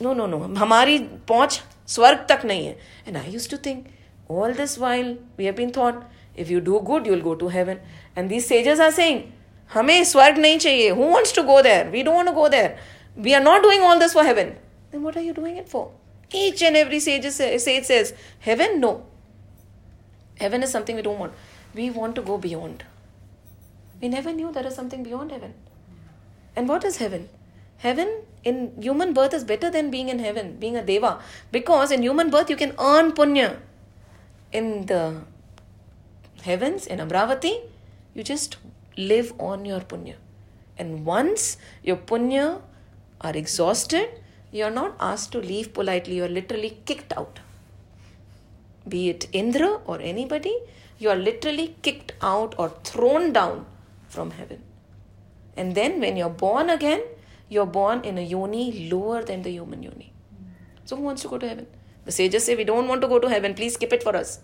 no 0.00 0.12
no 0.12 0.26
no 0.26 0.40
hamari 0.62 1.08
poch 1.26 1.60
swarg 1.86 2.26
tak 2.26 2.42
nahi 2.42 2.68
hai 2.68 2.76
and 3.06 3.18
i 3.18 3.26
used 3.26 3.50
to 3.50 3.56
think 3.56 3.88
all 4.28 4.52
this 4.52 4.78
while 4.78 5.16
we 5.36 5.46
have 5.46 5.56
been 5.56 5.72
thought 5.78 6.04
if 6.36 6.50
you 6.50 6.60
do 6.60 6.80
good 6.80 7.06
you'll 7.06 7.22
go 7.22 7.34
to 7.34 7.48
heaven. 7.48 7.80
And 8.16 8.30
these 8.30 8.46
sages 8.46 8.80
are 8.80 8.92
saying 8.92 9.32
hame 9.74 9.96
swarg 10.12 10.36
nahi 10.44 10.56
chahiye 10.66 10.94
who 10.94 11.06
wants 11.16 11.32
to 11.32 11.42
go 11.42 11.62
there? 11.62 11.90
We 11.90 12.02
don't 12.02 12.14
want 12.14 12.28
to 12.28 12.34
go 12.34 12.48
there. 12.48 12.78
We 13.16 13.34
are 13.34 13.40
not 13.40 13.62
doing 13.62 13.80
all 13.82 13.98
this 13.98 14.12
for 14.12 14.24
heaven. 14.24 14.56
Then 14.90 15.02
what 15.02 15.16
are 15.16 15.20
you 15.22 15.32
doing 15.32 15.56
it 15.56 15.68
for? 15.68 15.90
Each 16.32 16.62
and 16.62 16.76
every 16.76 17.00
sage, 17.00 17.24
sage 17.30 17.84
says 17.84 18.14
heaven 18.38 18.80
no. 18.80 19.06
Heaven 20.38 20.62
is 20.62 20.70
something 20.70 20.96
we 20.96 21.02
don't 21.02 21.18
want. 21.18 21.32
We 21.74 21.90
want 21.90 22.14
to 22.16 22.22
go 22.22 22.38
beyond 22.38 22.84
we 24.00 24.08
never 24.08 24.32
knew 24.32 24.50
there 24.52 24.66
is 24.66 24.74
something 24.74 25.02
beyond 25.02 25.30
heaven. 25.30 25.54
And 26.56 26.68
what 26.68 26.84
is 26.84 26.96
heaven? 26.96 27.28
Heaven 27.78 28.22
in 28.44 28.72
human 28.80 29.12
birth 29.12 29.34
is 29.34 29.44
better 29.44 29.70
than 29.70 29.90
being 29.90 30.08
in 30.08 30.18
heaven, 30.18 30.56
being 30.56 30.76
a 30.76 30.84
deva. 30.84 31.20
Because 31.52 31.90
in 31.90 32.02
human 32.02 32.30
birth 32.30 32.50
you 32.50 32.56
can 32.56 32.74
earn 32.78 33.12
punya. 33.12 33.58
In 34.52 34.86
the 34.86 35.22
heavens, 36.42 36.86
in 36.86 36.98
Amravati, 36.98 37.60
you 38.14 38.22
just 38.22 38.56
live 38.96 39.32
on 39.38 39.64
your 39.64 39.80
punya. 39.80 40.14
And 40.78 41.04
once 41.04 41.58
your 41.82 41.96
punya 41.96 42.60
are 43.20 43.36
exhausted, 43.36 44.08
you 44.50 44.64
are 44.64 44.70
not 44.70 44.96
asked 44.98 45.32
to 45.32 45.38
leave 45.38 45.72
politely, 45.72 46.16
you 46.16 46.24
are 46.24 46.28
literally 46.28 46.78
kicked 46.84 47.12
out. 47.16 47.38
Be 48.88 49.10
it 49.10 49.28
Indra 49.32 49.80
or 49.84 50.00
anybody, 50.00 50.56
you 50.98 51.10
are 51.10 51.16
literally 51.16 51.76
kicked 51.82 52.12
out 52.20 52.54
or 52.58 52.70
thrown 52.82 53.32
down 53.32 53.66
from 54.10 54.32
heaven. 54.32 54.62
And 55.56 55.74
then 55.74 56.00
when 56.00 56.16
you're 56.16 56.28
born 56.28 56.68
again, 56.68 57.02
you're 57.48 57.66
born 57.66 58.02
in 58.04 58.18
a 58.18 58.22
yoni 58.22 58.88
lower 58.90 59.22
than 59.22 59.42
the 59.42 59.50
human 59.50 59.82
yoni. 59.82 60.12
So 60.84 60.96
who 60.96 61.02
wants 61.02 61.22
to 61.22 61.28
go 61.28 61.38
to 61.38 61.48
heaven? 61.48 61.66
The 62.04 62.12
sages 62.12 62.44
say 62.44 62.54
we 62.54 62.64
don't 62.64 62.88
want 62.88 63.00
to 63.02 63.08
go 63.08 63.18
to 63.18 63.28
heaven. 63.28 63.54
Please 63.54 63.74
skip 63.74 63.92
it 63.92 64.02
for 64.02 64.16
us. 64.16 64.40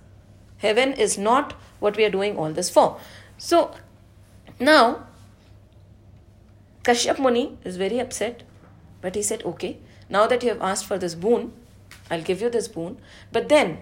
Heaven 0.58 0.92
is 0.92 1.18
not 1.18 1.52
what 1.80 1.96
we 1.96 2.04
are 2.04 2.10
doing 2.10 2.36
all 2.36 2.52
this 2.52 2.70
for. 2.70 2.98
So 3.38 3.74
now 4.58 5.06
Kashyap 6.84 7.18
Muni 7.18 7.58
is 7.64 7.76
very 7.76 7.98
upset, 7.98 8.42
but 9.00 9.14
he 9.14 9.22
said, 9.22 9.42
Okay, 9.44 9.78
now 10.08 10.26
that 10.26 10.42
you 10.42 10.48
have 10.48 10.62
asked 10.62 10.86
for 10.86 10.98
this 10.98 11.14
boon, 11.14 11.52
I'll 12.10 12.22
give 12.22 12.40
you 12.40 12.48
this 12.48 12.68
boon. 12.68 12.98
But 13.32 13.48
then 13.48 13.78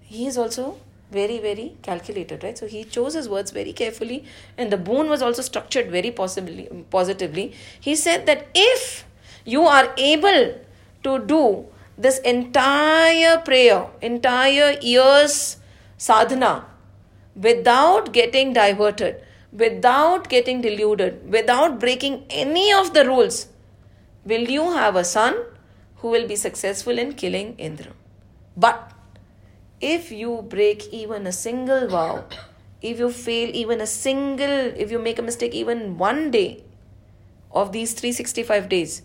he 0.00 0.26
is 0.26 0.36
also 0.36 0.78
very 1.10 1.38
very 1.38 1.76
calculated 1.82 2.42
right 2.44 2.58
so 2.58 2.66
he 2.66 2.82
chose 2.84 3.14
his 3.14 3.28
words 3.28 3.50
very 3.50 3.72
carefully 3.72 4.24
and 4.56 4.72
the 4.72 4.76
boon 4.76 5.08
was 5.08 5.22
also 5.22 5.42
structured 5.42 5.90
very 5.90 6.10
possibly 6.10 6.68
positively 6.90 7.52
he 7.80 7.94
said 7.94 8.26
that 8.26 8.46
if 8.54 9.04
you 9.44 9.62
are 9.62 9.92
able 9.96 10.54
to 11.02 11.18
do 11.18 11.66
this 11.98 12.18
entire 12.20 13.38
prayer 13.38 13.86
entire 14.00 14.70
year's 14.80 15.56
sadhana 15.96 16.64
without 17.34 18.12
getting 18.12 18.52
diverted 18.52 19.20
without 19.52 20.28
getting 20.28 20.60
deluded, 20.60 21.30
without 21.30 21.80
breaking 21.80 22.24
any 22.30 22.72
of 22.72 22.94
the 22.94 23.04
rules, 23.04 23.48
will 24.24 24.48
you 24.48 24.70
have 24.72 24.96
a 24.96 25.04
son 25.04 25.34
who 25.96 26.08
will 26.08 26.26
be 26.26 26.36
successful 26.36 26.98
in 26.98 27.12
killing 27.12 27.54
Indra. 27.58 27.92
But 28.56 28.92
if 29.80 30.12
you 30.12 30.42
break 30.48 30.92
even 30.92 31.26
a 31.26 31.32
single 31.32 31.88
vow, 31.88 32.24
if 32.82 32.98
you 32.98 33.10
fail 33.10 33.50
even 33.54 33.80
a 33.80 33.86
single, 33.86 34.72
if 34.76 34.90
you 34.90 34.98
make 34.98 35.18
a 35.18 35.22
mistake 35.22 35.54
even 35.54 35.98
one 35.98 36.30
day 36.30 36.64
of 37.52 37.72
these 37.72 37.92
365 37.92 38.68
days, 38.68 39.02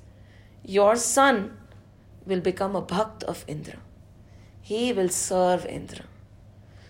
your 0.63 0.95
son 0.95 1.57
will 2.25 2.41
become 2.41 2.75
a 2.75 2.81
bhakt 2.81 3.23
of 3.23 3.45
Indra. 3.47 3.77
He 4.61 4.91
will 4.93 5.09
serve 5.09 5.65
Indra. 5.65 6.05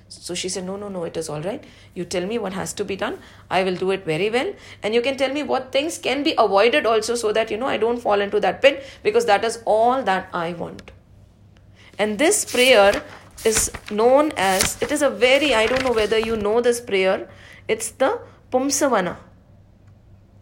So 0.08 0.34
she 0.34 0.50
said, 0.50 0.66
No, 0.66 0.78
no, 0.78 0.88
no, 0.88 1.04
it 1.04 1.18
is 1.18 1.30
all 1.30 1.42
right. 1.42 1.64
You 1.94 2.06
tell 2.06 2.26
me 2.26 2.38
what 2.38 2.54
has 2.54 2.74
to 2.74 2.86
be 2.86 2.96
done. 2.96 3.20
I 3.50 3.64
will 3.64 3.76
do 3.76 3.92
it 3.92 4.06
very 4.06 4.30
well. 4.30 4.54
And 4.82 4.94
you 4.94 5.02
can 5.02 5.18
tell 5.18 5.34
me 5.34 5.44
what 5.44 5.72
things 5.72 5.98
can 5.98 6.24
be 6.24 6.34
avoided 6.38 6.86
also 6.86 7.16
so 7.16 7.34
that, 7.34 7.52
you 7.52 7.58
know, 7.58 7.66
I 7.66 7.78
don't 7.78 8.00
fall 8.00 8.22
into 8.22 8.40
that 8.40 8.62
pit 8.62 8.86
because 9.04 9.26
that 9.26 9.44
is 9.44 9.62
all 9.66 10.04
that 10.04 10.30
I 10.32 10.54
want. 10.54 10.92
And 11.98 12.18
this 12.18 12.46
prayer 12.46 13.04
is 13.46 13.72
known 13.92 14.32
as, 14.38 14.82
it 14.82 14.92
is 14.92 15.02
a 15.02 15.10
very, 15.10 15.54
I 15.54 15.68
don't 15.68 15.84
know 15.84 15.94
whether 15.94 16.18
you 16.18 16.36
know 16.36 16.62
this 16.62 16.82
prayer, 16.82 17.30
it's 17.68 17.92
the 17.92 18.20
Pumsavana. 18.52 19.18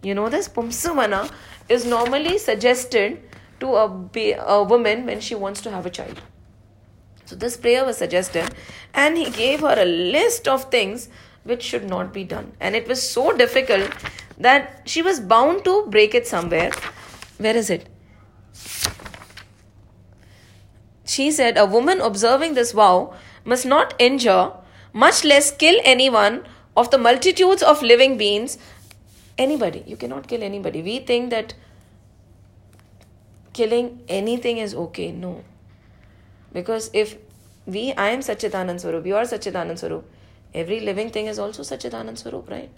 You 0.01 0.13
know 0.15 0.29
this? 0.29 0.47
Pumsavana 0.47 1.31
is 1.69 1.85
normally 1.85 2.37
suggested 2.37 3.21
to 3.59 3.75
a, 3.75 4.35
a 4.45 4.63
woman 4.63 5.05
when 5.05 5.19
she 5.21 5.35
wants 5.35 5.61
to 5.61 5.71
have 5.71 5.85
a 5.85 5.89
child. 5.89 6.21
So 7.25 7.35
this 7.35 7.55
prayer 7.55 7.85
was 7.85 7.97
suggested, 7.97 8.53
and 8.93 9.17
he 9.17 9.29
gave 9.29 9.61
her 9.61 9.75
a 9.77 9.85
list 9.85 10.47
of 10.47 10.69
things 10.69 11.09
which 11.43 11.63
should 11.63 11.89
not 11.89 12.13
be 12.13 12.23
done. 12.23 12.51
And 12.59 12.75
it 12.75 12.87
was 12.87 13.07
so 13.07 13.35
difficult 13.35 13.89
that 14.37 14.81
she 14.85 15.01
was 15.01 15.19
bound 15.19 15.63
to 15.65 15.85
break 15.87 16.13
it 16.13 16.27
somewhere. 16.27 16.71
Where 17.37 17.55
is 17.55 17.69
it? 17.69 17.87
She 21.05 21.31
said, 21.31 21.57
A 21.57 21.65
woman 21.65 22.01
observing 22.01 22.53
this 22.53 22.71
vow 22.71 23.13
must 23.43 23.65
not 23.65 23.93
injure, 23.99 24.51
much 24.93 25.23
less 25.23 25.51
kill 25.51 25.79
anyone 25.83 26.45
of 26.75 26.91
the 26.91 26.97
multitudes 26.97 27.61
of 27.61 27.81
living 27.81 28.17
beings. 28.17 28.57
Anybody. 29.37 29.83
You 29.85 29.97
cannot 29.97 30.27
kill 30.27 30.43
anybody. 30.43 30.81
We 30.81 30.99
think 30.99 31.29
that 31.31 31.55
killing 33.53 34.03
anything 34.07 34.57
is 34.57 34.73
okay. 34.75 35.11
No. 35.11 35.43
Because 36.51 36.89
if 36.93 37.17
we, 37.65 37.93
I 37.93 38.09
am 38.09 38.19
Satchidanand 38.19 38.79
Swarup, 38.79 39.05
you 39.05 39.15
are 39.15 39.23
Satchidanand 39.23 39.79
Swarup, 39.79 40.09
every 40.53 40.79
living 40.79 41.09
thing 41.09 41.27
is 41.27 41.39
also 41.39 41.63
Satchidanand 41.63 42.17
Swarup, 42.17 42.49
right? 42.49 42.69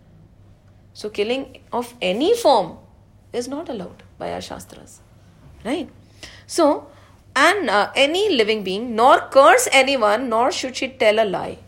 So 0.93 1.09
killing 1.09 1.61
of 1.73 1.93
any 2.01 2.35
form 2.37 2.77
is 3.33 3.47
not 3.47 3.67
allowed 3.67 4.03
by 4.17 4.31
our 4.31 4.41
Shastras, 4.41 5.01
right? 5.65 5.89
So, 6.47 6.87
and 7.34 7.70
uh, 7.70 7.90
any 7.94 8.34
living 8.34 8.62
being, 8.64 8.94
nor 8.94 9.20
curse 9.20 9.68
anyone, 9.72 10.28
nor 10.28 10.50
should 10.50 10.76
she 10.76 10.88
tell 10.88 11.18
a 11.18 11.24
lie. 11.24 11.58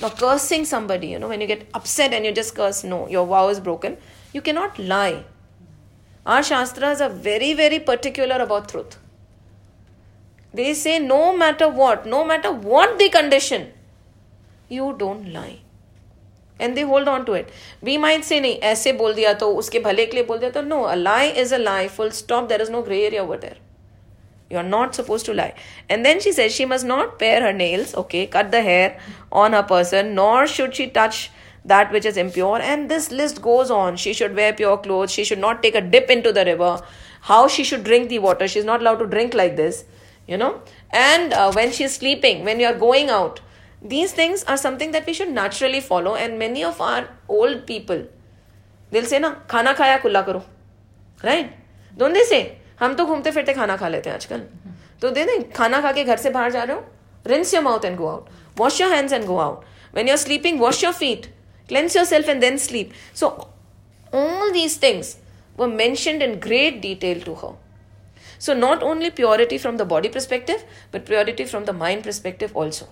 Now, 0.00 0.08
cursing 0.08 0.64
somebody, 0.64 1.08
you 1.08 1.18
know, 1.18 1.28
when 1.28 1.40
you 1.40 1.46
get 1.46 1.68
upset 1.74 2.12
and 2.12 2.24
you 2.24 2.32
just 2.32 2.54
curse, 2.54 2.82
no, 2.82 3.08
your 3.08 3.26
vow 3.26 3.48
is 3.48 3.60
broken. 3.60 3.96
You 4.32 4.40
cannot 4.40 4.78
lie. 4.78 5.24
Our 6.26 6.42
Shastras 6.42 7.00
are 7.00 7.08
very, 7.10 7.52
very 7.54 7.78
particular 7.78 8.36
about 8.36 8.68
truth. 8.68 8.98
They 10.54 10.74
say 10.74 10.98
no 10.98 11.36
matter 11.36 11.68
what, 11.68 12.06
no 12.06 12.24
matter 12.24 12.52
what 12.52 12.98
the 12.98 13.08
condition, 13.08 13.72
you 14.68 14.94
don't 14.98 15.32
lie. 15.32 15.60
And 16.58 16.76
they 16.76 16.82
hold 16.82 17.08
on 17.08 17.24
to 17.26 17.32
it. 17.32 17.50
We 17.80 17.98
might 17.98 18.24
say, 18.24 18.40
नहीं 18.40 18.60
ऐसे 18.60 18.92
बोल 18.98 19.14
दिया 19.14 19.32
तो 19.38 19.50
उसके 19.58 19.80
भले 19.80 20.06
के 20.06 20.16
लिए 20.16 20.24
बोल 20.26 20.38
दिया 20.38 20.50
तो 20.50 20.62
no, 20.66 20.84
a 20.86 20.96
lie 20.96 21.32
is 21.44 21.52
a 21.52 21.58
lie. 21.58 21.88
Full 21.88 22.10
stop. 22.10 22.48
There 22.48 22.62
is 22.62 22.70
no 22.70 22.82
gray 22.82 23.04
area 23.06 23.22
over 23.22 23.36
there. 23.36 23.56
You 24.49 24.57
are 24.57 24.63
not 24.63 24.95
supposed 24.95 25.25
to 25.25 25.33
lie. 25.33 25.53
And 25.89 26.05
then 26.05 26.19
she 26.19 26.31
says 26.31 26.53
she 26.53 26.65
must 26.65 26.85
not 26.85 27.19
pare 27.19 27.41
her 27.41 27.53
nails, 27.53 27.95
okay, 27.95 28.27
cut 28.27 28.51
the 28.51 28.61
hair 28.61 28.99
on 29.31 29.53
her 29.53 29.63
person, 29.63 30.15
nor 30.15 30.47
should 30.47 30.75
she 30.75 30.87
touch 30.87 31.31
that 31.65 31.91
which 31.91 32.05
is 32.05 32.15
impure. 32.15 32.59
And 32.59 32.89
this 32.89 33.11
list 33.11 33.41
goes 33.41 33.69
on. 33.69 33.97
She 33.97 34.13
should 34.13 34.35
wear 34.35 34.53
pure 34.53 34.77
clothes. 34.77 35.11
She 35.11 35.25
should 35.25 35.39
not 35.39 35.61
take 35.61 35.75
a 35.75 35.81
dip 35.81 36.09
into 36.09 36.31
the 36.31 36.45
river. 36.45 36.81
How 37.21 37.47
she 37.47 37.63
should 37.63 37.83
drink 37.83 38.09
the 38.09 38.19
water. 38.19 38.47
She's 38.47 38.63
not 38.63 38.79
allowed 38.79 38.99
to 38.99 39.07
drink 39.07 39.33
like 39.33 39.57
this 39.57 39.83
you 40.27 40.37
know 40.37 40.61
and 40.91 41.33
uh, 41.33 41.51
when 41.53 41.71
she's 41.71 41.95
sleeping 41.95 42.43
when 42.43 42.59
you're 42.59 42.77
going 42.77 43.09
out 43.09 43.39
these 43.81 44.11
things 44.11 44.43
are 44.43 44.57
something 44.57 44.91
that 44.91 45.05
we 45.05 45.13
should 45.13 45.31
naturally 45.31 45.79
follow 45.79 46.15
and 46.15 46.37
many 46.37 46.63
of 46.63 46.79
our 46.81 47.07
old 47.27 47.65
people 47.65 48.05
they'll 48.91 49.11
say 49.13 49.19
na 49.19 49.33
khana 49.53 49.73
khaya 49.81 49.99
kulla 50.05 50.23
karo 50.29 50.43
right 51.23 51.53
don't 51.97 52.13
they 52.19 52.25
say 52.33 52.41
हम 52.79 52.93
तो 52.95 53.05
घूमते 53.05 53.31
फिरते 53.31 53.53
खाना 53.53 53.75
खा 53.77 53.87
लेते 53.87 54.09
हैं 54.09 54.15
आजकल। 54.15 54.41
तो 55.01 55.09
दे 55.11 55.23
दें 55.25 55.51
खाना 55.51 55.81
खा 55.81 55.91
के 55.91 56.03
घर 56.03 56.17
से 56.17 56.29
बाहर 56.29 56.51
जा 56.51 56.63
रहे 56.63 56.75
हो 56.75 56.83
rinse 57.27 57.53
your 57.53 57.63
mouth 57.63 57.85
and 57.85 57.97
go 57.97 58.07
out 58.07 58.29
wash 58.57 58.81
your 58.81 58.93
hands 58.93 59.13
and 59.13 59.25
go 59.25 59.37
out 59.37 59.65
when 59.95 60.07
you 60.07 60.13
are 60.13 60.17
sleeping 60.17 60.59
wash 60.59 60.83
your 60.83 60.93
feet 60.93 61.25
cleanse 61.69 61.95
yourself 62.05 62.29
and 62.29 62.41
then 62.41 62.57
sleep 62.57 62.91
so 63.15 63.27
all 64.13 64.51
these 64.51 64.81
things 64.83 65.17
वो 65.57 65.67
mention 65.67 66.21
in 66.21 66.35
great 66.39 66.81
detail 66.81 67.21
to 67.21 67.33
how 67.33 67.53
so 68.41 68.53
not 68.53 68.83
only 68.83 69.09
purity 69.09 69.57
from 69.57 69.77
the 69.77 69.81
body 69.87 70.09
perspective 70.09 70.59
but 70.93 71.05
purity 71.05 71.45
from 71.45 71.65
the 71.65 71.69
mind 71.75 72.03
perspective 72.03 72.57
also 72.59 72.85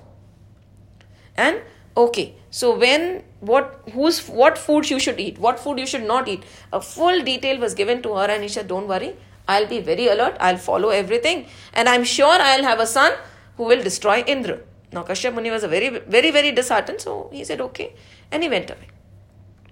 and 1.38 1.59
okay 1.97 2.27
so 2.53 2.71
when 2.75 3.21
what 3.43 3.73
whose 3.95 4.21
what 4.29 4.57
food 4.57 4.86
you 4.91 4.99
should 4.99 5.19
eat 5.19 5.39
what 5.39 5.57
food 5.59 5.79
you 5.79 5.86
should 5.86 6.03
not 6.05 6.29
eat 6.29 6.41
a 6.73 6.77
full 6.77 7.21
detail 7.21 7.59
was 7.59 7.75
given 7.75 8.01
to 8.01 8.13
her 8.13 8.31
and 8.31 8.43
Isha 8.43 8.61
don't 8.67 8.88
worry 8.89 9.13
I'll 9.47 9.67
be 9.67 9.79
very 9.79 10.07
alert, 10.07 10.37
I'll 10.39 10.57
follow 10.57 10.89
everything, 10.89 11.45
and 11.73 11.87
I'm 11.87 12.03
sure 12.03 12.37
I'll 12.49 12.63
have 12.63 12.79
a 12.79 12.87
son 12.87 13.13
who 13.57 13.63
will 13.63 13.83
destroy 13.83 14.23
Indra. 14.25 14.59
Now 14.91 15.03
Kashyap 15.03 15.33
Muni 15.33 15.51
was 15.51 15.63
a 15.63 15.67
very, 15.67 15.89
very, 15.89 16.31
very 16.31 16.51
disheartened, 16.51 17.01
so 17.01 17.29
he 17.31 17.43
said, 17.43 17.61
Okay, 17.61 17.93
and 18.31 18.43
he 18.43 18.49
went 18.49 18.69
away. 18.69 18.87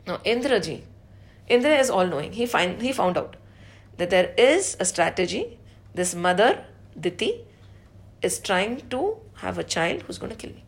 Now 0.05 0.17
Indraji, 0.17 0.82
Indra 1.47 1.78
is 1.78 1.89
all 1.89 2.05
knowing. 2.07 2.34
He 2.34 2.45
find 2.45 2.82
he 2.82 2.93
found 2.93 3.17
out 3.17 3.36
that 3.97 4.09
there 4.09 4.34
is 4.38 4.76
a 4.80 4.86
strategy 4.86 5.59
this 5.93 6.15
mother, 6.15 6.65
Diti, 6.99 7.45
is 8.21 8.39
trying 8.39 8.89
to 8.89 9.17
have 9.36 9.57
a 9.57 9.63
child 9.63 10.03
who's 10.03 10.17
going 10.17 10.32
to 10.32 10.36
kill 10.36 10.51
me. 10.51 10.63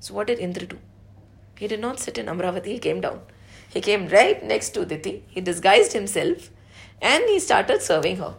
So, 0.00 0.14
what 0.14 0.26
did 0.26 0.38
Indra 0.38 0.66
do? 0.66 0.78
He 1.58 1.66
did 1.66 1.80
not 1.80 1.98
sit 1.98 2.18
in 2.18 2.26
Amravati, 2.26 2.66
he 2.66 2.78
came 2.78 3.00
down. 3.00 3.22
He 3.70 3.80
came 3.80 4.08
right 4.08 4.44
next 4.44 4.70
to 4.70 4.84
Diti, 4.84 5.24
he 5.28 5.40
disguised 5.40 5.92
himself, 5.92 6.50
and 7.00 7.24
he 7.24 7.38
started 7.38 7.82
serving 7.82 8.16
her. 8.16 8.34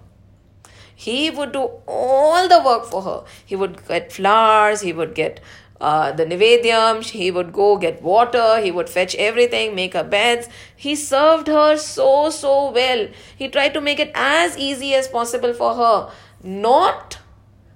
He 0.95 1.30
would 1.30 1.51
do 1.51 1.70
all 1.88 2.47
the 2.47 2.62
work 2.62 2.86
for 2.86 3.03
her. 3.03 3.24
He 3.45 3.55
would 3.55 3.88
get 3.88 4.12
flowers, 4.12 4.82
he 4.82 4.93
would 4.93 5.14
get 5.14 5.39
uh, 5.80 6.12
the 6.12 6.26
Nivedyam, 6.26 7.03
he 7.03 7.30
would 7.30 7.53
go 7.53 7.78
get 7.78 8.01
water, 8.01 8.60
he 8.60 8.72
would 8.72 8.89
fetch 8.89 9.14
everything, 9.16 9.76
make 9.76 9.93
her 9.93 10.03
beds. 10.03 10.49
He 10.76 10.95
served 10.95 11.47
her 11.47 11.78
so, 11.78 12.32
so 12.32 12.72
well. 12.72 13.08
He 13.36 13.47
tried 13.47 13.76
to 13.76 13.82
make 13.82 13.99
it 13.99 14.12
as 14.16 14.58
easy 14.58 14.95
as 14.95 15.08
possible 15.08 15.53
for 15.53 15.76
her, 15.76 16.12
not 16.43 17.20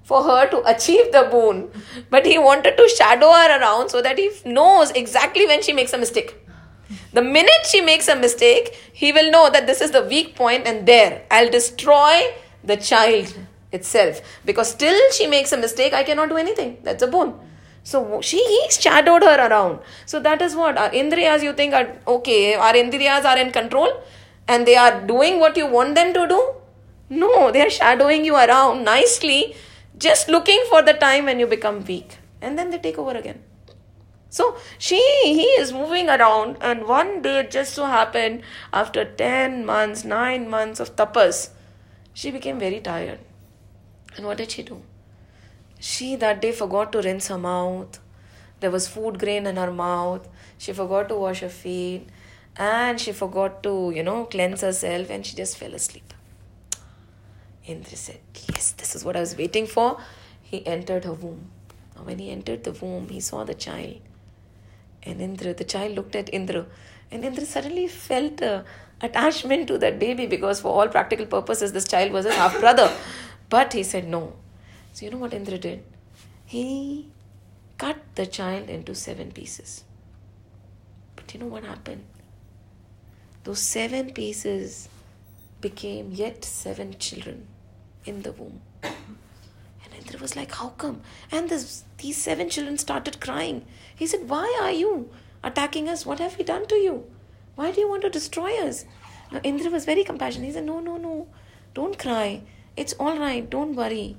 for 0.04 0.24
her 0.24 0.50
to 0.50 0.64
achieve 0.70 1.12
the 1.12 1.28
boon, 1.30 1.70
but 2.10 2.26
he 2.26 2.38
wanted 2.38 2.76
to 2.76 2.88
shadow 2.90 3.32
her 3.32 3.60
around 3.60 3.90
so 3.90 4.02
that 4.02 4.18
he 4.18 4.32
knows 4.46 4.92
exactly 4.92 5.46
when 5.46 5.62
she 5.62 5.74
makes 5.74 5.94
a 5.94 5.98
mistake. 5.98 6.36
The 7.14 7.22
minute 7.22 7.66
she 7.66 7.82
makes 7.82 8.08
a 8.08 8.16
mistake, 8.16 8.74
he 8.94 9.12
will 9.12 9.32
know 9.32 9.50
that 9.50 9.68
this 9.68 9.82
is 9.82 9.92
the 9.92 10.04
weak 10.04 10.36
point, 10.36 10.66
and 10.66 10.86
there 10.88 11.24
I'll 11.30 11.50
destroy 11.50 12.34
the 12.64 12.78
child 12.78 13.38
itself 13.72 14.22
because 14.46 14.76
till 14.76 14.98
she 15.12 15.28
makes 15.28 15.52
a 15.52 15.58
mistake, 15.58 15.94
I 15.94 16.04
cannot 16.04 16.30
do 16.30 16.38
anything. 16.38 16.78
That's 16.84 17.04
a 17.04 17.08
boon. 17.08 17.34
So 17.84 18.22
she 18.22 18.38
he 18.38 18.68
shadowed 18.70 19.24
her 19.24 19.48
around. 19.48 19.80
So 20.06 20.20
that 20.20 20.42
is 20.42 20.56
what 20.56 20.78
our 20.78 20.90
indriyas 20.92 21.44
you 21.44 21.54
think 21.54 21.74
are 21.74 21.88
okay, 22.08 22.56
our 22.56 22.74
indriyas 22.74 23.26
are 23.26 23.38
in 23.38 23.52
control 23.52 23.92
and 24.48 24.68
they 24.68 24.76
are 24.76 25.02
doing 25.02 25.40
what 25.40 25.58
you 25.58 25.68
want 25.68 25.96
them 25.96 26.14
to 26.14 26.28
do. 26.28 26.54
No, 27.10 27.52
they 27.52 27.62
are 27.62 27.70
shadowing 27.70 28.24
you 28.24 28.36
around 28.36 28.84
nicely, 28.86 29.56
just 29.98 30.30
looking 30.30 30.64
for 30.70 30.82
the 30.82 30.94
time 30.94 31.26
when 31.26 31.40
you 31.40 31.48
become 31.48 31.84
weak. 31.86 32.18
And 32.42 32.58
then 32.58 32.70
they 32.70 32.78
take 32.78 32.98
over 32.98 33.12
again. 33.12 33.44
So 34.32 34.58
she 34.78 34.98
he 35.24 35.48
is 35.62 35.74
moving 35.74 36.10
around, 36.10 36.58
and 36.62 36.88
one 36.88 37.22
day 37.22 37.40
it 37.40 37.52
just 37.52 37.74
so 37.74 37.86
happened 37.86 38.44
after 38.72 39.04
10 39.06 39.66
months, 39.66 40.06
9 40.06 40.50
months 40.50 40.80
of 40.80 40.96
tapas, 40.96 41.50
she 42.14 42.32
became 42.32 42.58
very 42.58 42.80
tired. 42.80 43.20
And 44.16 44.26
what 44.26 44.38
did 44.38 44.52
she 44.52 44.64
do? 44.64 44.82
She 45.80 46.16
that 46.16 46.42
day 46.42 46.52
forgot 46.52 46.92
to 46.94 47.02
rinse 47.02 47.28
her 47.28 47.38
mouth. 47.38 48.00
There 48.62 48.72
was 48.72 48.88
food 48.88 49.20
grain 49.20 49.48
in 49.48 49.58
her 49.58 49.72
mouth. 49.72 50.28
She 50.58 50.74
forgot 50.74 51.10
to 51.10 51.16
wash 51.16 51.40
her 51.40 51.50
feet. 51.50 52.08
And 52.56 53.02
she 53.02 53.12
forgot 53.12 53.64
to, 53.64 53.92
you 53.96 54.04
know, 54.04 54.26
cleanse 54.26 54.62
herself 54.62 55.10
and 55.10 55.26
she 55.26 55.36
just 55.36 55.58
fell 55.58 55.74
asleep. 55.74 56.14
Indra 57.66 57.96
said, 57.96 58.20
Yes, 58.50 58.72
this 58.72 58.96
is 58.96 59.04
what 59.04 59.16
I 59.16 59.22
was 59.22 59.36
waiting 59.38 59.68
for. 59.68 60.00
He 60.42 60.66
entered 60.66 61.06
her 61.06 61.14
womb. 61.14 61.50
Now, 61.96 62.04
when 62.04 62.20
he 62.20 62.30
entered 62.30 62.64
the 62.64 62.74
womb, 62.74 63.10
he 63.10 63.20
saw 63.20 63.44
the 63.44 63.54
child. 63.54 64.02
And 65.04 65.22
Indra, 65.22 65.54
the 65.54 65.64
child 65.64 65.96
looked 65.96 66.16
at 66.16 66.34
Indra 66.34 66.66
And 67.12 67.26
Indra 67.26 67.46
suddenly 67.46 67.88
felt 67.88 68.42
uh, 68.42 68.64
attachment 69.02 69.68
to 69.68 69.78
that 69.80 70.00
baby 70.00 70.26
because, 70.28 70.62
for 70.62 70.70
all 70.70 70.88
practical 70.88 71.26
purposes, 71.26 71.74
this 71.74 71.88
child 71.88 72.12
was 72.12 72.26
his 72.26 72.36
half 72.36 72.60
brother. 72.60 72.92
But 73.50 73.74
he 73.74 73.84
said 73.84 74.08
no. 74.08 74.34
So, 74.94 75.06
you 75.06 75.12
know 75.12 75.18
what 75.18 75.34
Indra 75.34 75.58
did? 75.58 75.84
He 76.46 77.10
cut 77.78 77.98
the 78.16 78.26
child 78.26 78.70
into 78.70 78.96
seven 78.96 79.32
pieces. 79.32 79.84
But 81.16 81.34
you 81.34 81.40
know 81.40 81.48
what 81.48 81.64
happened? 81.64 82.06
Those 83.44 83.60
seven 83.60 84.14
pieces 84.14 84.88
became 85.60 86.12
yet 86.12 86.46
seven 86.46 86.98
children 87.00 87.48
in 88.06 88.22
the 88.22 88.32
womb. 88.32 88.62
And 88.84 89.94
Indra 89.98 90.20
was 90.20 90.36
like, 90.36 90.52
How 90.54 90.70
come? 90.70 91.02
And 91.32 91.50
this, 91.50 91.84
these 92.02 92.18
seven 92.18 92.50
children 92.50 92.78
started 92.78 93.22
crying. 93.22 93.66
He 93.96 94.08
said, 94.08 94.28
Why 94.28 94.60
are 94.62 94.72
you 94.72 95.10
attacking 95.44 95.88
us? 95.88 96.06
What 96.06 96.20
have 96.20 96.38
we 96.38 96.44
done 96.44 96.68
to 96.68 96.76
you? 96.76 97.06
Why 97.56 97.72
do 97.72 97.80
you 97.80 97.90
want 97.90 98.02
to 98.04 98.10
destroy 98.10 98.58
us? 98.60 98.86
Now, 99.32 99.40
Indra 99.44 99.72
was 99.72 99.86
very 99.86 100.04
compassionate. 100.04 100.48
He 100.48 100.54
said, 100.54 100.66
No, 100.66 100.80
no, 100.80 100.98
no. 100.98 101.28
Don't 101.74 101.98
cry. 101.98 102.42
It's 102.76 102.94
all 102.94 103.18
right. 103.18 103.50
Don't 103.50 103.76
worry. 103.76 104.18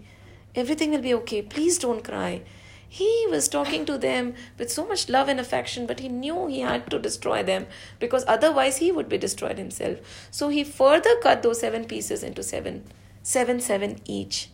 Everything 0.54 0.90
will 0.90 1.02
be 1.02 1.14
okay. 1.14 1.42
Please 1.42 1.78
don't 1.78 2.04
cry. 2.04 2.42
He 2.88 3.26
was 3.30 3.48
talking 3.48 3.86
to 3.86 3.96
them 3.96 4.34
with 4.58 4.70
so 4.70 4.86
much 4.86 5.08
love 5.08 5.28
and 5.28 5.40
affection, 5.40 5.86
but 5.86 6.00
he 6.00 6.10
knew 6.10 6.46
he 6.46 6.60
had 6.60 6.90
to 6.90 6.98
destroy 6.98 7.42
them 7.42 7.66
because 7.98 8.22
otherwise 8.28 8.76
he 8.76 8.92
would 8.92 9.08
be 9.08 9.16
destroyed 9.16 9.56
himself. 9.56 10.28
So 10.30 10.50
he 10.50 10.62
further 10.62 11.16
cut 11.22 11.42
those 11.42 11.60
seven 11.60 11.86
pieces 11.86 12.22
into 12.22 12.42
seven, 12.42 12.84
seven, 13.22 13.60
seven 13.60 13.98
each. 14.04 14.50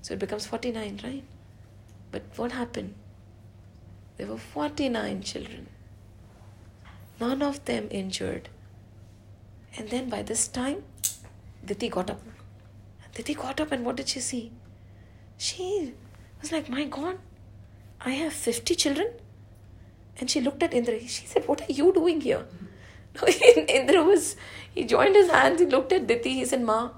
So 0.00 0.14
it 0.14 0.18
becomes 0.18 0.44
49, 0.44 1.00
right? 1.04 1.22
But 2.12 2.22
what 2.36 2.52
happened? 2.52 2.94
There 4.18 4.26
were 4.26 4.38
49 4.38 5.22
children, 5.22 5.66
none 7.18 7.42
of 7.42 7.64
them 7.64 7.88
injured. 7.90 8.50
And 9.76 9.88
then 9.88 10.10
by 10.10 10.22
this 10.22 10.46
time, 10.46 10.84
Diti 11.64 11.88
got 11.88 12.10
up. 12.10 12.20
Diti 13.14 13.34
got 13.34 13.60
up, 13.60 13.72
and 13.72 13.84
what 13.86 13.96
did 13.96 14.08
she 14.08 14.20
see? 14.20 14.52
She 15.38 15.94
was 16.40 16.52
like, 16.52 16.68
My 16.68 16.84
God, 16.84 17.18
I 18.00 18.10
have 18.10 18.32
50 18.32 18.74
children. 18.74 19.08
And 20.18 20.30
she 20.30 20.40
looked 20.40 20.62
at 20.62 20.74
Indra. 20.74 21.00
She 21.00 21.26
said, 21.26 21.48
What 21.48 21.62
are 21.62 21.72
you 21.72 21.92
doing 21.92 22.20
here? 22.20 22.44
No, 23.20 23.28
Indra 23.68 24.02
was, 24.02 24.36
he 24.74 24.84
joined 24.84 25.14
his 25.14 25.30
hands, 25.30 25.60
he 25.60 25.66
looked 25.66 25.92
at 25.92 26.06
Diti, 26.06 26.30
he 26.32 26.46
said, 26.46 26.62
Ma, 26.62 26.90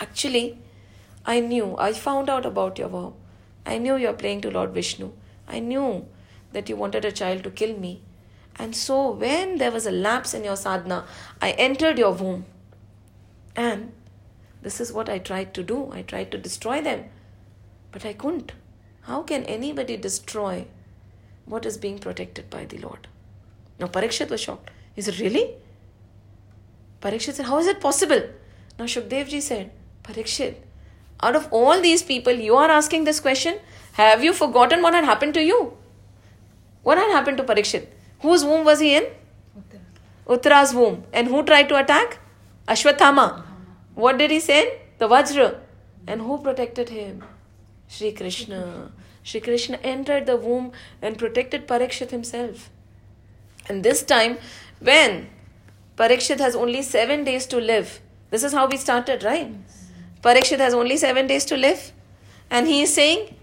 actually, 0.00 0.58
I 1.24 1.38
knew, 1.38 1.76
I 1.78 1.92
found 1.92 2.28
out 2.28 2.44
about 2.44 2.78
your 2.78 2.88
vow. 2.88 3.14
I 3.66 3.78
knew 3.78 3.96
you 3.96 4.08
are 4.08 4.14
praying 4.14 4.40
to 4.42 4.50
Lord 4.50 4.72
Vishnu. 4.72 5.12
I 5.46 5.60
knew 5.60 6.06
that 6.52 6.68
you 6.68 6.76
wanted 6.76 7.04
a 7.04 7.12
child 7.12 7.44
to 7.44 7.50
kill 7.50 7.76
me. 7.78 8.02
And 8.56 8.74
so, 8.74 9.10
when 9.10 9.58
there 9.58 9.70
was 9.70 9.86
a 9.86 9.92
lapse 9.92 10.34
in 10.34 10.44
your 10.44 10.56
sadhana, 10.56 11.06
I 11.40 11.52
entered 11.52 11.98
your 11.98 12.12
womb. 12.12 12.44
And 13.54 13.92
this 14.62 14.80
is 14.80 14.92
what 14.92 15.08
I 15.08 15.18
tried 15.18 15.54
to 15.54 15.62
do. 15.62 15.90
I 15.92 16.02
tried 16.02 16.30
to 16.32 16.38
destroy 16.38 16.80
them. 16.80 17.04
But 17.92 18.04
I 18.04 18.12
couldn't. 18.12 18.52
How 19.02 19.22
can 19.22 19.44
anybody 19.44 19.96
destroy 19.96 20.66
what 21.44 21.64
is 21.64 21.78
being 21.78 21.98
protected 21.98 22.50
by 22.50 22.64
the 22.64 22.78
Lord? 22.78 23.06
Now, 23.78 23.86
Parikshit 23.86 24.28
was 24.28 24.40
shocked. 24.40 24.70
He 24.94 25.02
said, 25.02 25.18
Really? 25.20 25.54
Parikshit 27.00 27.34
said, 27.34 27.46
How 27.46 27.58
is 27.58 27.66
it 27.66 27.80
possible? 27.80 28.22
Now, 28.78 28.86
Shukdevji 28.86 29.40
said, 29.40 29.70
Parikshit, 30.02 30.56
out 31.22 31.36
of 31.36 31.48
all 31.50 31.80
these 31.80 32.02
people, 32.02 32.32
you 32.32 32.56
are 32.56 32.70
asking 32.70 33.04
this 33.04 33.20
question. 33.20 33.58
Have 33.94 34.22
you 34.22 34.32
forgotten 34.32 34.82
what 34.82 34.94
had 34.94 35.04
happened 35.04 35.34
to 35.34 35.42
you? 35.42 35.76
What 36.82 36.98
had 36.98 37.10
happened 37.10 37.38
to 37.38 37.44
Parikshit? 37.44 37.88
Whose 38.20 38.44
womb 38.44 38.64
was 38.64 38.80
he 38.80 38.94
in? 38.96 39.06
Uttara's 40.26 40.74
womb. 40.74 41.04
And 41.12 41.28
who 41.28 41.42
tried 41.42 41.68
to 41.70 41.76
attack? 41.76 42.18
Ashwathama. 42.68 43.42
What 43.94 44.18
did 44.18 44.30
he 44.30 44.40
say? 44.40 44.80
The 44.98 45.08
Vajra. 45.08 45.58
And 46.06 46.20
who 46.20 46.38
protected 46.38 46.90
him? 46.90 47.24
Sri 47.88 48.12
Krishna. 48.12 48.92
Sri 49.22 49.40
Krishna 49.40 49.78
entered 49.82 50.26
the 50.26 50.36
womb 50.36 50.72
and 51.02 51.18
protected 51.18 51.66
Parikshit 51.66 52.10
himself. 52.10 52.70
And 53.68 53.82
this 53.84 54.02
time, 54.02 54.38
when 54.80 55.28
Parikshit 55.96 56.38
has 56.38 56.54
only 56.54 56.82
seven 56.82 57.24
days 57.24 57.46
to 57.46 57.58
live, 57.58 58.00
this 58.30 58.44
is 58.44 58.52
how 58.52 58.68
we 58.68 58.76
started, 58.76 59.24
right? 59.24 59.52
Parikshit 60.22 60.58
has 60.58 60.74
only 60.74 60.96
seven 60.96 61.26
days 61.26 61.44
to 61.46 61.56
live. 61.56 61.92
And 62.50 62.66
he 62.66 62.82
is 62.82 62.94
saying, 62.94 63.34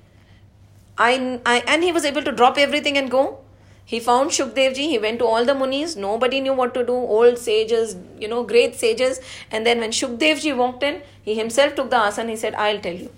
I, 0.98 1.40
I, 1.46 1.64
and 1.68 1.84
he 1.84 1.92
was 1.92 2.06
able 2.06 2.24
to 2.24 2.32
drop 2.32 2.58
everything 2.58 2.98
and 2.98 3.10
go. 3.12 3.40
He 3.88 4.00
found 4.00 4.32
Shukdevji, 4.32 4.88
he 4.90 4.98
went 4.98 5.20
to 5.20 5.26
all 5.26 5.46
the 5.46 5.54
munis, 5.54 5.96
nobody 5.96 6.40
knew 6.42 6.54
what 6.54 6.74
to 6.74 6.84
do, 6.84 6.94
old 6.94 7.38
sages, 7.38 7.96
you 8.20 8.28
know, 8.28 8.44
great 8.44 8.74
sages. 8.76 9.20
And 9.52 9.64
then 9.64 9.80
when 9.80 9.92
Shukdevji 9.92 10.58
walked 10.58 10.82
in, 10.82 11.04
he 11.22 11.36
himself 11.36 11.76
took 11.76 11.92
the 11.92 11.98
asana, 11.98 12.30
he 12.30 12.36
said, 12.36 12.56
I'll 12.56 12.80
tell 12.80 12.96
you. 12.96 13.12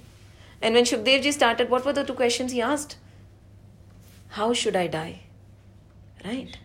And 0.62 0.76
when 0.76 0.84
Shukdevji 0.84 1.32
started, 1.32 1.70
what 1.70 1.86
were 1.86 1.94
the 1.94 2.04
two 2.04 2.14
questions 2.16 2.52
he 2.52 2.62
asked? 2.62 2.98
How 4.30 4.52
should 4.54 4.76
I 4.76 4.88
die? 4.88 5.22
Right? 6.26 6.58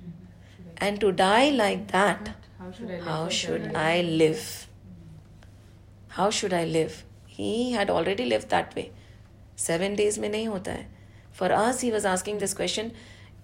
And 0.78 1.00
to 1.00 1.12
die 1.12 1.50
like 1.50 1.92
that, 1.92 2.34
How 2.58 2.72
should 2.72 2.90
I 2.90 2.94
live? 2.96 3.04
how 3.04 3.28
should 3.28 3.76
I 3.76 4.00
live? 4.00 4.66
How 6.16 6.28
should 6.28 6.52
I 6.52 6.64
live? 6.64 7.04
He 7.26 7.72
had 7.72 7.88
already 7.88 8.26
lived 8.26 8.50
that 8.50 8.74
way. 8.76 8.90
Seven 9.56 9.94
days 9.96 10.18
nahi 10.18 10.46
hota 10.46 10.72
hai. 10.72 10.86
For 11.32 11.50
us, 11.50 11.80
he 11.80 11.90
was 11.90 12.04
asking 12.04 12.38
this 12.38 12.52
question. 12.52 12.92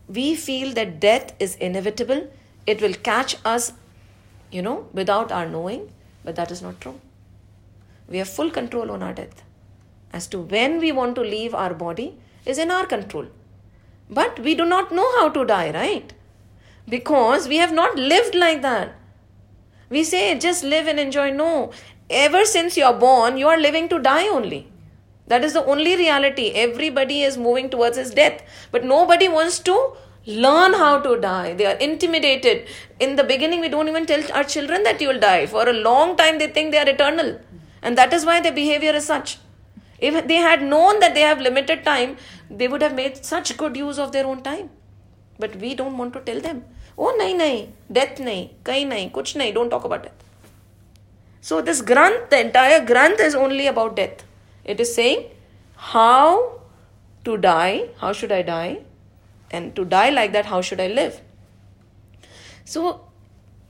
We 0.07 0.35
feel 0.35 0.75
that 0.75 1.01
death 1.01 1.35
is 1.39 1.55
inevitable. 1.57 2.31
It 2.67 2.83
will 2.83 2.93
catch 2.93 3.37
us, 3.45 3.73
you 4.51 4.61
know, 4.61 4.89
without 4.93 5.33
our 5.33 5.49
knowing. 5.49 5.91
But 6.25 6.37
that 6.37 6.51
is 6.51 6.61
not 6.61 6.79
true. 6.81 7.01
We 8.07 8.19
have 8.19 8.29
full 8.29 8.51
control 8.51 8.91
on 8.91 9.03
our 9.03 9.15
death. 9.15 9.43
As 10.13 10.27
to 10.29 10.41
when 10.41 10.79
we 10.79 10.93
want 10.93 11.15
to 11.15 11.23
leave 11.23 11.55
our 11.55 11.73
body 11.73 12.19
is 12.45 12.59
in 12.59 12.71
our 12.71 12.85
control. 12.85 13.29
But 14.11 14.39
we 14.41 14.55
do 14.55 14.67
not 14.67 14.93
know 14.93 15.11
how 15.19 15.29
to 15.31 15.45
die, 15.47 15.71
right? 15.71 16.13
Because 16.89 17.49
we 17.49 17.57
have 17.57 17.73
not 17.73 17.97
lived 17.97 18.35
like 18.35 18.61
that. 18.61 18.95
We 19.89 20.05
say 20.05 20.39
just 20.39 20.65
live 20.65 20.87
and 20.87 21.01
enjoy. 21.01 21.31
No. 21.31 21.73
Ever 22.11 22.45
since 22.47 22.77
you're 22.77 22.95
born, 22.95 23.37
you 23.37 23.49
are 23.49 23.59
living 23.59 23.89
to 23.91 23.99
die 23.99 24.29
only. 24.29 24.67
That 25.27 25.45
is 25.45 25.53
the 25.53 25.65
only 25.65 25.95
reality. 25.95 26.53
Everybody 26.55 27.23
is 27.23 27.37
moving 27.37 27.69
towards 27.69 27.99
his 27.99 28.11
death. 28.11 28.43
But 28.71 28.85
nobody 28.85 29.29
wants 29.29 29.59
to 29.61 29.93
learn 30.27 30.73
how 30.73 31.01
to 31.01 31.21
die. 31.21 31.53
They 31.53 31.67
are 31.67 31.75
intimidated. 31.75 32.67
In 32.99 33.17
the 33.17 33.25
beginning, 33.25 33.61
we 33.61 33.69
don't 33.69 33.89
even 33.89 34.07
tell 34.07 34.23
our 34.33 34.45
children 34.45 34.85
that 34.85 35.03
you 35.03 35.09
will 35.09 35.21
die. 35.21 35.45
For 35.45 35.69
a 35.69 35.75
long 35.75 36.17
time, 36.17 36.39
they 36.39 36.47
think 36.47 36.73
they 36.73 36.79
are 36.79 36.89
eternal. 36.89 37.41
And 37.83 37.99
that 37.99 38.15
is 38.15 38.25
why 38.25 38.41
their 38.41 38.53
behavior 38.53 38.93
is 38.93 39.05
such. 39.05 39.39
If 39.99 40.27
they 40.27 40.37
had 40.37 40.63
known 40.63 41.01
that 41.01 41.15
they 41.15 41.23
have 41.23 41.41
limited 41.41 41.85
time, 41.85 42.17
they 42.51 42.69
would 42.69 42.81
have 42.81 42.95
made 42.95 43.23
such 43.23 43.55
good 43.57 43.77
use 43.77 43.99
of 43.99 44.13
their 44.13 44.27
own 44.27 44.43
time. 44.43 44.71
But 45.39 45.57
we 45.57 45.75
don't 45.75 45.99
want 45.99 46.15
to 46.15 46.21
tell 46.21 46.41
them. 46.41 46.65
Oh, 46.97 47.15
nahi, 47.21 47.35
nahi, 47.37 47.69
death 47.93 48.17
nahi, 48.19 48.51
kahi 48.65 48.87
nahi, 48.87 49.13
kuch 49.13 49.35
nahi, 49.35 49.53
don't 49.53 49.69
talk 49.69 49.85
about 49.85 50.05
death. 50.05 50.25
So 51.41 51.61
this 51.61 51.83
Granth, 51.83 52.31
the 52.31 52.41
entire 52.41 52.85
Granth 52.85 53.21
is 53.21 53.35
only 53.35 53.67
about 53.67 53.97
death. 53.97 54.25
It 54.65 54.81
is 54.81 54.95
saying 54.95 55.31
how 55.77 56.61
to 57.25 57.37
die, 57.37 57.89
how 57.99 58.13
should 58.13 58.33
I 58.33 58.43
die, 58.43 58.81
and 59.51 59.75
to 59.77 59.85
die 59.85 60.11
like 60.11 60.33
that, 60.33 60.47
how 60.47 60.61
should 60.61 60.81
I 60.81 60.89
live? 60.89 61.21
So 62.65 63.09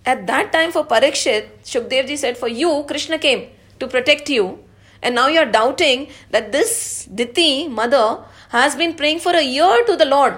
at 0.04 0.26
that 0.26 0.52
time 0.52 0.72
for 0.72 0.84
Parikshit, 0.84 1.48
Shukdevji 1.64 2.16
said, 2.16 2.36
For 2.36 2.48
you, 2.48 2.84
Krishna 2.88 3.18
came 3.18 3.50
to 3.78 3.86
protect 3.86 4.30
you. 4.30 4.58
And 5.02 5.14
now 5.14 5.28
you 5.28 5.38
are 5.38 5.50
doubting 5.50 6.08
that 6.30 6.50
this 6.50 7.04
Diti, 7.14 7.68
mother, 7.68 8.24
has 8.48 8.74
been 8.74 8.94
praying 8.94 9.20
for 9.20 9.32
a 9.32 9.42
year 9.42 9.84
to 9.86 9.96
the 9.96 10.04
Lord. 10.04 10.34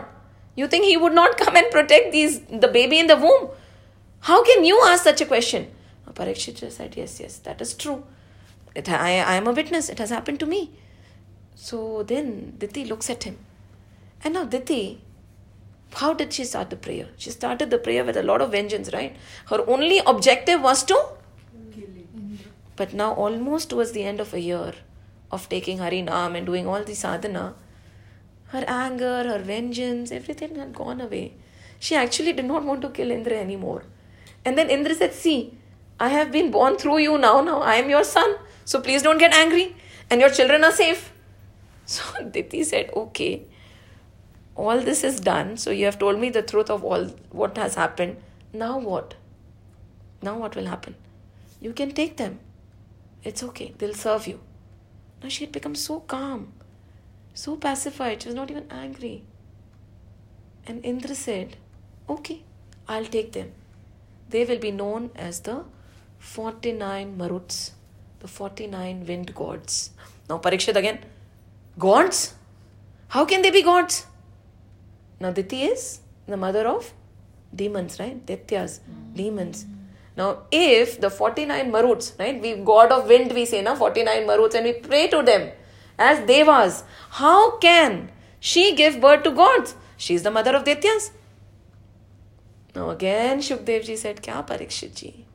You 0.56 0.66
think 0.66 0.84
he 0.84 0.96
would 0.96 1.14
not 1.14 1.38
come 1.38 1.56
and 1.56 1.70
protect 1.70 2.12
these 2.12 2.40
the 2.40 2.68
baby 2.68 2.98
in 2.98 3.06
the 3.06 3.16
womb? 3.16 3.48
How 4.20 4.44
can 4.44 4.64
you 4.64 4.82
ask 4.84 5.04
such 5.04 5.20
a 5.22 5.26
question? 5.26 5.70
Parikshit 6.20 6.70
said, 6.70 6.96
Yes, 6.96 7.18
yes, 7.18 7.38
that 7.38 7.60
is 7.62 7.72
true. 7.74 8.04
It, 8.74 8.88
I, 8.88 9.20
I 9.20 9.34
am 9.34 9.46
a 9.46 9.52
witness. 9.52 9.88
It 9.88 9.98
has 9.98 10.10
happened 10.10 10.38
to 10.40 10.46
me. 10.46 10.70
So 11.54 12.02
then 12.02 12.54
Diti 12.58 12.84
looks 12.84 13.08
at 13.08 13.24
him. 13.24 13.38
And 14.22 14.34
now 14.34 14.44
Diti, 14.44 15.00
how 15.94 16.12
did 16.14 16.32
she 16.32 16.44
start 16.44 16.70
the 16.70 16.76
prayer? 16.76 17.08
She 17.16 17.30
started 17.30 17.70
the 17.70 17.78
prayer 17.78 18.04
with 18.04 18.16
a 18.16 18.22
lot 18.22 18.42
of 18.42 18.52
vengeance, 18.52 18.92
right? 18.92 19.16
Her 19.46 19.64
only 19.66 20.00
objective 20.06 20.60
was 20.60 20.84
to. 20.84 20.94
Kill 21.72 21.84
Indra. 22.14 22.50
But 22.76 22.92
now, 22.92 23.12
almost 23.14 23.70
towards 23.70 23.92
the 23.92 24.04
end 24.04 24.20
of 24.20 24.34
a 24.34 24.40
year 24.40 24.74
of 25.32 25.48
taking 25.48 25.78
Harinam 25.78 26.36
and 26.36 26.46
doing 26.46 26.66
all 26.66 26.84
the 26.84 26.94
sadhana, 26.94 27.54
her 28.48 28.64
anger, 28.66 29.24
her 29.24 29.38
vengeance, 29.38 30.12
everything 30.12 30.56
had 30.56 30.74
gone 30.74 31.00
away. 31.00 31.34
She 31.78 31.94
actually 31.94 32.32
did 32.32 32.44
not 32.44 32.64
want 32.64 32.82
to 32.82 32.90
kill 32.90 33.10
Indra 33.10 33.36
anymore. 33.36 33.84
And 34.44 34.56
then 34.56 34.70
Indra 34.70 34.94
said, 34.94 35.14
See, 35.14 35.58
I 36.00 36.08
have 36.08 36.32
been 36.32 36.50
born 36.50 36.76
through 36.78 36.98
you 36.98 37.18
now. 37.18 37.42
Now 37.42 37.60
I 37.60 37.74
am 37.76 37.90
your 37.90 38.04
son. 38.04 38.36
So 38.64 38.80
please 38.80 39.02
don't 39.02 39.18
get 39.18 39.34
angry. 39.34 39.76
And 40.08 40.20
your 40.20 40.30
children 40.30 40.64
are 40.64 40.72
safe. 40.72 41.12
So 41.90 42.22
Diti 42.34 42.62
said, 42.64 42.90
Okay, 42.96 43.46
all 44.54 44.80
this 44.80 45.02
is 45.04 45.20
done. 45.20 45.56
So 45.56 45.70
you 45.70 45.84
have 45.86 45.98
told 45.98 46.18
me 46.18 46.30
the 46.30 46.42
truth 46.42 46.70
of 46.70 46.84
all 46.84 47.06
what 47.30 47.56
has 47.58 47.74
happened. 47.74 48.16
now 48.60 48.78
what? 48.78 49.14
Now 50.26 50.38
what 50.38 50.56
will 50.56 50.66
happen? 50.66 50.94
You 51.60 51.72
can 51.80 51.92
take 51.98 52.16
them. 52.16 52.38
It's 53.22 53.42
okay. 53.48 53.74
They'll 53.78 53.98
serve 54.02 54.26
you. 54.26 54.40
Now 55.22 55.28
she 55.28 55.44
had 55.44 55.52
become 55.52 55.74
so 55.74 56.00
calm, 56.14 56.52
so 57.34 57.56
pacified. 57.56 58.22
She 58.22 58.28
was 58.28 58.34
not 58.36 58.50
even 58.50 58.66
angry. 58.70 59.22
And 60.66 60.84
Indra 60.92 61.14
said, 61.14 61.56
Okay, 62.08 62.42
I'll 62.88 63.10
take 63.16 63.32
them. 63.32 63.52
They 64.28 64.44
will 64.44 64.58
be 64.58 64.70
known 64.70 65.10
as 65.14 65.40
the 65.40 65.64
49 66.20 67.16
Maruts, 67.18 67.72
the 68.20 68.28
49 68.28 69.06
wind 69.06 69.34
gods. 69.34 69.90
Now, 70.28 70.38
Parikshit 70.38 70.76
again. 70.76 71.00
Gods? 71.78 72.34
How 73.08 73.24
can 73.24 73.42
they 73.42 73.50
be 73.50 73.62
gods? 73.62 74.06
Now, 75.18 75.32
Diti 75.32 75.64
is 75.64 76.00
the 76.26 76.36
mother 76.36 76.68
of 76.68 76.92
demons, 77.54 77.98
right? 77.98 78.24
Daityas, 78.24 78.80
mm. 78.80 79.16
demons. 79.16 79.66
Now, 80.16 80.42
if 80.52 81.00
the 81.00 81.10
49 81.10 81.72
Maruts, 81.72 82.18
right, 82.18 82.40
we 82.40 82.54
god 82.56 82.92
of 82.92 83.08
wind, 83.08 83.32
we 83.32 83.44
say, 83.44 83.62
na 83.62 83.74
49 83.74 84.26
Maruts, 84.26 84.54
and 84.54 84.64
we 84.66 84.74
pray 84.74 85.08
to 85.08 85.22
them 85.22 85.50
as 85.98 86.20
devas, 86.26 86.84
how 87.10 87.58
can 87.58 88.10
she 88.38 88.74
give 88.74 89.00
birth 89.00 89.22
to 89.24 89.30
gods? 89.30 89.74
She 89.96 90.14
is 90.14 90.22
the 90.22 90.30
mother 90.30 90.54
of 90.54 90.64
Daityas. 90.64 91.10
Now, 92.74 92.90
again, 92.90 93.40
Shukdev 93.40 93.84
ji 93.84 93.96
said, 93.96 94.22
Kya 94.22 94.46
Parikshit 94.46 94.94
ji? 94.94 95.26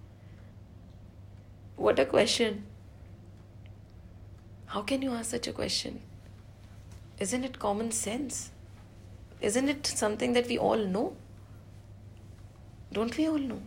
What 1.76 2.00
a 2.00 2.06
question. 2.06 2.66
How 4.68 4.82
can 4.82 5.02
you 5.02 5.12
ask 5.12 5.32
such 5.32 5.48
a 5.48 5.52
question? 5.52 6.02
Isn't 7.20 7.44
it 7.44 7.60
common 7.60 7.92
sense? 7.92 8.52
Isn't 9.42 9.70
it 9.70 9.86
something 9.86 10.34
that 10.34 10.48
we 10.48 10.58
all 10.58 10.78
know? 10.78 11.16
Don't 12.92 13.16
we 13.18 13.28
all 13.28 13.38
know? 13.38 13.62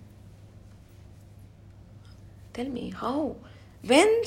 Tell 2.53 2.67
me, 2.67 2.91
how? 2.91 3.37
When 3.83 4.23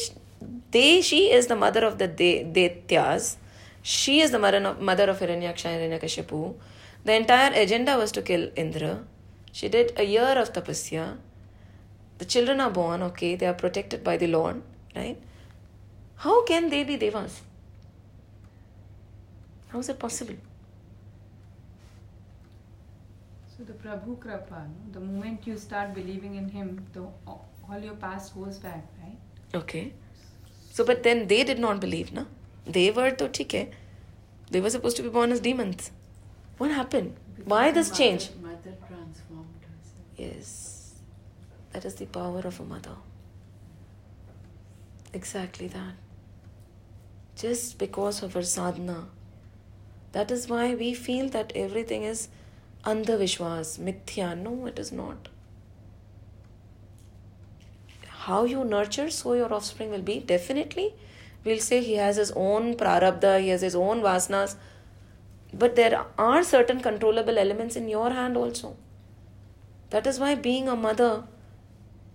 they, 0.72 1.02
she 1.02 1.32
is 1.32 1.48
the 1.48 1.56
mother 1.56 1.84
of 1.86 1.98
the 1.98 2.08
Daityas, 2.08 3.38
she 3.82 4.22
is 4.22 4.32
the 4.32 4.40
mother 4.40 4.66
of, 4.66 4.80
mother 4.80 5.10
of 5.10 5.20
Hiranyaksha 5.20 5.66
and 5.66 5.94
Hiranyakashipu. 5.94 6.56
The 7.04 7.14
entire 7.14 7.52
agenda 7.54 7.98
was 7.98 8.12
to 8.14 8.22
kill 8.22 8.50
Indra. 8.56 9.04
She 9.52 9.70
did 9.70 9.94
a 9.98 10.04
year 10.04 10.38
of 10.38 10.54
tapasya. 10.54 11.18
The 12.22 12.26
children 12.26 12.60
are 12.62 12.70
born, 12.70 13.02
okay, 13.02 13.36
they 13.36 13.48
are 13.48 13.56
protected 13.56 14.04
by 14.04 14.16
the 14.16 14.28
Lord, 14.28 14.62
right? 14.96 15.18
How 16.18 16.44
can 16.46 16.70
they 16.70 16.84
be 16.84 16.96
devas? 16.96 17.42
How 19.70 19.80
is 19.80 19.90
it 19.90 19.98
possible? 19.98 20.36
So 23.48 23.64
the 23.64 23.74
Prabhu 23.74 24.20
Kripa, 24.20 24.68
the 24.92 25.00
moment 25.00 25.48
you 25.48 25.58
start 25.58 25.96
believing 25.96 26.36
in 26.36 26.48
him, 26.48 26.86
the, 26.94 27.08
all 27.26 27.80
your 27.82 27.96
past 27.96 28.36
goes 28.36 28.60
back, 28.60 28.86
right? 29.02 29.18
Okay. 29.56 29.94
So, 30.72 30.86
but 30.86 31.02
then 31.02 31.28
they 31.28 31.44
did 31.44 31.58
not 31.58 31.80
believe, 31.80 32.14
na? 32.14 32.26
They 32.68 32.92
were 32.92 33.10
to 33.10 33.26
okay. 33.26 33.72
They 34.52 34.62
were 34.62 34.70
supposed 34.70 34.98
to 34.98 35.02
be 35.02 35.10
born 35.10 35.32
as 35.32 35.40
demons. 35.40 35.90
What 36.60 36.70
happened? 36.70 37.16
Why 37.46 37.72
this 37.72 37.90
change? 37.90 38.30
Mother 38.40 38.76
transformed 38.88 39.66
herself. 39.72 40.06
Yes. 40.18 40.61
That 41.72 41.86
is 41.86 41.96
the 41.96 42.06
power 42.06 42.40
of 42.40 42.60
a 42.60 42.64
mother. 42.64 42.96
Exactly 45.14 45.68
that. 45.68 45.94
Just 47.36 47.78
because 47.78 48.22
of 48.24 48.34
her 48.34 48.44
sadhana. 48.44 49.08
That 50.12 50.32
is 50.32 50.48
why 50.50 50.76
we 50.76 50.94
feel 50.94 51.30
that 51.30 51.52
everything 51.56 52.04
is 52.04 52.28
andhavishwas, 52.86 53.80
mithya. 53.80 54.38
No, 54.38 54.66
it 54.66 54.80
is 54.80 54.92
not. 54.92 55.30
How 58.26 58.44
you 58.44 58.64
nurture, 58.64 59.10
so 59.10 59.34
your 59.34 59.54
offspring 59.54 59.90
will 59.90 60.02
be. 60.02 60.20
Definitely, 60.20 60.94
we'll 61.44 61.60
say 61.60 61.82
he 61.82 61.96
has 61.96 62.18
his 62.18 62.32
own 62.36 62.76
prarabdha, 62.76 63.42
he 63.42 63.50
has 63.50 63.62
his 63.62 63.76
own 63.76 64.02
vasanas. 64.02 64.56
But 65.54 65.76
there 65.76 66.06
are 66.18 66.44
certain 66.44 66.82
controllable 66.82 67.38
elements 67.38 67.76
in 67.76 67.90
your 67.90 68.12
hand 68.12 68.38
also. 68.38 68.76
That 69.90 70.08
is 70.08 70.20
why 70.20 70.36
being 70.36 70.68
a 70.70 70.76
mother 70.76 71.24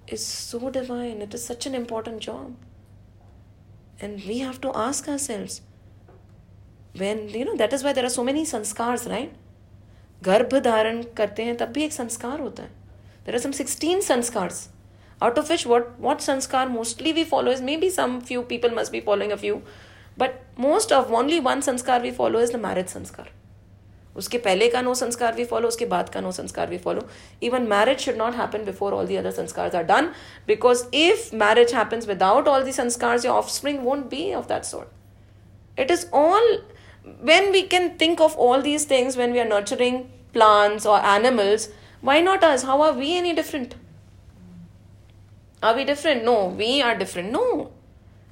is 0.07 0.25
so 0.25 0.69
divine. 0.69 1.21
It 1.21 1.34
is 1.34 1.43
such 1.45 1.65
an 1.65 1.75
important 1.75 2.19
job. 2.19 2.55
And 3.99 4.23
we 4.25 4.39
have 4.39 4.59
to 4.61 4.71
ask 4.75 5.07
ourselves 5.07 5.61
when, 6.95 7.29
you 7.29 7.45
know, 7.45 7.55
that 7.55 7.73
is 7.73 7.84
why 7.84 7.93
there 7.93 8.05
are 8.05 8.09
so 8.09 8.23
many 8.23 8.45
sanskars, 8.45 9.09
right? 9.09 9.32
गर्भ 10.23 10.53
धारण 10.63 11.01
करते 11.17 11.43
हैं 11.43 11.55
तब 11.57 11.71
भी 11.73 11.84
एक 11.84 11.93
संस्कार 11.93 12.39
होता 12.39 12.63
है 12.63 12.69
there 13.25 13.36
are 13.36 13.41
some 13.41 13.51
sixteen 13.59 14.01
संस्कार्स 14.07 14.67
out 15.25 15.38
of 15.38 15.49
which 15.51 15.63
what 15.69 15.89
what 16.03 16.23
sanskar 16.25 16.61
mostly 16.75 17.13
we 17.13 17.23
follow 17.32 17.51
is 17.55 17.59
maybe 17.65 17.89
some 17.95 18.13
few 18.29 18.41
people 18.51 18.71
must 18.77 18.91
be 18.91 19.01
following 19.07 19.34
a 19.36 19.38
few 19.41 19.57
but 20.21 20.39
most 20.63 20.93
of 20.99 21.11
only 21.19 21.39
one 21.47 21.61
sanskar 21.67 21.97
we 22.05 22.11
follow 22.19 22.39
is 22.45 22.53
the 22.55 22.61
marriage 22.63 22.93
sanskar 22.93 23.25
उसके 24.16 24.38
पहले 24.38 24.68
का 24.68 24.80
no 24.82 24.94
संस्कार 24.94 25.34
भी 25.34 25.44
follow 25.44 25.68
उसके 25.68 25.86
बाद 25.86 26.08
का 26.08 26.20
no 26.20 26.30
संस्कार 26.32 26.66
भी 26.66 26.78
follow 26.78 27.06
even 27.42 27.62
marriage 27.68 27.98
should 28.00 28.16
not 28.16 28.34
happen 28.34 28.64
before 28.64 28.92
all 28.92 29.06
the 29.06 29.16
other 29.16 29.30
sanskar 29.30 29.76
are 29.76 29.82
done 29.84 30.10
because 30.48 30.84
if 30.96 31.34
marriage 31.36 31.74
happens 31.74 32.08
without 32.08 32.48
all 32.48 32.62
the 32.62 32.72
sanskar 32.72 33.26
offspring 33.50 33.80
won't 33.84 34.04
be 34.10 34.32
of 34.34 34.48
that 34.48 34.64
sort 34.64 35.80
it 35.80 35.90
is 35.90 36.06
all 36.14 36.58
when 37.24 37.50
we 37.52 37.62
can 37.70 37.88
think 38.00 38.20
of 38.20 38.36
all 38.40 38.62
these 38.62 38.90
things 38.90 39.16
when 39.18 39.32
we 39.32 39.38
are 39.38 39.48
nurturing 39.48 39.98
plants 40.32 40.86
और 40.86 41.04
animals 41.14 41.68
why 42.04 42.22
not 42.22 42.44
us 42.44 42.64
how 42.64 42.82
are 42.82 42.92
we 42.92 43.10
any 43.12 43.32
different 43.32 43.74
are 45.62 45.74
we 45.76 45.84
different 45.84 46.24
no 46.24 46.36
we 46.56 46.80
are 46.80 46.94
different 46.96 47.32
no 47.32 47.72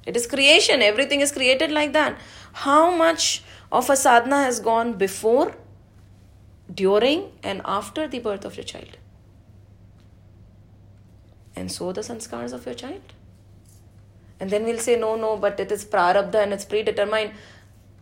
it 0.07 0.17
is 0.17 0.27
creation 0.29 0.81
everything 0.81 1.21
is 1.21 1.33
created 1.33 1.71
like 1.71 1.93
that 1.93 2.17
how 2.63 2.91
much 2.97 3.41
of 3.71 3.91
a 3.91 3.95
sadhana 3.95 4.41
has 4.41 4.61
gone 4.63 4.93
before 4.93 5.55
during 6.73 7.31
and 7.43 7.61
after 7.65 8.07
the 8.07 8.19
birth 8.19 8.45
of 8.45 8.55
your 8.57 8.63
child. 8.63 8.97
And 11.55 11.71
so 11.71 11.91
the 11.91 12.01
sanskars 12.01 12.53
of 12.53 12.65
your 12.65 12.75
child. 12.75 13.01
And 14.39 14.49
then 14.49 14.65
we'll 14.65 14.79
say, 14.79 14.97
no, 14.99 15.15
no, 15.15 15.37
but 15.37 15.59
it 15.59 15.71
is 15.71 15.85
prarabdha 15.85 16.35
and 16.35 16.53
it's 16.53 16.65
predetermined. 16.65 17.31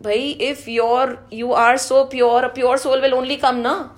Bhai, 0.01 0.31
if 0.39 0.67
you're, 0.67 1.19
you 1.29 1.53
are 1.53 1.77
so 1.77 2.05
pure, 2.05 2.43
a 2.43 2.49
pure 2.49 2.77
soul 2.77 2.99
will 2.99 3.13
only 3.13 3.37
come, 3.37 3.61
na? 3.61 3.89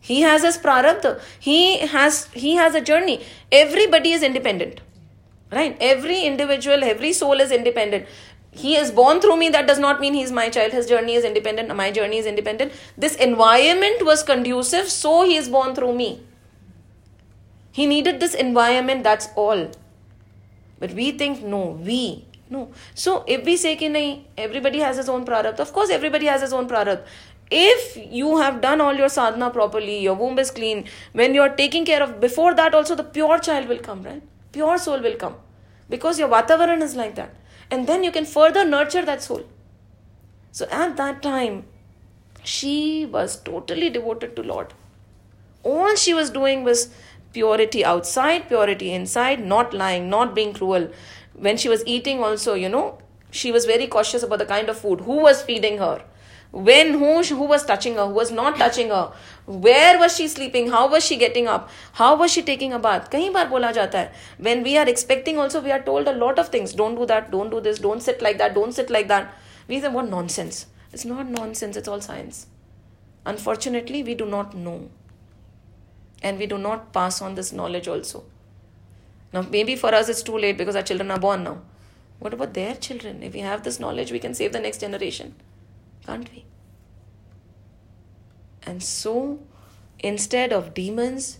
He 0.00 0.22
has 0.22 0.42
his 0.42 0.56
prarabdha. 0.56 1.20
He 1.38 1.78
has, 1.78 2.26
he 2.32 2.54
has 2.54 2.74
a 2.74 2.80
journey. 2.80 3.22
Everybody 3.52 4.12
is 4.12 4.22
independent. 4.22 4.80
Right? 5.50 5.76
Every 5.80 6.22
individual, 6.22 6.84
every 6.84 7.12
soul 7.12 7.40
is 7.40 7.50
independent 7.50 8.06
he 8.50 8.76
is 8.76 8.90
born 8.90 9.20
through 9.20 9.36
me. 9.36 9.48
That 9.50 9.66
does 9.66 9.78
not 9.78 10.00
mean 10.00 10.14
he 10.14 10.22
is 10.22 10.32
my 10.32 10.48
child. 10.48 10.72
His 10.72 10.86
journey 10.86 11.14
is 11.14 11.24
independent. 11.24 11.74
My 11.74 11.90
journey 11.90 12.18
is 12.18 12.26
independent. 12.26 12.72
This 12.96 13.14
environment 13.16 14.04
was 14.04 14.22
conducive 14.22 14.88
so 14.88 15.24
he 15.24 15.36
is 15.36 15.48
born 15.48 15.74
through 15.74 15.94
me. 15.94 16.22
He 17.72 17.86
needed 17.86 18.20
this 18.20 18.34
environment 18.34 19.04
that's 19.04 19.28
all. 19.36 19.70
But 20.80 20.92
we 20.92 21.12
think 21.12 21.42
no 21.42 21.78
we 21.90 22.24
no. 22.50 22.70
So 22.94 23.24
if 23.26 23.44
we 23.44 23.56
say 23.56 23.76
nahi 23.76 24.24
everybody 24.36 24.78
has 24.80 24.96
his 24.96 25.08
own 25.08 25.24
prarabdha 25.24 25.60
of 25.60 25.72
course 25.72 25.90
everybody 25.90 26.26
has 26.26 26.40
his 26.40 26.52
own 26.52 26.68
prarabdha 26.68 27.04
if 27.50 27.96
you 27.96 28.38
have 28.38 28.60
done 28.60 28.80
all 28.80 28.94
your 28.94 29.08
sadhana 29.08 29.50
properly 29.50 29.98
your 29.98 30.14
womb 30.14 30.38
is 30.38 30.50
clean 30.50 30.84
when 31.12 31.34
you 31.34 31.40
are 31.40 31.54
taking 31.60 31.84
care 31.84 32.02
of 32.02 32.20
before 32.20 32.54
that 32.54 32.74
also 32.74 32.94
the 32.94 33.04
pure 33.04 33.38
child 33.38 33.68
will 33.68 33.78
come 33.78 34.02
right? 34.02 34.22
Pure 34.52 34.78
soul 34.78 35.00
will 35.00 35.14
come. 35.16 35.36
Because 35.88 36.18
your 36.18 36.28
vatavaran 36.28 36.82
is 36.82 36.94
like 36.94 37.14
that 37.14 37.34
and 37.70 37.86
then 37.86 38.04
you 38.04 38.10
can 38.10 38.24
further 38.24 38.64
nurture 38.64 39.04
that 39.04 39.22
soul. 39.22 39.44
So 40.52 40.66
at 40.70 40.96
that 40.96 41.22
time, 41.22 41.64
she 42.42 43.06
was 43.06 43.40
totally 43.40 43.90
devoted 43.90 44.34
to 44.36 44.42
Lord. 44.42 44.72
All 45.62 45.94
she 45.96 46.14
was 46.14 46.30
doing 46.30 46.64
was 46.64 46.88
purity 47.32 47.84
outside, 47.84 48.48
purity 48.48 48.92
inside, 48.92 49.44
not 49.44 49.74
lying, 49.74 50.08
not 50.08 50.34
being 50.34 50.52
cruel. 50.52 50.90
When 51.34 51.56
she 51.56 51.68
was 51.68 51.84
eating, 51.86 52.22
also, 52.22 52.54
you 52.54 52.68
know, 52.68 52.98
she 53.30 53.52
was 53.52 53.66
very 53.66 53.86
cautious 53.86 54.22
about 54.22 54.38
the 54.38 54.46
kind 54.46 54.68
of 54.68 54.78
food, 54.78 55.00
who 55.02 55.22
was 55.22 55.42
feeding 55.42 55.78
her, 55.78 56.02
when 56.50 56.94
who 56.94 57.22
who 57.22 57.44
was 57.44 57.64
touching 57.64 57.96
her 57.96 58.06
who 58.06 58.14
was 58.14 58.30
not 58.30 58.56
touching 58.56 58.88
her 58.88 59.12
where 59.48 59.98
was 59.98 60.14
she 60.14 60.28
sleeping? 60.28 60.70
How 60.70 60.88
was 60.90 61.02
she 61.02 61.16
getting 61.16 61.46
up? 61.46 61.70
How 61.92 62.16
was 62.16 62.30
she 62.30 62.42
taking 62.42 62.74
a 62.74 62.78
bath? 62.78 63.10
kahi 63.10 63.32
baar 63.32 63.46
bola 63.46 63.72
jata 63.72 63.98
hai 63.98 64.10
when 64.38 64.62
we 64.62 64.76
are 64.76 64.86
expecting 64.86 65.38
also 65.38 65.62
we 65.62 65.72
are 65.72 65.80
told 65.80 66.06
a 66.06 66.12
lot 66.12 66.38
of 66.38 66.48
things. 66.48 66.74
Don't 66.74 66.96
do 66.96 67.06
that 67.06 67.30
don't 67.30 67.50
do 67.50 67.60
this 67.60 67.78
don't 67.78 68.02
sit 68.02 68.20
like 68.20 68.36
that 68.38 68.54
don't 68.54 68.72
sit 68.72 68.90
like 68.90 69.08
that. 69.08 69.34
We 69.66 69.80
say 69.80 69.88
what 69.88 70.08
nonsense. 70.10 70.66
It's 70.92 71.06
not 71.06 71.26
nonsense 71.28 71.78
it's 71.78 71.88
all 71.88 72.02
science. 72.02 72.46
Unfortunately 73.24 74.02
we 74.02 74.14
do 74.14 74.26
not 74.26 74.54
know. 74.54 74.90
And 76.22 76.38
we 76.38 76.46
do 76.46 76.58
not 76.58 76.92
pass 76.92 77.22
on 77.22 77.34
this 77.34 77.52
knowledge 77.52 77.88
also. 77.88 78.24
Now 79.32 79.42
maybe 79.42 79.76
for 79.76 79.94
us 79.94 80.10
it's 80.10 80.22
too 80.22 80.36
late 80.36 80.58
because 80.58 80.76
our 80.76 80.82
children 80.82 81.10
are 81.10 81.18
born 81.18 81.44
now. 81.44 81.58
What 82.18 82.34
about 82.34 82.52
their 82.52 82.74
children? 82.74 83.22
If 83.22 83.32
we 83.32 83.40
have 83.40 83.62
this 83.62 83.80
knowledge 83.80 84.12
we 84.12 84.18
can 84.18 84.34
save 84.34 84.52
the 84.52 84.60
next 84.60 84.80
generation 84.80 85.34
can't 86.08 86.30
we? 86.34 86.44
And 88.62 88.82
so, 88.82 89.40
instead 89.98 90.52
of 90.52 90.72
demons, 90.74 91.38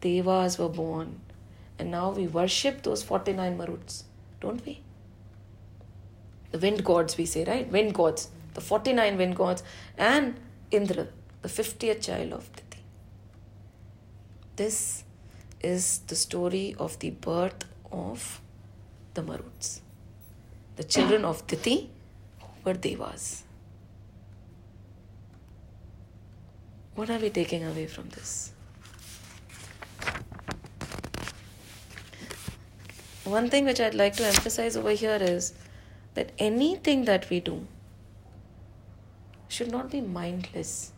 Devas 0.00 0.58
were 0.58 0.68
born. 0.68 1.20
And 1.78 1.90
now 1.90 2.10
we 2.10 2.26
worship 2.26 2.82
those 2.82 3.02
49 3.02 3.56
Maruts, 3.56 4.02
don't 4.40 4.64
we? 4.66 4.82
The 6.50 6.58
wind 6.58 6.84
gods, 6.84 7.16
we 7.16 7.24
say, 7.24 7.44
right? 7.44 7.70
Wind 7.70 7.94
gods. 7.94 8.28
The 8.54 8.60
49 8.60 9.16
wind 9.16 9.36
gods. 9.36 9.62
And 9.96 10.40
Indra, 10.70 11.06
the 11.42 11.48
50th 11.48 12.02
child 12.02 12.32
of 12.32 12.50
Diti. 12.56 12.82
This 14.56 15.04
is 15.60 16.00
the 16.08 16.16
story 16.16 16.74
of 16.78 16.98
the 16.98 17.10
birth 17.10 17.64
of 17.92 18.40
the 19.14 19.22
Maruts. 19.22 19.80
The 20.76 20.84
children 20.84 21.24
of 21.24 21.46
Diti 21.46 21.90
were 22.64 22.74
Devas. 22.74 23.44
What 26.94 27.08
are 27.10 27.18
we 27.18 27.30
taking 27.30 27.64
away 27.64 27.86
from 27.86 28.08
this? 28.10 28.52
One 33.24 33.48
thing 33.48 33.64
which 33.64 33.80
I'd 33.80 33.94
like 33.94 34.16
to 34.16 34.26
emphasize 34.26 34.76
over 34.76 34.90
here 34.90 35.18
is 35.20 35.54
that 36.14 36.32
anything 36.38 37.04
that 37.04 37.30
we 37.30 37.38
do 37.40 37.66
should 39.48 39.70
not 39.70 39.90
be 39.90 40.00
mindless 40.00 40.92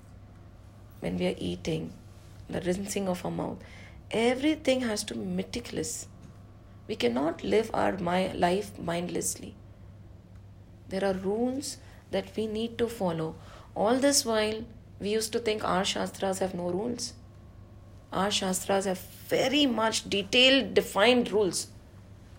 when 1.01 1.19
we 1.19 1.27
are 1.27 1.35
eating, 1.37 1.93
the 2.49 2.61
rinsing 2.61 3.09
of 3.09 3.25
our 3.25 3.31
mouth. 3.31 3.59
Everything 4.11 4.81
has 4.83 5.05
to 5.05 5.15
be 5.15 5.25
meticulous. 5.25 6.07
We 6.89 6.97
cannot 6.97 7.43
live 7.43 7.71
our 7.75 7.99
my 7.99 8.33
life 8.33 8.79
mindlessly. 8.79 9.55
There 10.89 11.05
are 11.05 11.15
rules 11.15 11.79
that 12.13 12.35
we 12.37 12.47
need 12.47 12.79
to 12.79 12.89
follow. 12.89 13.35
All 13.75 13.99
this 13.99 14.25
while, 14.25 14.65
we 15.03 15.11
used 15.11 15.33
to 15.33 15.41
think 15.41 15.65
our 15.65 15.85
Shastras 15.85 16.39
have 16.39 16.55
no 16.55 16.71
rules. 16.71 17.13
Our 18.13 18.31
Shastras 18.31 18.85
have 18.85 19.01
very 19.29 19.67
much 19.67 20.09
detailed, 20.09 20.75
defined 20.75 21.33
rules 21.33 21.67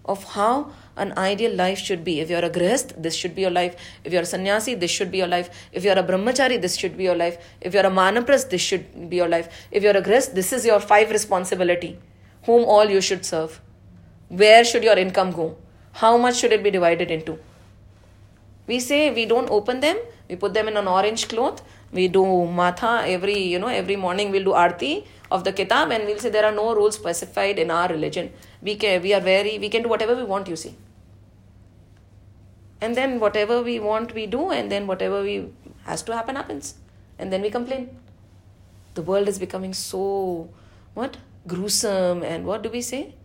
of 0.05 0.23
how 0.35 0.71
an 0.95 1.17
ideal 1.17 1.53
life 1.55 1.79
should 1.79 2.03
be. 2.03 2.19
If 2.21 2.29
you're 2.29 2.45
a 2.45 2.49
grihast, 2.49 3.01
this 3.01 3.15
should 3.15 3.35
be 3.35 3.41
your 3.41 3.51
life. 3.51 3.75
If 4.03 4.13
you're 4.13 4.21
a 4.21 4.25
sannyasi, 4.25 4.75
this 4.75 4.91
should 4.91 5.11
be 5.11 5.17
your 5.17 5.27
life. 5.27 5.49
If 5.71 5.83
you're 5.83 5.97
a 5.97 6.03
brahmachari, 6.03 6.61
this 6.61 6.77
should 6.77 6.97
be 6.97 7.03
your 7.03 7.15
life. 7.15 7.37
If 7.59 7.73
you're 7.73 7.85
a 7.85 7.91
manapras, 7.91 8.49
this 8.49 8.61
should 8.61 9.09
be 9.09 9.17
your 9.17 9.27
life. 9.27 9.49
If 9.71 9.83
you're 9.83 9.97
a 9.97 10.01
grihast, 10.01 10.33
this 10.33 10.53
is 10.53 10.65
your 10.65 10.79
five 10.79 11.09
responsibility. 11.09 11.99
Whom 12.45 12.65
all 12.65 12.85
you 12.85 13.01
should 13.01 13.25
serve. 13.25 13.59
Where 14.29 14.63
should 14.63 14.83
your 14.83 14.97
income 14.97 15.31
go? 15.31 15.57
How 15.93 16.17
much 16.17 16.37
should 16.37 16.51
it 16.51 16.63
be 16.63 16.71
divided 16.71 17.11
into? 17.11 17.39
We 18.67 18.79
say 18.79 19.11
we 19.11 19.25
don't 19.25 19.49
open 19.49 19.79
them, 19.81 19.97
we 20.29 20.35
put 20.37 20.53
them 20.53 20.67
in 20.67 20.77
an 20.77 20.87
orange 20.87 21.27
cloth, 21.27 21.61
we 21.93 22.07
do 22.07 22.45
matha 22.45 23.03
every, 23.05 23.37
you 23.37 23.59
know, 23.59 23.67
every 23.67 23.95
morning 23.95 24.31
we'll 24.31 24.43
do 24.43 24.53
arti 24.53 25.05
of 25.31 25.43
the 25.43 25.53
kitab 25.53 25.91
and 25.91 26.05
we'll 26.05 26.19
say 26.19 26.29
there 26.29 26.45
are 26.45 26.51
no 26.51 26.75
rules 26.75 26.95
specified 26.95 27.59
in 27.59 27.71
our 27.71 27.87
religion. 27.87 28.31
We 28.61 28.75
can 28.75 29.01
we 29.01 29.13
are 29.13 29.21
very 29.21 29.57
we 29.59 29.69
can 29.69 29.83
do 29.83 29.89
whatever 29.89 30.15
we 30.15 30.23
want, 30.23 30.47
you 30.47 30.55
see. 30.55 30.75
And 32.81 32.95
then 32.95 33.19
whatever 33.19 33.61
we 33.61 33.79
want 33.79 34.13
we 34.13 34.25
do 34.25 34.51
and 34.51 34.71
then 34.71 34.87
whatever 34.87 35.21
we 35.21 35.49
has 35.85 36.01
to 36.03 36.15
happen 36.15 36.35
happens. 36.35 36.75
And 37.19 37.31
then 37.31 37.41
we 37.41 37.49
complain. 37.49 37.89
The 38.95 39.01
world 39.01 39.27
is 39.27 39.39
becoming 39.39 39.73
so 39.73 40.49
what? 40.93 41.17
Gruesome 41.47 42.23
and 42.23 42.45
what 42.45 42.63
do 42.63 42.69
we 42.69 42.81
say? 42.81 43.15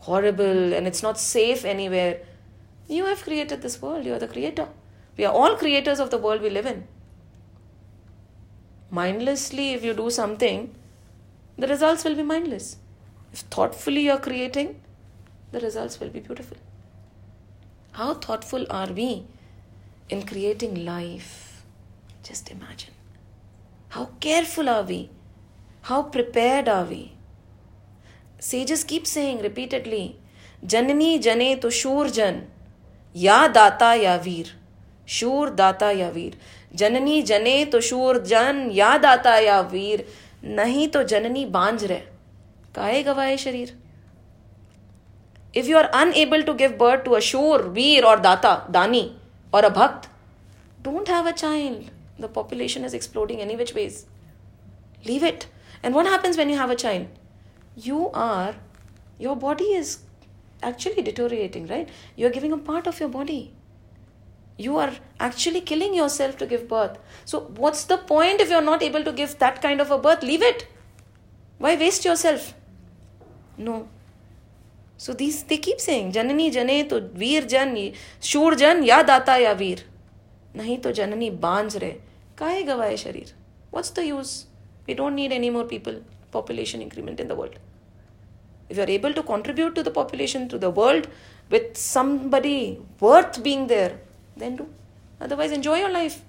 Horrible 0.00 0.72
and 0.74 0.86
it's 0.86 1.02
not 1.02 1.18
safe 1.18 1.64
anywhere 1.64 2.20
you 2.88 3.06
have 3.06 3.22
created 3.22 3.62
this 3.62 3.80
world, 3.80 4.04
you 4.04 4.12
are 4.14 4.18
the 4.18 4.28
creator. 4.28 4.68
We 5.16 5.24
are 5.24 5.32
all 5.32 5.56
creators 5.56 6.00
of 6.00 6.10
the 6.10 6.18
world 6.18 6.42
we 6.42 6.50
live 6.50 6.66
in 6.66 6.86
mindlessly 9.00 9.72
if 9.74 9.84
you 9.84 9.94
do 9.94 10.10
something, 10.10 10.74
the 11.58 11.66
results 11.66 12.04
will 12.04 12.14
be 12.14 12.22
mindless. 12.22 12.76
If 13.32 13.40
thoughtfully 13.56 14.02
you're 14.02 14.24
creating, 14.26 14.80
the 15.52 15.60
results 15.60 16.00
will 16.00 16.10
be 16.10 16.20
beautiful. 16.20 16.56
How 17.92 18.14
thoughtful 18.14 18.66
are 18.70 18.92
we 18.92 19.26
in 20.08 20.26
creating 20.26 20.84
life? 20.84 21.64
Just 22.22 22.50
imagine. 22.50 22.94
How 23.90 24.06
careful 24.20 24.68
are 24.68 24.82
we? 24.82 25.10
How 25.82 26.02
prepared 26.02 26.68
are 26.68 26.84
we? 26.84 27.12
Sages 28.38 28.82
keep 28.84 29.06
saying 29.06 29.42
repeatedly, 29.42 30.18
Janani 30.66 31.22
jane 31.22 31.60
to 31.60 31.68
shurjan, 31.68 32.44
ya 33.12 33.48
data 33.48 33.96
ya 34.02 34.18
veer, 34.18 34.46
shur 35.04 35.50
data 35.50 35.92
ya 35.94 36.10
veer. 36.10 36.32
जननी 36.74 37.20
जने 37.22 37.64
तो 37.64 37.80
शूर 37.80 38.18
जन, 38.24 38.68
याद 38.72 39.04
आता 39.06 39.38
या 39.38 39.60
वीर। 39.72 40.04
नहीं 40.44 40.88
तो 40.88 41.02
जननी 41.02 41.44
बांझ 41.46 41.84
रहे। 41.84 41.98
काहे 42.74 43.02
गवाए 43.02 43.36
शरीर? 43.36 43.76
If 45.56 45.66
you 45.66 45.76
are 45.78 45.84
unable 45.84 46.42
to 46.42 46.54
give 46.54 46.76
birth 46.80 47.04
to 47.04 47.12
a 47.12 47.18
shur 47.20 47.62
veer 47.70 48.04
और 48.04 48.20
दाता 48.20 48.54
दानी 48.70 49.10
और 49.52 49.64
a 49.64 49.68
bhakt 49.68 50.08
don't 50.84 51.10
have 51.10 51.28
a 51.28 51.30
child 51.32 52.22
the 52.22 52.30
population 52.34 52.84
is 52.84 52.96
exploding 52.96 53.40
any 53.40 53.54
which 53.56 53.74
ways 53.74 54.04
leave 55.06 55.26
it 55.26 55.44
and 55.84 55.94
what 55.94 56.06
happens 56.06 56.38
when 56.38 56.50
you 56.50 56.58
have 56.58 56.70
a 56.70 56.74
child 56.74 57.86
you 57.86 58.06
are 58.16 58.54
your 59.20 59.36
body 59.38 59.72
is 59.76 59.96
actually 60.66 61.02
deteriorating 61.02 61.68
right 61.70 61.88
you 62.18 62.26
are 62.28 62.34
giving 62.34 62.52
a 62.52 62.56
part 62.66 62.88
of 62.88 63.02
your 63.02 63.10
body 63.12 63.40
You 64.57 64.77
are 64.77 64.93
actually 65.19 65.61
killing 65.61 65.93
yourself 65.93 66.37
to 66.37 66.45
give 66.45 66.67
birth. 66.67 66.97
So, 67.25 67.41
what's 67.55 67.85
the 67.85 67.97
point 67.97 68.41
if 68.41 68.49
you're 68.49 68.61
not 68.61 68.83
able 68.83 69.03
to 69.03 69.13
give 69.13 69.37
that 69.39 69.61
kind 69.61 69.79
of 69.79 69.91
a 69.91 69.97
birth? 69.97 70.21
Leave 70.23 70.41
it. 70.41 70.67
Why 71.59 71.75
waste 71.75 72.03
yourself? 72.05 72.53
No. 73.57 73.87
So 74.97 75.13
these 75.13 75.43
they 75.43 75.57
keep 75.57 75.79
saying 75.79 76.11
Janani 76.11 76.51
Jane 76.51 76.89
to 76.89 76.99
Veer 76.99 77.41
Jan 77.41 77.93
Shur 78.19 78.55
Jan 78.55 78.83
Ya 78.83 79.01
Data 79.03 79.39
Ya 79.39 79.53
Veer. 79.53 79.77
नहीं 80.55 80.77
तो 80.83 80.91
जननी 80.91 81.29
बांझ 81.41 81.75
रहे 81.77 81.91
काहे 82.37 82.61
गवाए 82.69 82.95
शरीर 82.97 83.33
What's 83.71 83.91
the 83.91 84.05
use? 84.05 84.45
We 84.87 84.95
don't 84.95 85.15
need 85.15 85.31
any 85.31 85.49
more 85.49 85.63
people. 85.63 86.01
Population 86.31 86.81
increment 86.81 87.19
in 87.19 87.27
the 87.27 87.35
world. 87.35 87.59
if 88.69 88.77
you're 88.77 88.89
able 88.89 89.13
to 89.13 89.23
contribute 89.23 89.75
to 89.75 89.83
the 89.83 89.91
population, 89.91 90.47
to 90.47 90.57
the 90.57 90.69
world 90.69 91.07
with 91.49 91.75
somebody 91.75 92.79
worth 92.99 93.41
being 93.43 93.67
there, 93.67 93.99
then 94.36 94.56
do. 94.56 94.68
Otherwise, 95.20 95.52
enjoy 95.52 95.78
your 95.78 95.90
life. 95.90 96.22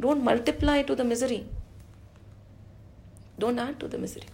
Don't 0.00 0.22
multiply 0.22 0.82
to 0.82 0.94
the 0.94 1.04
misery. 1.04 1.46
Don't 3.38 3.58
add 3.58 3.78
to 3.80 3.88
the 3.88 3.98
misery. 3.98 4.26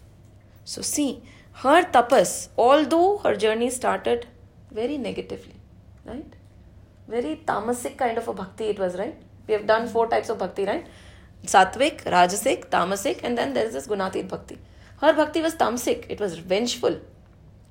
So, 0.64 0.82
see, 0.82 1.22
her 1.62 1.82
tapas, 1.84 2.48
although 2.56 3.18
her 3.18 3.36
journey 3.36 3.70
started 3.70 4.26
very 4.70 4.98
negatively, 4.98 5.54
right? 6.04 6.26
Very 7.06 7.42
tamasic 7.46 7.96
kind 7.96 8.18
of 8.18 8.28
a 8.28 8.32
bhakti 8.32 8.64
it 8.64 8.78
was, 8.78 8.96
right? 8.96 9.16
We 9.46 9.54
have 9.54 9.66
done 9.66 9.88
four 9.88 10.08
types 10.08 10.30
of 10.30 10.38
bhakti, 10.38 10.64
right? 10.64 10.86
Satvik, 11.44 12.04
Rajasic, 12.04 12.70
Tamasic, 12.70 13.20
and 13.22 13.36
then 13.36 13.52
there 13.52 13.66
is 13.66 13.74
this 13.74 13.86
Gunatit 13.86 14.28
bhakti. 14.28 14.58
Her 15.00 15.12
bhakti 15.12 15.42
was 15.42 15.54
tamasic, 15.54 16.06
it 16.08 16.20
was 16.20 16.38
vengeful. 16.38 17.00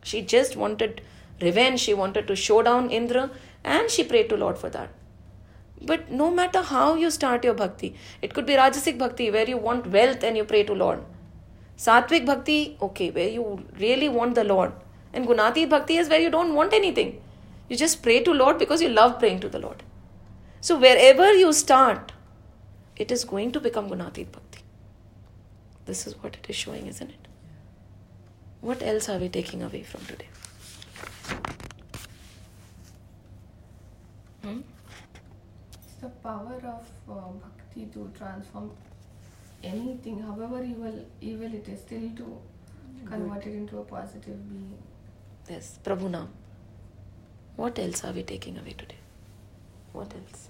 She 0.04 0.22
just 0.22 0.56
wanted 0.56 1.02
revenge, 1.42 1.80
she 1.80 1.94
wanted 1.94 2.28
to 2.28 2.36
show 2.36 2.62
down 2.62 2.92
Indra, 2.92 3.32
and 3.64 3.90
she 3.90 4.04
prayed 4.04 4.30
to 4.30 4.38
Lord 4.38 4.58
for 4.58 4.70
that. 4.70 4.90
But 5.82 6.12
no 6.12 6.32
matter 6.32 6.62
how 6.62 6.96
you 6.96 7.12
start 7.12 7.44
your 7.44 7.54
bhakti, 7.54 7.96
it 8.22 8.34
could 8.34 8.46
be 8.46 8.54
Rajasic 8.54 8.98
bhakti 8.98 9.30
where 9.32 9.48
you 9.48 9.58
want 9.58 9.88
wealth 9.88 10.24
and 10.24 10.38
you 10.38 10.46
pray 10.46 10.64
to 10.64 10.74
Lord. 10.74 11.04
Satvik 11.78 12.26
bhakti, 12.26 12.78
okay, 12.82 13.12
where 13.12 13.28
you 13.28 13.66
really 13.80 14.08
want 14.08 14.36
the 14.36 14.44
Lord. 14.44 14.72
And 15.12 15.28
Gunatit 15.28 15.70
bhakti 15.70 15.98
is 15.98 16.10
where 16.10 16.20
you 16.20 16.30
don't 16.30 16.56
want 16.56 16.74
anything. 16.74 17.22
You 17.68 17.76
just 17.76 18.02
pray 18.02 18.22
to 18.24 18.32
Lord 18.32 18.58
because 18.58 18.82
you 18.82 18.90
love 18.90 19.20
praying 19.20 19.42
to 19.42 19.50
the 19.50 19.60
Lord. 19.60 19.84
So 20.62 20.80
wherever 20.80 21.34
you 21.34 21.52
start, 21.52 22.14
it 22.96 23.12
is 23.12 23.26
going 23.26 23.52
to 23.52 23.60
become 23.60 23.90
Gunatit 23.90 24.32
bhakti. 24.32 24.62
This 25.86 26.08
is 26.08 26.16
what 26.24 26.36
it 26.36 26.46
is 26.48 26.56
showing, 26.56 26.88
isn't 26.88 27.10
it? 27.10 27.28
What 28.62 28.82
else 28.82 29.10
are 29.10 29.18
we 29.18 29.28
taking 29.28 29.62
away 29.62 29.84
from 29.84 30.06
today? 30.06 30.30
Hmm? 34.44 34.60
It's 35.74 35.94
the 36.02 36.10
power 36.10 36.60
of 36.66 36.88
uh, 37.10 37.30
bhakti 37.42 37.86
to 37.94 38.12
transform 38.18 38.72
anything, 39.64 40.20
however 40.22 40.62
evil, 40.62 41.06
evil 41.22 41.54
it 41.54 41.68
is, 41.70 41.80
still 41.80 42.10
to 42.18 42.38
convert 43.06 43.46
it 43.46 43.56
into 43.56 43.80
a 43.80 43.84
positive 43.86 44.50
being. 44.50 44.78
Yes, 45.50 45.80
Prabhu 45.84 46.10
Nam. 46.10 46.28
What 47.56 47.80
else 47.80 48.04
are 48.04 48.12
we 48.12 48.24
taking 48.24 48.58
away 48.58 48.74
today? 48.74 48.98
What 49.94 50.14
else? 50.14 50.50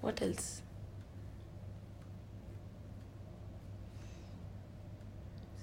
What 0.00 0.20
else? 0.22 0.62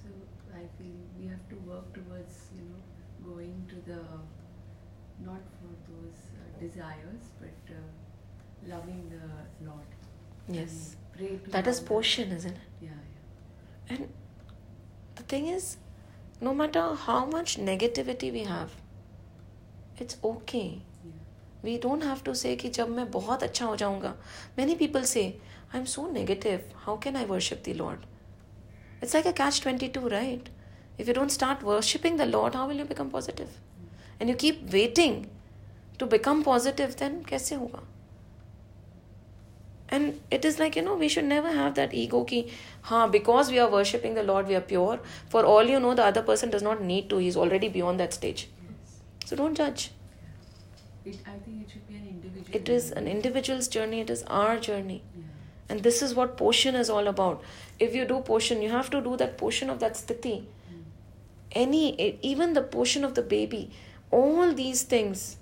So 0.02 0.08
I 0.54 0.60
feel 0.78 0.94
we 1.18 1.26
have 1.26 1.46
to 1.50 1.56
work 1.68 1.92
towards 1.92 2.36
you 2.54 2.62
know 2.62 3.32
going 3.32 3.66
to 3.68 3.90
the 3.90 4.00
not 5.26 5.42
for 5.58 5.72
those 5.88 6.22
uh, 6.38 6.46
desires, 6.60 7.30
but 7.40 7.74
uh, 7.74 7.82
loving 8.72 9.02
the 9.14 9.66
Lord. 9.66 9.88
Yes. 10.48 10.96
That 11.48 11.66
is 11.66 11.80
poshan, 11.80 12.34
isn't 12.36 12.52
it? 12.52 12.58
Yeah, 12.80 12.90
yeah. 12.90 13.94
And 13.96 14.08
the 15.16 15.22
thing 15.34 15.46
is, 15.48 15.76
no 16.40 16.52
matter 16.54 16.82
how 17.06 17.20
much 17.24 17.56
negativity 17.58 18.32
we 18.32 18.44
have, 18.44 18.70
it's 19.98 20.18
okay. 20.22 20.82
We 21.62 21.78
don't 21.78 22.04
have 22.06 22.22
to 22.24 22.34
say 22.34 22.56
कि 22.56 22.68
जब 22.74 22.88
मैं 22.96 23.10
बहुत 23.10 23.42
अच्छा 23.42 23.66
हो 23.66 23.76
जाऊंगा 23.76 24.14
many 24.58 24.74
people 24.82 25.04
say 25.12 25.22
I 25.74 25.78
am 25.78 25.84
so 25.92 26.06
negative 26.10 26.68
how 26.84 26.98
can 27.04 27.16
I 27.16 27.24
worship 27.26 27.62
the 27.68 27.72
lord 27.76 28.04
it's 29.02 29.14
like 29.14 29.26
a 29.26 29.30
catch 29.40 29.60
twenty 29.62 29.88
two 29.96 30.06
right 30.08 30.48
if 31.00 31.08
you 31.08 31.14
don't 31.14 31.30
start 31.30 31.62
worshipping 31.64 32.18
the 32.18 32.22
lord 32.34 32.56
how 32.56 32.68
will 32.68 32.78
you 32.80 32.84
become 32.86 33.08
positive 33.10 33.48
and 34.20 34.30
you 34.30 34.36
keep 34.40 34.60
waiting 34.70 35.24
to 36.00 36.06
become 36.06 36.42
positive 36.42 36.94
then 36.98 37.22
कैसे 37.28 37.54
होगा 37.54 37.82
and 39.92 40.12
it 40.32 40.44
is 40.44 40.58
like 40.60 40.76
you 40.76 40.82
know 40.84 40.94
we 40.96 41.08
should 41.08 41.24
never 41.24 41.56
have 41.56 41.72
that 41.72 41.90
ego 41.94 42.22
कि 42.30 42.44
हाँ 42.84 43.10
because 43.10 43.50
we 43.50 43.58
are 43.58 43.68
worshipping 43.70 44.16
the 44.16 44.24
lord 44.26 44.46
we 44.46 44.54
are 44.54 44.60
pure 44.68 45.02
for 45.32 45.44
all 45.44 45.70
you 45.70 45.78
know 45.78 45.94
the 45.94 46.00
other 46.00 46.22
person 46.30 46.50
does 46.50 46.64
not 46.64 46.80
need 46.82 47.08
to 47.10 47.18
he 47.18 47.28
is 47.28 47.36
already 47.36 47.68
beyond 47.78 48.00
that 48.00 48.12
stage 48.12 48.46
so 49.28 49.36
don't 49.36 49.56
जज 49.62 49.88
it 51.06 52.68
is 52.68 52.90
an 52.92 53.06
individual's 53.06 53.68
journey 53.68 54.00
it 54.00 54.10
is 54.10 54.22
our 54.24 54.58
journey. 54.58 55.02
And 55.68 55.82
this 55.82 56.00
is 56.02 56.14
what 56.14 56.36
poshan 56.36 56.78
is 56.78 56.90
all 56.90 57.08
about. 57.08 57.42
If 57.78 57.94
you 57.94 58.04
do 58.04 58.20
poshan 58.28 58.62
you 58.62 58.70
have 58.70 58.90
to 58.90 59.00
do 59.00 59.16
that 59.16 59.36
poshan 59.38 59.70
of 59.70 59.80
that 59.80 59.94
sthiti. 59.94 60.44
Any 61.52 61.82
even 62.22 62.54
the 62.54 62.62
poshan 62.62 63.04
of 63.04 63.14
the 63.14 63.22
baby 63.22 63.70
all 64.10 64.52
these 64.52 64.82
things. 64.82 65.36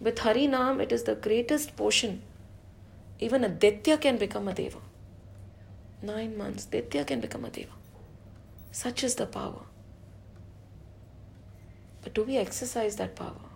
With 0.00 0.18
Hari 0.18 0.46
Nam, 0.46 0.80
it 0.80 0.92
is 0.92 1.04
the 1.04 1.14
greatest 1.14 1.76
poshan. 1.76 2.20
Even 3.20 3.44
a 3.44 3.48
Daitya 3.48 4.00
can 4.00 4.16
become 4.16 4.48
a 4.48 4.54
Deva. 4.54 4.78
Nine 6.02 6.36
months, 6.36 6.66
Daitya 6.66 7.06
can 7.06 7.20
become 7.20 7.44
a 7.44 7.50
Deva. 7.50 7.70
Such 8.72 9.04
is 9.04 9.14
the 9.14 9.26
power. 9.26 9.62
But 12.02 12.14
do 12.14 12.24
we 12.24 12.36
exercise 12.36 12.96
that 12.96 13.14
power? 13.14 13.48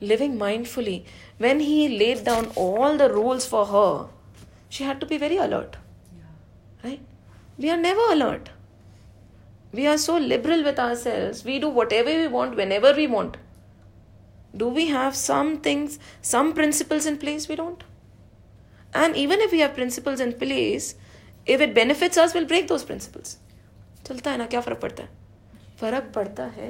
Living 0.00 0.36
mindfully. 0.38 1.04
When 1.38 1.60
he 1.60 1.88
laid 1.88 2.24
down 2.24 2.52
all 2.54 2.96
the 2.98 3.10
rules 3.10 3.46
for 3.46 3.64
her, 3.66 4.08
she 4.68 4.84
had 4.84 5.00
to 5.00 5.06
be 5.06 5.16
very 5.16 5.38
alert, 5.38 5.76
Yeah. 6.16 6.88
right? 6.90 7.00
We 7.56 7.70
are 7.70 7.76
never 7.76 8.12
alert. 8.12 8.50
We 9.77 9.87
are 9.87 9.97
so 9.97 10.17
liberal 10.17 10.63
with 10.63 10.79
ourselves. 10.79 11.43
We 11.43 11.59
do 11.59 11.69
whatever 11.69 12.09
we 12.09 12.27
want 12.27 12.55
whenever 12.55 12.93
we 12.93 13.07
want. 13.07 13.37
Do 14.55 14.67
we 14.67 14.87
have 14.87 15.15
some 15.15 15.57
things, 15.61 15.97
some 16.21 16.53
principles 16.53 17.07
in 17.07 17.17
place? 17.17 17.47
We 17.47 17.55
don't. 17.55 17.83
And 18.93 19.17
even 19.17 19.39
if 19.41 19.51
we 19.51 19.59
have 19.61 19.73
principles 19.73 20.19
in 20.19 20.33
place, 20.33 20.93
if 21.47 21.59
it 21.59 21.73
benefits 21.73 22.17
us, 22.17 22.33
we'll 22.35 22.45
break 22.45 22.67
those 22.67 22.83
principles. 22.83 23.37
चलता 24.07 24.31
है 24.31 24.37
ना 24.37 24.45
क्या 24.53 24.61
फर्क 24.61 24.79
पड़ता 24.79 25.03
है 25.03 25.09
फर्क 25.79 26.11
पड़ता 26.15 26.45
है 26.57 26.69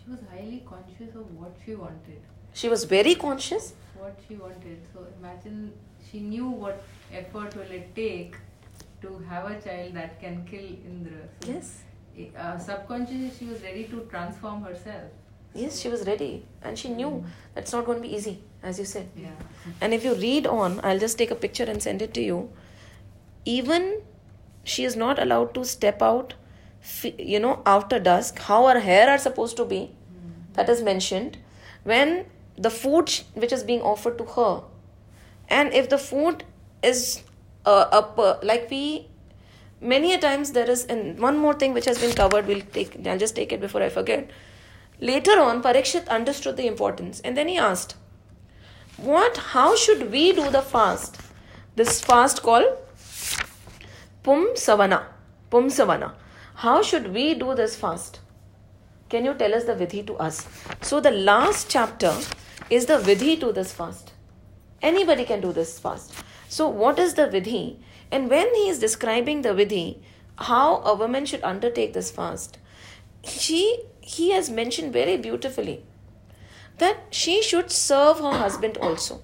She 0.00 0.10
was 0.12 0.22
highly 0.30 0.60
conscious 0.68 1.14
of 1.20 1.26
what 1.40 1.58
she 1.64 1.74
wanted. 1.74 2.20
She 2.60 2.68
was 2.68 2.84
very 2.92 3.14
conscious. 3.14 3.72
What 3.98 4.24
she 4.26 4.36
wanted. 4.36 4.78
So 4.94 5.06
imagine 5.18 5.72
she 6.10 6.20
knew 6.20 6.48
what 6.64 6.82
effort 7.12 7.54
will 7.56 7.70
it 7.78 7.94
take 7.94 8.36
to 9.02 9.18
have 9.28 9.46
a 9.50 9.60
child 9.66 9.94
that 10.00 10.18
can 10.20 10.44
kill 10.50 10.66
Indra. 10.92 11.22
So 11.40 11.52
Yes. 11.52 11.70
Uh, 12.37 12.57
subconsciously, 12.57 13.31
she 13.37 13.45
was 13.45 13.61
ready 13.61 13.85
to 13.85 14.01
transform 14.09 14.63
herself. 14.63 15.03
Yes, 15.53 15.79
she 15.79 15.89
was 15.89 16.05
ready. 16.05 16.45
And 16.61 16.77
she 16.77 16.89
knew 16.89 17.23
that's 17.53 17.71
not 17.71 17.85
going 17.85 18.01
to 18.01 18.07
be 18.07 18.13
easy, 18.13 18.39
as 18.63 18.79
you 18.79 18.85
said. 18.85 19.09
Yeah. 19.15 19.29
And 19.81 19.93
if 19.93 20.03
you 20.03 20.13
read 20.15 20.47
on, 20.47 20.79
I'll 20.83 20.99
just 20.99 21.17
take 21.17 21.31
a 21.31 21.35
picture 21.35 21.63
and 21.63 21.81
send 21.81 22.01
it 22.01 22.13
to 22.15 22.21
you. 22.21 22.49
Even 23.45 24.01
she 24.63 24.83
is 24.83 24.95
not 24.95 25.19
allowed 25.19 25.53
to 25.55 25.63
step 25.63 26.01
out, 26.01 26.33
you 27.17 27.39
know, 27.39 27.61
after 27.65 27.99
dusk. 27.99 28.39
How 28.39 28.67
her 28.67 28.79
hair 28.79 29.09
are 29.09 29.17
supposed 29.17 29.57
to 29.57 29.65
be, 29.65 29.91
that 30.53 30.69
is 30.69 30.81
mentioned. 30.81 31.37
When 31.83 32.25
the 32.57 32.69
food 32.69 33.11
which 33.33 33.53
is 33.53 33.63
being 33.63 33.81
offered 33.81 34.17
to 34.17 34.25
her, 34.25 34.63
and 35.47 35.73
if 35.73 35.89
the 35.89 35.97
food 35.97 36.43
is 36.81 37.23
uh, 37.65 37.87
up, 37.91 38.17
uh, 38.17 38.37
like 38.41 38.69
we, 38.69 39.07
many 39.81 40.13
a 40.13 40.19
times 40.19 40.51
there 40.51 40.69
is, 40.69 40.85
and 40.85 41.19
one 41.19 41.37
more 41.37 41.53
thing 41.53 41.73
which 41.73 41.85
has 41.85 41.99
been 41.99 42.13
covered, 42.13 42.47
we'll 42.47 42.61
take, 42.61 43.05
I'll 43.07 43.17
just 43.17 43.35
take 43.35 43.51
it 43.51 43.61
before 43.61 43.83
I 43.83 43.89
forget. 43.89 44.29
Later 45.01 45.39
on, 45.39 45.61
Parikshit 45.61 46.07
understood 46.07 46.57
the 46.57 46.67
importance, 46.67 47.19
and 47.21 47.35
then 47.35 47.47
he 47.47 47.57
asked, 47.57 47.95
what 48.97 49.35
how 49.37 49.75
should 49.75 50.11
we 50.11 50.31
do 50.31 50.49
the 50.49 50.61
fast? 50.61 51.19
This 51.75 51.99
fast 51.99 52.41
called 52.41 52.77
pum 54.23 54.53
savana 54.55 55.03
pum 55.49 55.67
savana 55.67 56.13
how 56.55 56.81
should 56.81 57.13
we 57.13 57.33
do 57.33 57.53
this 57.53 57.75
fast? 57.75 58.21
Can 59.09 59.25
you 59.25 59.33
tell 59.33 59.53
us 59.53 59.65
the 59.65 59.73
vidhi 59.75 60.07
to 60.07 60.15
us? 60.15 60.47
So 60.81 61.01
the 61.01 61.11
last 61.11 61.69
chapter 61.69 62.13
is 62.69 62.85
the 62.85 62.97
vidhi 62.97 63.37
to 63.41 63.51
this 63.51 63.73
fast. 63.73 64.13
Anybody 64.81 65.25
can 65.25 65.41
do 65.41 65.51
this 65.51 65.77
fast. 65.77 66.13
So 66.47 66.69
what 66.69 66.97
is 66.97 67.15
the 67.15 67.23
vidhi 67.23 67.75
and 68.10 68.30
when 68.30 68.54
he 68.54 68.68
is 68.68 68.78
describing 68.78 69.42
the 69.42 69.54
vidhi 69.60 69.84
how 70.48 70.80
a 70.92 70.94
woman 70.94 71.26
should 71.26 71.44
undertake 71.52 71.92
this 71.92 72.10
fast 72.10 72.58
she 73.22 73.62
he 74.00 74.30
has 74.30 74.50
mentioned 74.50 74.92
very 74.92 75.16
beautifully 75.16 75.82
that 76.78 76.96
she 77.10 77.42
should 77.42 77.70
serve 77.70 78.20
her 78.20 78.32
husband 78.32 78.78
also. 78.78 79.20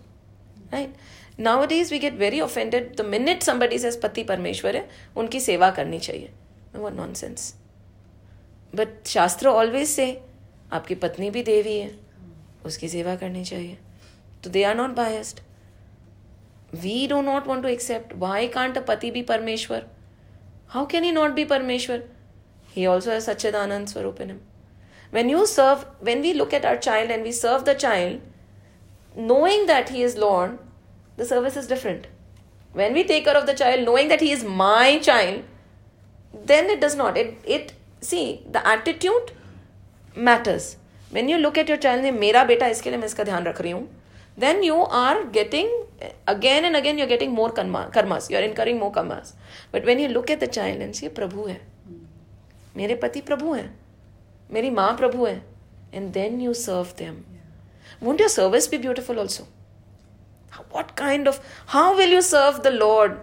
Right? 0.72 0.94
Nowadays 1.38 1.90
we 1.90 1.98
get 1.98 2.14
very 2.14 2.38
offended 2.38 2.96
the 2.96 3.04
minute 3.04 3.42
somebody 3.42 3.78
says 3.78 3.96
पति 4.02 4.24
परमेश्वर 4.28 4.76
है 4.76 4.88
उनकी 5.16 5.40
सेवा 5.40 5.70
करनी 5.78 5.98
चाहिए 6.06 6.30
what 6.84 6.96
nonsense 7.00 7.52
but 8.72 8.94
शास्त्र 9.14 9.48
always 9.48 9.92
say 9.98 10.08
आपकी 10.72 10.94
पत्नी 11.02 11.30
भी 11.30 11.42
देवी 11.42 11.76
है 11.78 11.90
उसकी 12.66 12.88
सेवा 12.88 13.14
करनी 13.16 13.44
चाहिए 13.44 13.76
तो 14.44 14.50
they 14.50 14.64
are 14.70 14.74
not 14.80 14.96
biased 14.96 15.42
We 16.83 17.07
do 17.07 17.21
not 17.21 17.47
want 17.47 17.63
to 17.63 17.69
accept 17.69 18.13
why 18.19 18.47
can't 18.47 18.77
a 18.77 18.81
pati 18.87 19.11
be 19.11 19.21
Parmeshwar 19.33 19.85
how 20.69 20.85
can 20.91 21.03
he 21.03 21.11
not 21.11 21.31
be 21.39 21.45
Parmeshwar 21.45 22.03
he 22.75 22.85
also 22.85 23.11
has 23.11 23.25
Sachchidanand 23.25 23.87
swaroop 23.87 24.21
in 24.21 24.29
him 24.29 24.39
when 25.15 25.29
you 25.29 25.45
serve 25.45 25.85
when 26.07 26.21
we 26.21 26.33
look 26.33 26.53
at 26.53 26.65
our 26.65 26.77
child 26.77 27.11
and 27.11 27.23
we 27.23 27.31
serve 27.37 27.65
the 27.65 27.75
child 27.75 28.21
knowing 29.31 29.65
that 29.71 29.89
he 29.89 30.03
is 30.09 30.17
lord 30.17 30.57
the 31.17 31.25
service 31.31 31.57
is 31.61 31.67
different 31.71 32.07
when 32.73 32.93
we 32.93 33.03
take 33.03 33.25
care 33.25 33.37
of 33.39 33.45
the 33.45 33.55
child 33.61 33.85
knowing 33.89 34.11
that 34.13 34.21
he 34.21 34.31
is 34.31 34.45
my 34.61 34.97
child 34.99 36.45
then 36.51 36.69
it 36.75 36.79
does 36.79 36.95
not 36.95 37.17
it 37.17 37.49
it 37.57 37.73
see 38.11 38.25
the 38.51 38.65
attitude 38.75 39.33
matters 40.29 40.77
when 41.11 41.27
you 41.27 41.37
look 41.37 41.57
at 41.57 41.67
your 41.67 41.81
child 41.87 42.07
mera 42.19 42.45
beta 42.53 42.71
iske 42.75 42.87
liye 42.91 43.01
main 43.01 43.11
iska 43.13 43.27
dhyan 43.31 43.49
rakh 43.49 43.61
rahi 43.67 43.75
hu 43.79 43.83
then 44.40 44.62
you 44.62 44.76
are 44.76 45.24
getting 45.24 45.70
again 46.26 46.64
and 46.64 46.76
again 46.76 46.98
you're 46.98 47.06
getting 47.06 47.32
more 47.32 47.50
karma, 47.50 47.90
karmas 47.92 48.30
you're 48.30 48.42
incurring 48.42 48.78
more 48.78 48.92
karmas 48.92 49.32
but 49.72 49.84
when 49.84 49.98
you 49.98 50.08
look 50.08 50.30
at 50.30 50.40
the 50.40 50.46
child 50.46 50.80
and 50.80 50.94
see 50.94 51.08
प्रभु 51.08 51.48
है 51.48 51.60
मेरे 52.76 52.94
पति 53.02 53.20
प्रभु 53.28 53.52
हैं 53.54 53.68
मेरी 54.52 54.70
माँ 54.70 54.96
प्रभु 54.96 55.26
है 55.26 55.42
and 55.92 56.12
then 56.12 56.40
you 56.40 56.52
serve 56.54 56.96
them 56.96 57.24
won't 58.00 58.20
your 58.20 58.28
service 58.28 58.66
be 58.68 58.76
beautiful 58.76 59.18
also 59.18 59.46
what 60.70 60.94
kind 60.96 61.28
of 61.28 61.40
how 61.74 61.86
will 61.96 62.12
you 62.16 62.20
serve 62.22 62.62
the 62.62 62.70
lord 62.70 63.16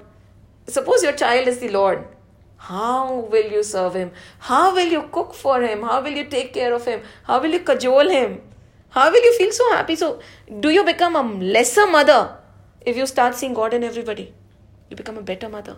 suppose 0.67 1.03
your 1.03 1.13
child 1.13 1.47
is 1.47 1.59
the 1.59 1.69
lord 1.69 2.03
how 2.69 3.13
will 3.33 3.51
you 3.57 3.61
serve 3.69 3.95
him 3.99 4.11
how 4.49 4.73
will 4.73 4.91
you 4.97 5.03
cook 5.11 5.33
for 5.33 5.61
him 5.61 5.83
how 5.83 6.01
will 6.01 6.17
you 6.21 6.25
take 6.33 6.53
care 6.53 6.73
of 6.73 6.85
him 6.85 7.01
how 7.29 7.39
will 7.45 7.55
you 7.57 7.59
cajole 7.69 8.09
him 8.09 8.37
How 8.90 9.10
will 9.10 9.24
you 9.28 9.36
feel 9.38 9.52
so 9.52 9.70
happy 9.72 9.96
so 9.96 10.20
do 10.60 10.70
you 10.70 10.84
become 10.84 11.16
a 11.16 11.22
lesser 11.56 11.86
mother 11.86 12.36
if 12.80 12.96
you 12.96 13.06
start 13.06 13.34
seeing 13.34 13.54
god 13.54 13.74
in 13.74 13.84
everybody 13.84 14.32
you 14.90 14.96
become 14.96 15.18
a 15.18 15.22
better 15.22 15.48
mother 15.48 15.76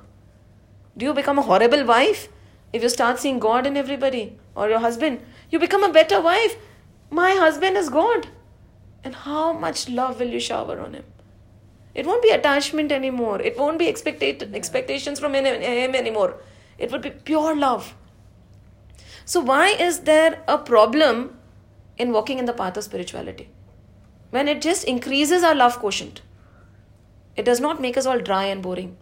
do 0.96 1.06
you 1.06 1.14
become 1.14 1.38
a 1.38 1.42
horrible 1.42 1.84
wife 1.84 2.28
if 2.72 2.82
you 2.82 2.88
start 2.88 3.18
seeing 3.18 3.38
God 3.38 3.66
in 3.66 3.76
everybody 3.76 4.38
or 4.54 4.68
your 4.68 4.80
husband? 4.80 5.20
You 5.50 5.58
become 5.58 5.84
a 5.84 5.92
better 5.92 6.20
wife. 6.20 6.56
My 7.10 7.30
husband 7.32 7.76
is 7.76 7.88
God. 7.88 8.28
And 9.02 9.14
how 9.14 9.52
much 9.52 9.88
love 9.88 10.20
will 10.20 10.28
you 10.28 10.40
shower 10.40 10.78
on 10.80 10.94
him? 10.94 11.04
It 11.94 12.06
won't 12.06 12.22
be 12.22 12.30
attachment 12.30 12.92
anymore. 12.92 13.40
It 13.40 13.58
won't 13.58 13.78
be 13.78 13.86
expecta- 13.86 14.54
expectations 14.54 15.18
from 15.18 15.34
him 15.34 15.46
anymore. 15.46 16.34
It 16.78 16.92
would 16.92 17.02
be 17.02 17.10
pure 17.10 17.56
love. 17.56 17.94
So, 19.24 19.40
why 19.40 19.68
is 19.68 20.00
there 20.00 20.42
a 20.46 20.58
problem 20.58 21.38
in 22.00 22.12
walking 22.12 22.38
in 22.38 22.50
the 22.50 22.58
path 22.62 22.76
of 22.76 22.84
spirituality? 22.84 23.48
When 24.30 24.48
it 24.48 24.62
just 24.62 24.84
increases 24.84 25.42
our 25.42 25.54
love 25.54 25.78
quotient, 25.78 26.22
it 27.36 27.44
does 27.44 27.60
not 27.60 27.80
make 27.80 27.96
us 27.96 28.06
all 28.06 28.20
dry 28.20 28.44
and 28.44 28.62
boring 28.62 28.96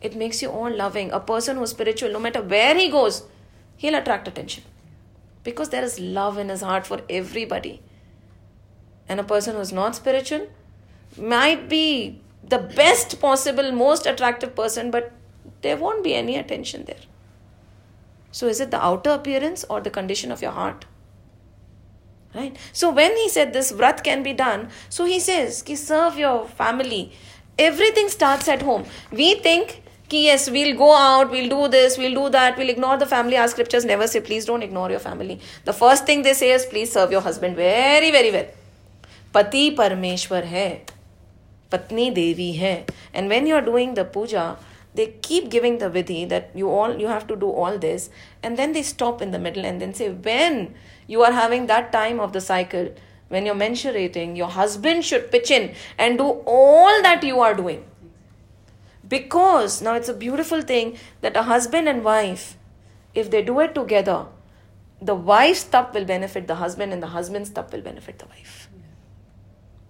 it 0.00 0.16
makes 0.16 0.42
you 0.42 0.50
all 0.50 0.74
loving. 0.74 1.10
A 1.10 1.20
person 1.20 1.56
who's 1.56 1.70
spiritual, 1.70 2.12
no 2.12 2.18
matter 2.18 2.42
where 2.42 2.76
he 2.76 2.88
goes, 2.88 3.24
he'll 3.76 3.94
attract 3.94 4.28
attention. 4.28 4.64
Because 5.42 5.70
there 5.70 5.84
is 5.84 5.98
love 5.98 6.38
in 6.38 6.48
his 6.48 6.60
heart 6.60 6.86
for 6.86 7.00
everybody. 7.08 7.80
And 9.08 9.20
a 9.20 9.24
person 9.24 9.56
who's 9.56 9.72
not 9.72 9.96
spiritual 9.96 10.48
might 11.16 11.68
be 11.68 12.20
the 12.42 12.58
best 12.58 13.20
possible, 13.20 13.72
most 13.72 14.06
attractive 14.06 14.54
person, 14.54 14.90
but 14.90 15.12
there 15.62 15.76
won't 15.76 16.04
be 16.04 16.14
any 16.14 16.36
attention 16.36 16.84
there. 16.84 17.04
So, 18.32 18.48
is 18.48 18.60
it 18.60 18.70
the 18.70 18.84
outer 18.84 19.10
appearance 19.10 19.64
or 19.70 19.80
the 19.80 19.90
condition 19.90 20.30
of 20.30 20.42
your 20.42 20.50
heart? 20.50 20.84
Right? 22.36 22.56
So, 22.72 22.90
when 22.90 23.16
he 23.16 23.28
said 23.30 23.52
this 23.54 23.72
vrat 23.72 24.04
can 24.04 24.22
be 24.22 24.34
done, 24.34 24.68
so 24.90 25.06
he 25.06 25.18
says, 25.18 25.62
ki 25.62 25.74
serve 25.74 26.18
your 26.18 26.46
family. 26.46 27.12
Everything 27.58 28.10
starts 28.10 28.46
at 28.46 28.60
home. 28.60 28.84
We 29.10 29.36
think 29.36 29.82
ki 30.08 30.24
yes, 30.24 30.50
we'll 30.50 30.76
go 30.76 30.94
out, 30.94 31.30
we'll 31.30 31.48
do 31.48 31.68
this, 31.68 31.96
we'll 31.96 32.14
do 32.14 32.28
that, 32.30 32.58
we'll 32.58 32.68
ignore 32.68 32.98
the 32.98 33.06
family. 33.06 33.38
Our 33.38 33.48
scriptures 33.48 33.84
never 33.84 34.06
say, 34.06 34.20
please 34.20 34.44
don't 34.44 34.62
ignore 34.62 34.90
your 34.90 35.00
family. 35.00 35.40
The 35.64 35.72
first 35.72 36.04
thing 36.04 36.22
they 36.22 36.34
say 36.34 36.52
is, 36.52 36.66
please 36.66 36.92
serve 36.92 37.10
your 37.10 37.22
husband 37.22 37.56
very, 37.56 38.10
very 38.10 38.30
well. 38.30 38.46
Pati 39.32 39.74
Parmeshwar 39.74 40.44
hai. 40.44 40.82
Patni 41.70 42.14
Devi 42.14 42.56
hai. 42.56 42.84
And 43.14 43.28
when 43.28 43.46
you're 43.46 43.62
doing 43.62 43.94
the 43.94 44.04
puja, 44.04 44.58
they 44.96 45.06
keep 45.28 45.48
giving 45.50 45.78
the 45.78 45.88
vidhi 45.96 46.28
that 46.28 46.50
you 46.54 46.68
all 46.68 46.94
you 47.02 47.08
have 47.14 47.26
to 47.32 47.36
do 47.36 47.50
all 47.62 47.78
this 47.78 48.08
and 48.42 48.56
then 48.56 48.72
they 48.72 48.82
stop 48.82 49.22
in 49.26 49.30
the 49.30 49.42
middle 49.46 49.64
and 49.70 49.80
then 49.80 49.94
say 49.94 50.10
when 50.28 50.74
you 51.06 51.22
are 51.22 51.32
having 51.32 51.66
that 51.66 51.92
time 51.92 52.20
of 52.26 52.32
the 52.32 52.40
cycle 52.40 52.88
when 53.28 53.46
you're 53.46 53.60
menstruating 53.62 54.36
your 54.36 54.48
husband 54.48 55.04
should 55.04 55.30
pitch 55.30 55.50
in 55.50 55.74
and 55.98 56.18
do 56.18 56.28
all 56.46 57.02
that 57.02 57.24
you 57.24 57.40
are 57.40 57.54
doing. 57.54 57.84
Because 59.08 59.82
now 59.82 59.94
it's 59.94 60.08
a 60.08 60.14
beautiful 60.14 60.62
thing 60.62 60.96
that 61.20 61.36
a 61.36 61.42
husband 61.42 61.88
and 61.88 62.04
wife 62.04 62.56
if 63.14 63.30
they 63.30 63.42
do 63.42 63.60
it 63.60 63.74
together 63.74 64.26
the 65.00 65.14
wife's 65.14 65.60
stuff 65.60 65.92
will 65.94 66.04
benefit 66.04 66.46
the 66.46 66.56
husband 66.56 66.92
and 66.92 67.02
the 67.02 67.08
husband's 67.08 67.50
stuff 67.50 67.72
will 67.72 67.82
benefit 67.82 68.18
the 68.18 68.26
wife 68.26 68.65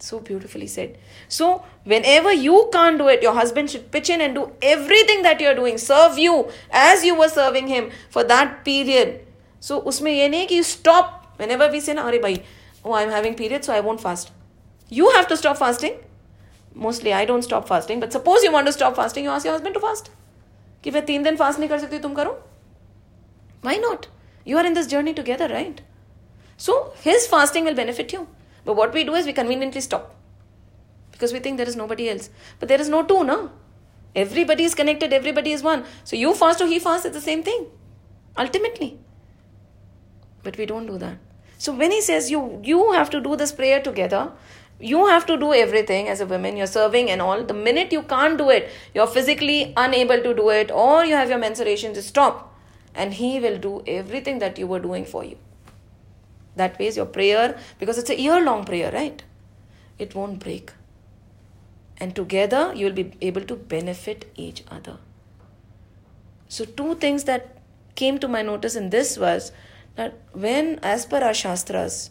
so 0.04 0.20
beautifully 0.20 0.68
said. 0.68 0.98
So, 1.28 1.64
whenever 1.84 2.34
you 2.34 2.70
can't 2.74 2.98
do 2.98 3.08
it, 3.08 3.22
your 3.22 3.34
husband 3.34 3.70
should 3.70 3.92
pitch 3.92 4.10
in 4.10 4.22
and 4.22 4.36
do 4.36 4.52
everything 4.62 5.22
that 5.24 5.40
you're 5.40 5.56
doing, 5.56 5.78
serve 5.78 6.18
you 6.18 6.50
as 6.72 7.04
you 7.06 7.16
were 7.16 7.30
serving 7.30 7.68
him 7.68 7.92
for 8.10 8.24
that 8.24 8.66
period. 8.66 9.26
So, 9.60 9.82
usme 9.82 10.16
ye 10.16 10.28
nahi 10.28 10.48
ki 10.48 10.56
you 10.58 10.64
stop 10.64 11.34
whenever 11.38 11.70
we 11.70 11.80
say, 11.80 11.94
na, 11.94 12.10
bhai, 12.10 12.44
oh, 12.84 12.94
I'm 12.94 13.10
having 13.10 13.36
period, 13.36 13.64
so 13.64 13.74
I 13.74 13.80
won't 13.80 14.02
fast. 14.02 14.32
You 14.90 15.12
have 15.12 15.28
to 15.28 15.38
stop 15.38 15.58
fasting. 15.58 16.00
Mostly, 16.74 17.14
I 17.14 17.26
don't 17.26 17.42
stop 17.44 17.68
fasting. 17.68 18.00
But 18.00 18.12
suppose 18.12 18.44
you 18.44 18.52
want 18.52 18.68
to 18.68 18.74
stop 18.74 18.96
fasting, 18.96 19.26
you 19.26 19.30
ask 19.30 19.46
your 19.46 19.54
husband 19.54 19.76
to 19.76 19.80
fast. 19.80 20.12
कि 20.84 20.92
मैं 20.92 21.06
तीन 21.06 21.24
दिन 21.24 21.36
fast 21.38 21.60
नहीं 21.60 21.70
कर 21.70 21.80
सकती 21.80 22.00
तुम 22.00 22.14
करो 22.16 22.38
Why 23.64 23.78
not? 23.78 24.08
You 24.44 24.58
are 24.58 24.66
in 24.66 24.74
this 24.74 24.88
journey 24.88 25.14
together, 25.14 25.48
right? 25.48 25.82
So, 26.58 26.94
his 27.04 27.28
fasting 27.28 27.66
will 27.66 27.76
benefit 27.76 28.14
you. 28.14 28.28
But 28.67 28.77
what 28.77 28.93
we 28.93 29.05
do 29.05 29.15
is 29.15 29.27
we 29.27 29.33
conveniently 29.33 29.81
stop 29.81 30.15
because 31.13 31.33
we 31.33 31.39
think 31.39 31.57
there 31.57 31.69
is 31.69 31.77
nobody 31.77 32.11
else. 32.11 32.29
But 32.59 32.69
there 32.69 32.81
is 32.81 32.89
no 32.89 33.03
two, 33.05 33.23
no? 33.25 33.53
Everybody 34.15 34.65
is 34.65 34.75
connected, 34.75 35.13
everybody 35.13 35.53
is 35.53 35.63
one. 35.63 35.85
So 36.05 36.17
you 36.17 36.35
fast 36.35 36.61
or 36.61 36.67
he 36.67 36.79
fast, 36.79 37.07
it's 37.07 37.15
the 37.15 37.23
same 37.23 37.43
thing, 37.43 37.67
ultimately. 38.37 38.99
But 40.43 40.59
we 40.59 40.67
don't 40.67 40.87
do 40.87 40.99
that. 40.99 41.19
So 41.59 41.73
when 41.73 41.91
he 41.91 42.01
says 42.01 42.31
you 42.31 42.61
you 42.65 42.93
have 42.93 43.09
to 43.11 43.21
do 43.21 43.37
this 43.37 43.53
prayer 43.53 43.81
together, 43.81 44.33
you 44.81 45.07
have 45.07 45.27
to 45.27 45.37
do 45.37 45.55
everything 45.55 46.09
as 46.09 46.21
a 46.21 46.27
woman, 46.27 46.57
you're 46.57 46.67
serving 46.67 47.11
and 47.11 47.23
all. 47.23 47.45
The 47.45 47.55
minute 47.55 47.93
you 47.93 48.03
can't 48.03 48.37
do 48.37 48.51
it, 48.51 48.69
you're 48.95 49.07
physically 49.07 49.73
unable 49.77 50.23
to 50.29 50.35
do 50.35 50.51
it, 50.51 50.71
or 50.71 51.05
you 51.05 51.15
have 51.15 51.31
your 51.31 51.39
menstruation, 51.39 51.95
just 51.95 52.09
stop. 52.09 52.55
And 52.95 53.15
he 53.15 53.39
will 53.41 53.59
do 53.59 53.83
everything 53.87 54.39
that 54.41 54.59
you 54.59 54.67
were 54.67 54.81
doing 54.81 55.05
for 55.05 55.25
you. 55.25 55.39
That 56.57 56.79
way, 56.79 56.91
your 56.91 57.07
prayer, 57.07 57.59
because 57.79 57.99
it's 57.99 58.11
a 58.11 58.19
year 58.19 58.43
long 58.43 58.65
prayer, 58.65 58.91
right? 58.91 59.23
It 59.99 60.15
won't 60.15 60.39
break. 60.39 60.73
And 61.99 62.15
together, 62.15 62.73
you 62.75 62.87
will 62.87 62.95
be 62.95 63.13
able 63.21 63.43
to 63.43 63.57
benefit 63.57 64.31
each 64.37 64.65
other. 64.71 64.99
So, 66.49 66.65
two 66.65 66.95
things 66.95 67.25
that 67.25 67.59
came 67.95 68.19
to 68.19 68.29
my 68.29 68.43
notice 68.43 68.75
in 68.75 68.91
this 68.91 69.19
was 69.19 69.53
that 69.97 70.19
when, 70.33 70.79
as 70.83 71.07
per 71.07 71.19
our 71.19 71.35
Shastras, 71.35 72.11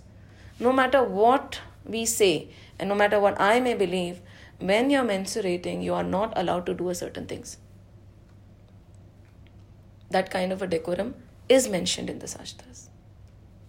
no 0.59 0.71
matter 0.71 1.03
what 1.03 1.59
we 1.83 2.05
say 2.05 2.49
and 2.79 2.89
no 2.89 2.95
matter 2.95 3.19
what 3.19 3.39
I 3.39 3.59
may 3.59 3.73
believe, 3.73 4.21
when 4.59 4.89
you're 4.89 5.03
menstruating, 5.03 5.83
you 5.83 5.93
are 5.93 6.03
not 6.03 6.33
allowed 6.35 6.65
to 6.67 6.73
do 6.73 6.93
certain 6.93 7.25
things. 7.25 7.57
That 10.09 10.29
kind 10.29 10.51
of 10.51 10.61
a 10.61 10.67
decorum 10.67 11.15
is 11.49 11.67
mentioned 11.67 12.09
in 12.09 12.19
the 12.19 12.27
Shastras 12.27 12.84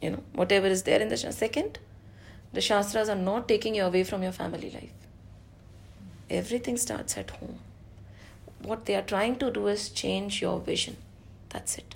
you 0.05 0.11
know 0.11 0.23
whatever 0.33 0.67
is 0.67 0.83
there 0.83 1.01
in 1.01 1.09
the 1.09 1.17
shastras. 1.17 1.37
second 1.37 1.79
the 2.53 2.61
shastras 2.61 3.09
are 3.09 3.15
not 3.15 3.47
taking 3.47 3.75
you 3.75 3.83
away 3.83 4.03
from 4.03 4.23
your 4.23 4.31
family 4.31 4.71
life 4.71 5.07
everything 6.29 6.77
starts 6.77 7.17
at 7.17 7.31
home 7.31 7.59
what 8.63 8.85
they 8.85 8.95
are 8.95 9.07
trying 9.13 9.35
to 9.35 9.51
do 9.51 9.67
is 9.67 9.89
change 9.89 10.41
your 10.41 10.59
vision 10.59 10.97
that's 11.49 11.77
it 11.77 11.95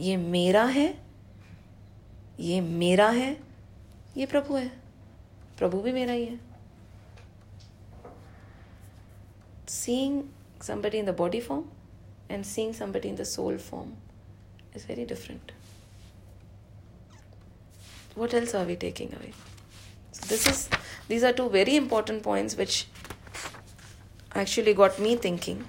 ये 0.00 0.16
मेरा 0.16 0.64
है 0.74 0.86
ये 2.40 2.60
मेरा 2.60 3.08
है 3.10 3.36
ये 4.16 4.26
प्रभु 4.26 4.56
है 4.56 4.70
प्रभु 5.58 5.80
भी 5.82 5.92
मेरा 5.92 6.12
ही 6.12 6.24
है 6.26 6.38
seeing 9.72 10.16
somebody 10.60 10.98
in 10.98 11.06
the 11.06 11.12
body 11.12 11.40
form 11.40 11.64
and 12.28 12.46
seeing 12.46 12.72
somebody 12.72 13.08
in 13.08 13.16
the 13.16 13.24
soul 13.24 13.56
form 13.58 13.92
is 14.74 14.84
very 14.84 15.04
different 15.12 15.52
what 18.17 18.33
else 18.33 18.55
are 18.55 18.65
we 18.65 18.75
taking 18.75 19.13
away? 19.13 19.33
So 20.11 20.25
this 20.27 20.47
is 20.47 20.69
these 21.07 21.23
are 21.23 21.31
two 21.31 21.49
very 21.49 21.75
important 21.75 22.23
points 22.23 22.57
which 22.57 22.87
actually 24.33 24.73
got 24.73 24.99
me 24.99 25.15
thinking. 25.15 25.65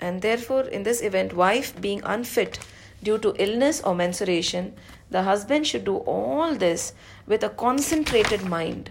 And 0.00 0.22
therefore 0.22 0.62
in 0.62 0.84
this 0.84 1.02
event 1.02 1.34
wife 1.34 1.78
being 1.80 2.02
unfit 2.04 2.58
due 3.02 3.18
to 3.18 3.34
illness 3.38 3.80
or 3.82 3.94
menstruation 3.94 4.74
the 5.10 5.22
husband 5.22 5.66
should 5.66 5.84
do 5.84 5.96
all 5.98 6.54
this 6.54 6.92
with 7.26 7.42
a 7.44 7.48
concentrated 7.50 8.44
mind. 8.44 8.90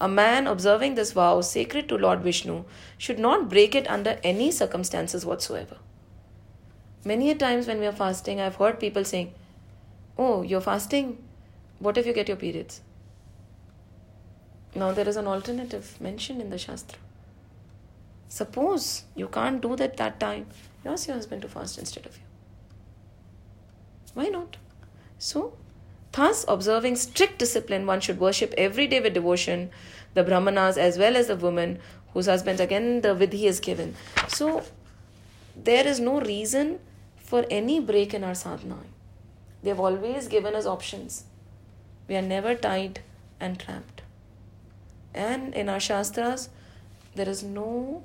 A 0.00 0.08
man 0.08 0.46
observing 0.46 0.94
this 0.94 1.12
vow 1.12 1.40
sacred 1.40 1.88
to 1.88 1.96
lord 1.96 2.20
vishnu 2.20 2.64
should 2.98 3.18
not 3.18 3.48
break 3.48 3.74
it 3.74 3.88
under 3.88 4.18
any 4.22 4.50
circumstances 4.50 5.24
whatsoever. 5.24 5.78
Many 7.04 7.30
a 7.30 7.34
times 7.36 7.68
when 7.68 7.78
we 7.78 7.86
are 7.86 7.98
fasting 8.00 8.40
i've 8.40 8.56
heard 8.56 8.80
people 8.80 9.04
saying 9.04 9.32
oh 10.18 10.42
you're 10.42 10.60
fasting 10.60 11.16
what 11.78 11.98
if 11.98 12.06
you 12.06 12.12
get 12.12 12.28
your 12.28 12.36
periods? 12.36 12.80
Now 14.74 14.92
there 14.92 15.08
is 15.08 15.16
an 15.16 15.26
alternative 15.26 15.96
mentioned 16.00 16.40
in 16.40 16.50
the 16.50 16.58
Shastra. 16.58 16.98
Suppose 18.28 19.04
you 19.14 19.28
can't 19.28 19.60
do 19.60 19.76
that 19.76 19.96
that 19.96 20.20
time, 20.20 20.46
you 20.84 20.90
ask 20.90 21.06
your 21.06 21.16
husband 21.16 21.42
to 21.42 21.48
fast 21.48 21.78
instead 21.78 22.06
of 22.06 22.16
you. 22.16 22.22
Why 24.14 24.26
not? 24.26 24.56
So, 25.18 25.56
thus, 26.12 26.44
observing 26.48 26.96
strict 26.96 27.38
discipline, 27.38 27.86
one 27.86 28.00
should 28.00 28.18
worship 28.18 28.52
every 28.56 28.86
day 28.86 29.00
with 29.00 29.14
devotion 29.14 29.70
the 30.14 30.24
brahmanas 30.24 30.78
as 30.78 30.98
well 30.98 31.16
as 31.16 31.26
the 31.26 31.36
women 31.36 31.78
whose 32.12 32.26
husbands, 32.26 32.60
again, 32.60 33.02
the 33.02 33.14
vidhi 33.14 33.44
is 33.44 33.60
given. 33.60 33.94
So, 34.28 34.62
there 35.54 35.86
is 35.86 36.00
no 36.00 36.20
reason 36.20 36.78
for 37.16 37.44
any 37.50 37.80
break 37.80 38.14
in 38.14 38.24
our 38.24 38.34
sadhana. 38.34 38.78
They 39.62 39.68
have 39.70 39.80
always 39.80 40.26
given 40.28 40.54
us 40.54 40.64
options. 40.64 41.24
We 42.08 42.16
are 42.16 42.22
never 42.22 42.54
tied 42.54 43.00
and 43.40 43.58
trapped. 43.58 44.02
And 45.14 45.54
in 45.54 45.68
our 45.68 45.80
Shastras, 45.80 46.48
there 47.14 47.28
is 47.28 47.42
no 47.42 48.04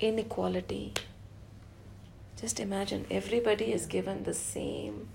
inequality. 0.00 0.94
Just 2.40 2.60
imagine 2.60 3.06
everybody 3.10 3.72
is 3.72 3.86
given 3.86 4.24
the 4.24 4.34
same. 4.34 5.08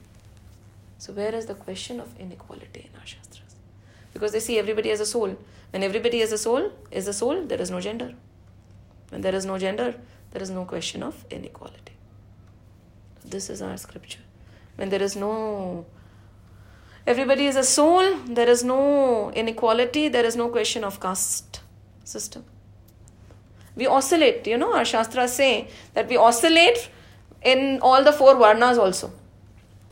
So, 0.97 1.13
where 1.13 1.33
is 1.35 1.47
the 1.47 1.55
question 1.55 1.99
of 1.99 2.17
inequality 2.19 2.89
in 2.91 2.99
our 2.99 3.05
Shastras? 3.05 3.55
Because 4.13 4.31
they 4.31 4.39
see 4.39 4.59
everybody 4.59 4.91
as 4.91 4.99
a 4.99 5.05
soul. 5.05 5.37
When 5.71 5.83
everybody 5.83 6.19
is 6.19 6.31
a 6.31 6.37
soul, 6.37 6.71
is 6.91 7.07
a 7.07 7.13
soul, 7.13 7.45
there 7.45 7.59
is 7.59 7.71
no 7.71 7.81
gender. 7.81 8.13
When 9.09 9.21
there 9.21 9.35
is 9.35 9.45
no 9.45 9.57
gender, 9.57 9.95
there 10.31 10.41
is 10.41 10.49
no 10.49 10.65
question 10.65 11.01
of 11.01 11.25
inequality. 11.29 11.93
This 13.25 13.49
is 13.49 13.61
our 13.61 13.77
scripture. 13.77 14.19
When 14.75 14.89
there 14.89 15.01
is 15.01 15.15
no 15.15 15.85
Everybody 17.05 17.47
is 17.47 17.57
a 17.57 17.63
soul. 17.63 18.17
There 18.25 18.49
is 18.49 18.63
no 18.63 19.31
inequality. 19.31 20.07
There 20.07 20.25
is 20.25 20.37
no 20.37 20.47
question 20.49 20.83
of 20.85 20.99
caste 21.01 21.59
system. 22.05 22.45
We 23.75 23.87
oscillate. 23.87 24.47
You 24.47 24.57
know, 24.57 24.73
our 24.73 24.85
Shastras 24.85 25.33
say 25.33 25.67
that 25.93 26.07
we 26.07 26.15
oscillate 26.15 26.89
in 27.41 27.79
all 27.81 28.03
the 28.03 28.13
four 28.13 28.35
varnas 28.35 28.77
also. 28.77 29.11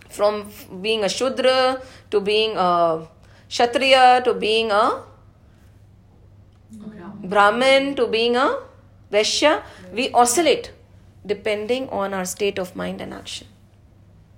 From 0.09 0.49
being 0.81 1.03
a 1.03 1.09
Shudra 1.09 1.81
to 2.11 2.21
being 2.21 2.55
a 2.55 3.07
Kshatriya 3.49 4.21
to 4.23 4.33
being 4.33 4.71
a 4.71 5.03
Brahmin 7.23 7.95
to 7.95 8.07
being 8.07 8.37
a 8.37 8.57
Vaishya. 9.11 9.63
We 9.93 10.11
oscillate 10.11 10.71
depending 11.25 11.89
on 11.89 12.13
our 12.13 12.25
state 12.25 12.57
of 12.57 12.75
mind 12.75 13.01
and 13.01 13.13
action. 13.13 13.47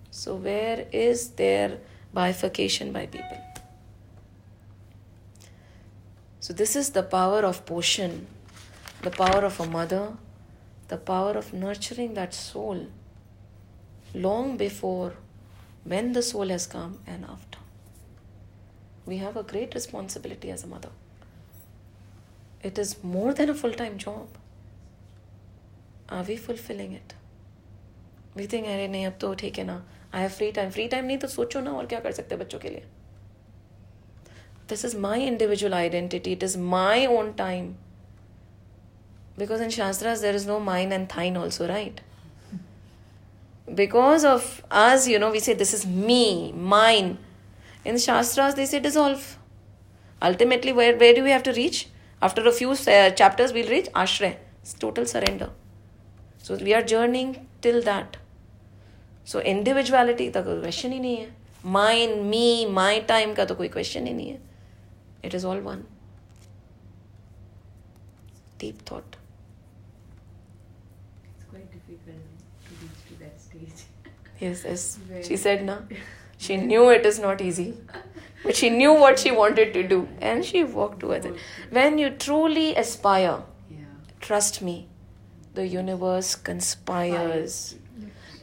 So, 0.09 0.35
where 0.35 0.85
is 0.91 1.29
there 1.31 1.79
bifurcation 2.13 2.91
by 2.91 3.05
people. 3.05 3.37
So, 6.39 6.53
this 6.53 6.75
is 6.75 6.89
the 6.91 7.03
power 7.03 7.39
of 7.39 7.65
poshan, 7.65 8.25
the 9.01 9.11
power 9.11 9.45
of 9.45 9.59
a 9.59 9.65
mother, 9.65 10.13
the 10.89 10.97
power 10.97 11.31
of 11.31 11.53
nurturing 11.53 12.13
that 12.15 12.33
soul 12.33 12.87
long 14.13 14.57
before 14.57 15.13
when 15.83 16.13
the 16.13 16.21
soul 16.21 16.49
has 16.49 16.67
come 16.67 16.99
and 17.07 17.25
after. 17.25 17.59
We 19.05 19.17
have 19.17 19.35
a 19.35 19.43
great 19.43 19.73
responsibility 19.73 20.51
as 20.51 20.63
a 20.63 20.67
mother. 20.67 20.89
It 22.61 22.77
is 22.77 23.03
more 23.03 23.33
than 23.33 23.49
a 23.49 23.53
full 23.53 23.73
time 23.73 23.97
job. 23.97 24.27
Are 26.09 26.23
we 26.23 26.37
fulfilling 26.37 26.93
it? 26.93 27.13
We 28.35 28.45
think, 28.47 28.65
अरे 28.67 28.87
नहीं 28.87 29.05
अब 29.05 29.17
तो 29.21 29.33
ठीक 29.35 29.59
I 30.13 30.21
have 30.21 30.29
free 30.29 30.51
time 30.51 30.69
free 30.69 30.87
time 30.87 31.05
नहीं 31.05 31.17
तो 31.17 31.27
सोचो 31.27 31.59
ना 31.61 31.71
और 31.71 31.85
क्या 31.85 31.99
कर 31.99 32.11
सकते 32.11 32.35
बच्चों 32.35 32.59
के 32.59 32.69
लिए? 32.69 32.83
This 34.69 34.85
is 34.85 34.97
my 34.97 35.25
individual 35.25 35.73
identity 35.73 36.31
it 36.31 36.43
is 36.43 36.57
my 36.57 37.05
own 37.05 37.31
time 37.33 37.73
because 39.39 39.63
in 39.63 39.69
shastra 39.69 40.15
there 40.15 40.35
is 40.35 40.47
no 40.47 40.59
mine 40.59 40.93
and 40.93 41.07
thine 41.17 41.37
also 41.37 41.65
right 41.65 42.01
because 43.69 44.27
of 44.27 44.61
आज 44.75 45.07
you 45.09 45.19
know 45.19 45.29
we 45.29 45.39
say 45.39 45.55
this 45.55 45.73
is 45.73 45.87
me 45.87 46.51
mine 46.55 47.17
in 47.87 47.97
shastra 47.97 48.49
this 48.51 48.73
is 48.73 48.83
dissolve 48.83 49.19
ultimately 50.21 50.71
where 50.71 50.95
where 50.97 51.19
you 51.19 51.25
have 51.25 51.41
to 51.41 51.51
reach 51.51 51.85
after 52.21 52.47
a 52.47 52.51
few 52.51 52.75
chapters 52.75 53.51
we'll 53.51 53.67
reach 53.67 53.89
ashray 53.95 54.37
total 54.81 55.05
surrender 55.05 55.49
so 56.43 56.55
we 56.55 56.73
are 56.73 56.83
journeying 56.85 57.35
till 57.63 57.81
that 57.81 58.22
so 59.24 59.40
individuality 59.52 60.30
का 60.32 60.42
कोई 60.42 60.60
question 60.60 60.92
ही 60.92 60.98
नहीं 61.00 61.16
है 61.16 61.28
mine 61.78 62.18
me 62.30 62.66
my 62.80 63.00
time 63.08 63.34
का 63.34 63.44
तो 63.44 63.54
कोई 63.54 63.68
question 63.78 64.06
ही 64.06 64.12
नहीं 64.12 64.30
है 64.30 64.40
it 65.28 65.34
is 65.34 65.44
all 65.44 65.60
one. 65.68 65.80
Deep 68.58 68.82
thought. 68.90 69.16
It's 71.24 71.44
quite 71.50 71.70
difficult 71.72 72.22
to 72.66 72.78
reach 72.82 73.00
to 73.08 73.18
that 73.24 73.40
stage. 73.40 73.82
Yes, 74.40 74.64
yes. 74.64 74.86
Very- 75.08 75.22
She 75.28 75.36
said, 75.36 75.64
na. 75.64 75.76
She 76.46 76.56
knew 76.56 76.88
it 76.90 77.06
is 77.06 77.18
not 77.18 77.40
easy. 77.40 77.66
But 78.44 78.54
she 78.56 78.70
knew 78.70 78.92
what 78.94 79.18
she 79.18 79.30
wanted 79.32 79.72
to 79.74 79.82
do. 79.92 79.98
And 80.20 80.44
she 80.44 80.62
walked 80.64 81.00
towards 81.00 81.26
it. 81.26 81.34
When 81.78 81.98
you 81.98 82.10
truly 82.26 82.66
aspire, 82.76 83.36
Yeah. 83.70 83.86
trust 84.28 84.60
me, 84.70 84.76
the 85.54 85.66
universe 85.66 86.34
conspires. 86.50 87.58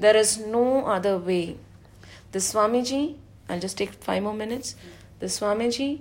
There 0.00 0.16
is 0.16 0.38
no 0.38 0.86
other 0.86 1.18
way. 1.18 1.58
The 2.32 2.38
Swamiji, 2.38 3.16
I'll 3.50 3.60
just 3.60 3.76
take 3.76 3.92
five 3.92 4.22
more 4.22 4.32
minutes. 4.32 4.74
The 5.18 5.26
Swamiji, 5.26 6.00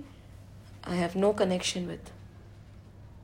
I 0.84 0.94
have 0.94 1.14
no 1.14 1.34
connection 1.34 1.86
with. 1.86 2.10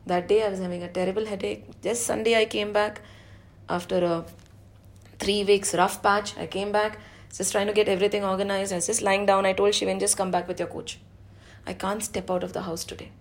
That 0.05 0.28
day 0.28 0.44
I 0.44 0.51
was 0.51 0.59
having 0.59 0.82
a 0.82 0.89
terrible 0.89 1.24
headache. 1.24 1.65
Just 1.82 2.05
Sunday 2.05 2.39
I 2.39 2.44
came 2.44 2.74
back 2.74 3.01
after 3.70 4.05
a 4.05 4.24
three 5.19 5.44
weeks 5.44 5.74
rough 5.74 6.03
patch. 6.03 6.36
I 6.36 6.47
came 6.47 6.73
back, 6.73 6.98
just 7.35 7.53
trying 7.53 7.69
to 7.69 7.73
get 7.73 7.89
everything 7.89 8.23
organized. 8.23 8.74
I 8.74 8.77
was 8.77 8.86
just 8.86 9.01
lying 9.01 9.24
down. 9.24 9.47
I 9.47 9.55
told 9.55 9.73
Shivan, 9.73 9.98
just 9.98 10.19
come 10.19 10.31
back 10.31 10.47
with 10.47 10.59
your 10.59 10.69
coach. 10.69 10.98
I 11.66 11.73
can't 11.73 12.03
step 12.03 12.31
out 12.31 12.44
of 12.44 12.53
the 12.53 12.62
house 12.62 12.85
today. 12.85 13.12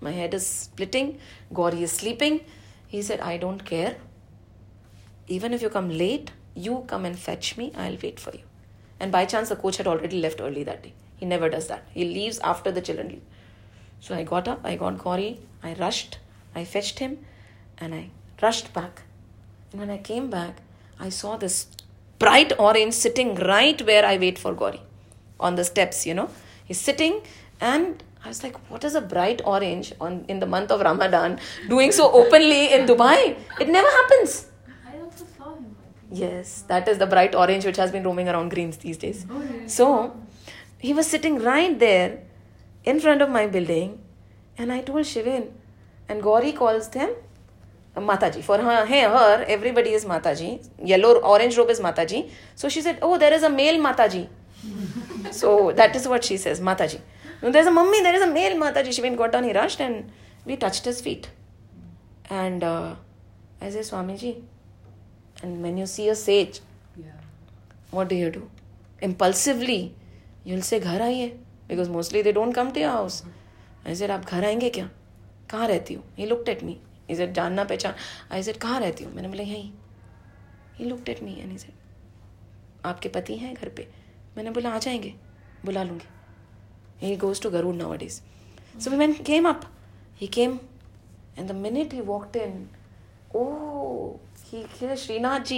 My 0.00 0.12
head 0.12 0.32
is 0.32 0.46
splitting. 0.46 1.18
Gauri 1.52 1.82
is 1.82 1.90
sleeping. 1.90 2.44
He 2.86 3.02
said, 3.02 3.18
I 3.20 3.36
don't 3.36 3.64
care. 3.64 3.96
Even 5.26 5.52
if 5.52 5.60
you 5.60 5.70
come 5.70 5.90
late, 5.90 6.30
you 6.66 6.84
come 6.86 7.04
and 7.04 7.18
fetch 7.18 7.56
me. 7.56 7.72
I'll 7.76 7.98
wait 8.02 8.20
for 8.20 8.32
you. 8.32 8.44
And 9.00 9.10
by 9.10 9.24
chance, 9.24 9.48
the 9.48 9.56
coach 9.56 9.76
had 9.78 9.86
already 9.86 10.20
left 10.20 10.40
early 10.40 10.64
that 10.64 10.82
day. 10.82 10.92
He 11.16 11.26
never 11.26 11.48
does 11.48 11.68
that. 11.68 11.84
He 11.92 12.04
leaves 12.04 12.38
after 12.40 12.72
the 12.72 12.80
children 12.80 13.08
leave. 13.08 13.22
So 14.00 14.14
I 14.14 14.22
got 14.24 14.48
up, 14.48 14.60
I 14.64 14.76
got 14.76 14.98
Gauri, 14.98 15.40
I 15.62 15.74
rushed, 15.74 16.18
I 16.54 16.64
fetched 16.64 16.98
him, 16.98 17.18
and 17.78 17.94
I 17.94 18.10
rushed 18.42 18.72
back. 18.72 19.02
And 19.72 19.80
when 19.80 19.90
I 19.90 19.98
came 19.98 20.30
back, 20.30 20.54
I 20.98 21.10
saw 21.10 21.36
this 21.36 21.66
bright 22.18 22.52
orange 22.58 22.94
sitting 22.94 23.34
right 23.34 23.80
where 23.82 24.04
I 24.04 24.16
wait 24.16 24.38
for 24.38 24.54
Gauri 24.54 24.80
on 25.38 25.56
the 25.56 25.64
steps, 25.64 26.06
you 26.06 26.14
know. 26.14 26.30
He's 26.64 26.80
sitting, 26.80 27.20
and 27.60 28.02
I 28.24 28.28
was 28.28 28.42
like, 28.42 28.56
what 28.70 28.84
is 28.84 28.94
a 28.94 29.00
bright 29.00 29.42
orange 29.44 29.92
on 30.00 30.24
in 30.28 30.40
the 30.40 30.46
month 30.46 30.70
of 30.70 30.80
Ramadan 30.80 31.38
doing 31.68 31.92
so 31.92 32.10
openly 32.12 32.72
in 32.72 32.86
Dubai? 32.86 33.36
It 33.60 33.68
never 33.68 33.88
happens. 33.88 34.46
I 34.86 34.98
also 35.00 35.26
saw 35.36 35.54
him. 35.54 35.76
I 35.80 35.90
think. 35.98 35.99
Yes, 36.10 36.62
that 36.62 36.88
is 36.88 36.98
the 36.98 37.06
bright 37.06 37.34
orange 37.34 37.64
which 37.64 37.76
has 37.76 37.92
been 37.92 38.02
roaming 38.02 38.28
around 38.28 38.50
greens 38.50 38.76
these 38.78 38.96
days. 38.96 39.26
Oh? 39.30 39.42
So 39.66 40.16
he 40.78 40.92
was 40.92 41.06
sitting 41.06 41.38
right 41.38 41.78
there 41.78 42.22
in 42.84 43.00
front 43.00 43.22
of 43.22 43.30
my 43.30 43.46
building, 43.46 44.00
and 44.58 44.72
I 44.72 44.80
told 44.80 45.04
Shivin, 45.04 45.50
and 46.08 46.22
Gauri 46.22 46.52
calls 46.52 46.88
them 46.88 47.14
Mataji. 47.96 48.42
For 48.42 48.58
her, 48.58 48.86
hey, 48.86 49.02
her, 49.02 49.44
everybody 49.46 49.90
is 49.90 50.04
Mataji. 50.04 50.66
Yellow, 50.82 51.14
orange 51.20 51.56
robe 51.56 51.70
is 51.70 51.80
Mataji. 51.80 52.30
So 52.54 52.68
she 52.68 52.80
said, 52.80 52.98
Oh, 53.02 53.18
there 53.18 53.32
is 53.32 53.42
a 53.42 53.50
male 53.50 53.80
Mataji. 53.80 54.28
so 55.30 55.72
that 55.72 55.94
is 55.96 56.06
what 56.08 56.24
she 56.24 56.36
says, 56.36 56.60
Mataji. 56.60 57.00
No, 57.42 57.50
there's 57.50 57.66
a 57.66 57.70
mummy, 57.70 58.02
there 58.02 58.14
is 58.14 58.22
a 58.22 58.26
male 58.26 58.56
Mataji. 58.56 58.88
Shivin 58.88 59.16
got 59.16 59.32
down, 59.32 59.44
he 59.44 59.52
rushed, 59.52 59.80
and 59.80 60.10
we 60.44 60.56
touched 60.56 60.84
his 60.84 61.00
feet. 61.00 61.28
And 62.28 62.62
uh, 62.62 62.94
I 63.60 63.70
said, 63.70 63.82
Swamiji, 63.82 64.42
And 65.42 65.62
when 65.62 65.78
you 65.78 65.86
see 65.86 66.08
a 66.08 66.14
sage, 66.14 66.60
yeah. 66.96 67.12
what 67.90 68.08
do 68.08 68.14
you 68.14 68.30
do? 68.30 68.48
Impulsively, 69.02 69.94
you'll 70.44 70.62
say, 70.62 70.80
घर 70.80 71.02
आइए 71.02 71.28
because 71.68 71.90
mostly 71.90 72.22
they 72.22 72.32
don't 72.32 72.54
come 72.54 72.70
to 72.70 72.80
your 72.80 72.90
house 72.90 73.22
I 73.86 73.94
said 73.94 74.10
आप 74.10 74.24
घर 74.24 74.44
आएँगे 74.44 74.70
क्या 74.70 74.88
कहाँ 75.50 75.66
रहती 75.68 75.94
हो 75.94 76.02
he 76.18 76.26
looked 76.26 76.48
at 76.48 76.62
me 76.64 76.76
he 77.08 77.16
said 77.16 77.32
जानना 77.34 77.64
पहचान 77.64 77.94
आई 78.32 78.42
सेड 78.42 78.56
कहाँ 78.62 78.80
रहती 78.80 79.04
हो 79.04 79.10
मैंने 79.10 79.28
बोला 79.28 79.42
यहीं 79.42 79.70
he 80.78 80.84
looked 80.84 81.08
at 81.08 81.22
me 81.22 81.34
and 81.40 81.50
he 81.52 81.58
said 81.58 82.86
आपके 82.86 83.08
पति 83.16 83.36
हैं 83.36 83.54
घर 83.54 83.68
पे 83.76 83.88
मैंने 84.36 84.50
बोला 84.50 84.70
आ 84.70 84.78
जाएँगे 84.78 85.14
बुला 85.64 85.82
लूँगी 85.82 87.06
he 87.06 87.16
goes 87.16 87.42
to 87.42 87.50
Garud 87.50 87.74
nowadays 87.96 88.20
so 88.84 88.90
man 88.96 89.12
came 89.26 89.48
up 89.48 89.70
he 90.20 90.26
came 90.38 90.58
and 91.38 91.48
the 91.48 91.54
minute 91.56 91.92
he 91.94 92.00
walked 92.10 92.36
in 92.36 92.68
oh 93.36 93.44
Shrinath 94.50 95.40
ji, 95.40 95.56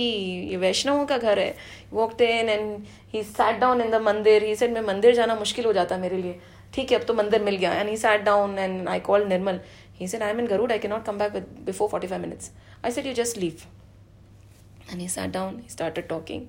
ये 0.50 0.56
वैष्णवों 0.56 1.04
का 1.06 1.16
घर 1.18 1.38
है। 1.38 1.54
Walked 1.92 2.20
in 2.20 2.48
and 2.48 2.84
he 3.12 3.22
sat 3.24 3.58
down 3.60 3.80
in 3.80 3.90
the 3.90 4.00
mandir 4.02 4.44
he 4.44 4.54
said 4.56 4.72
मैं 4.72 4.80
मंदिर 4.84 5.14
जाना 5.14 5.34
मुश्किल 5.34 5.64
हो 5.64 5.72
जाता 5.72 5.98
मेरे 5.98 6.16
लिए। 6.22 6.38
ठीक 6.74 6.92
है, 6.92 6.98
अब 6.98 7.04
तो 7.06 7.14
मंदिर 7.14 7.42
मिल 7.42 7.56
गया। 7.56 7.72
And 7.72 7.88
he 7.88 7.96
sat 7.96 8.22
down 8.24 8.58
and 8.58 8.88
I 8.88 9.00
call 9.00 9.26
Nirmal 9.28 9.60
he 10.00 10.08
said 10.08 10.22
I 10.22 10.30
am 10.30 10.40
in 10.40 10.46
Garud 10.46 10.72
I 10.72 10.78
can 10.78 10.90
not 10.90 11.04
come 11.04 11.18
back 11.18 11.32
with 11.32 11.46
before 11.66 11.88
forty 11.88 12.06
five 12.06 12.20
minutes 12.22 12.50
I 12.84 12.90
said 12.92 13.06
you 13.06 13.12
just 13.14 13.38
leave 13.38 13.62
and 14.90 15.00
he 15.00 15.08
sat 15.08 15.30
down 15.30 15.60
he 15.60 15.68
started 15.70 16.08
talking 16.08 16.46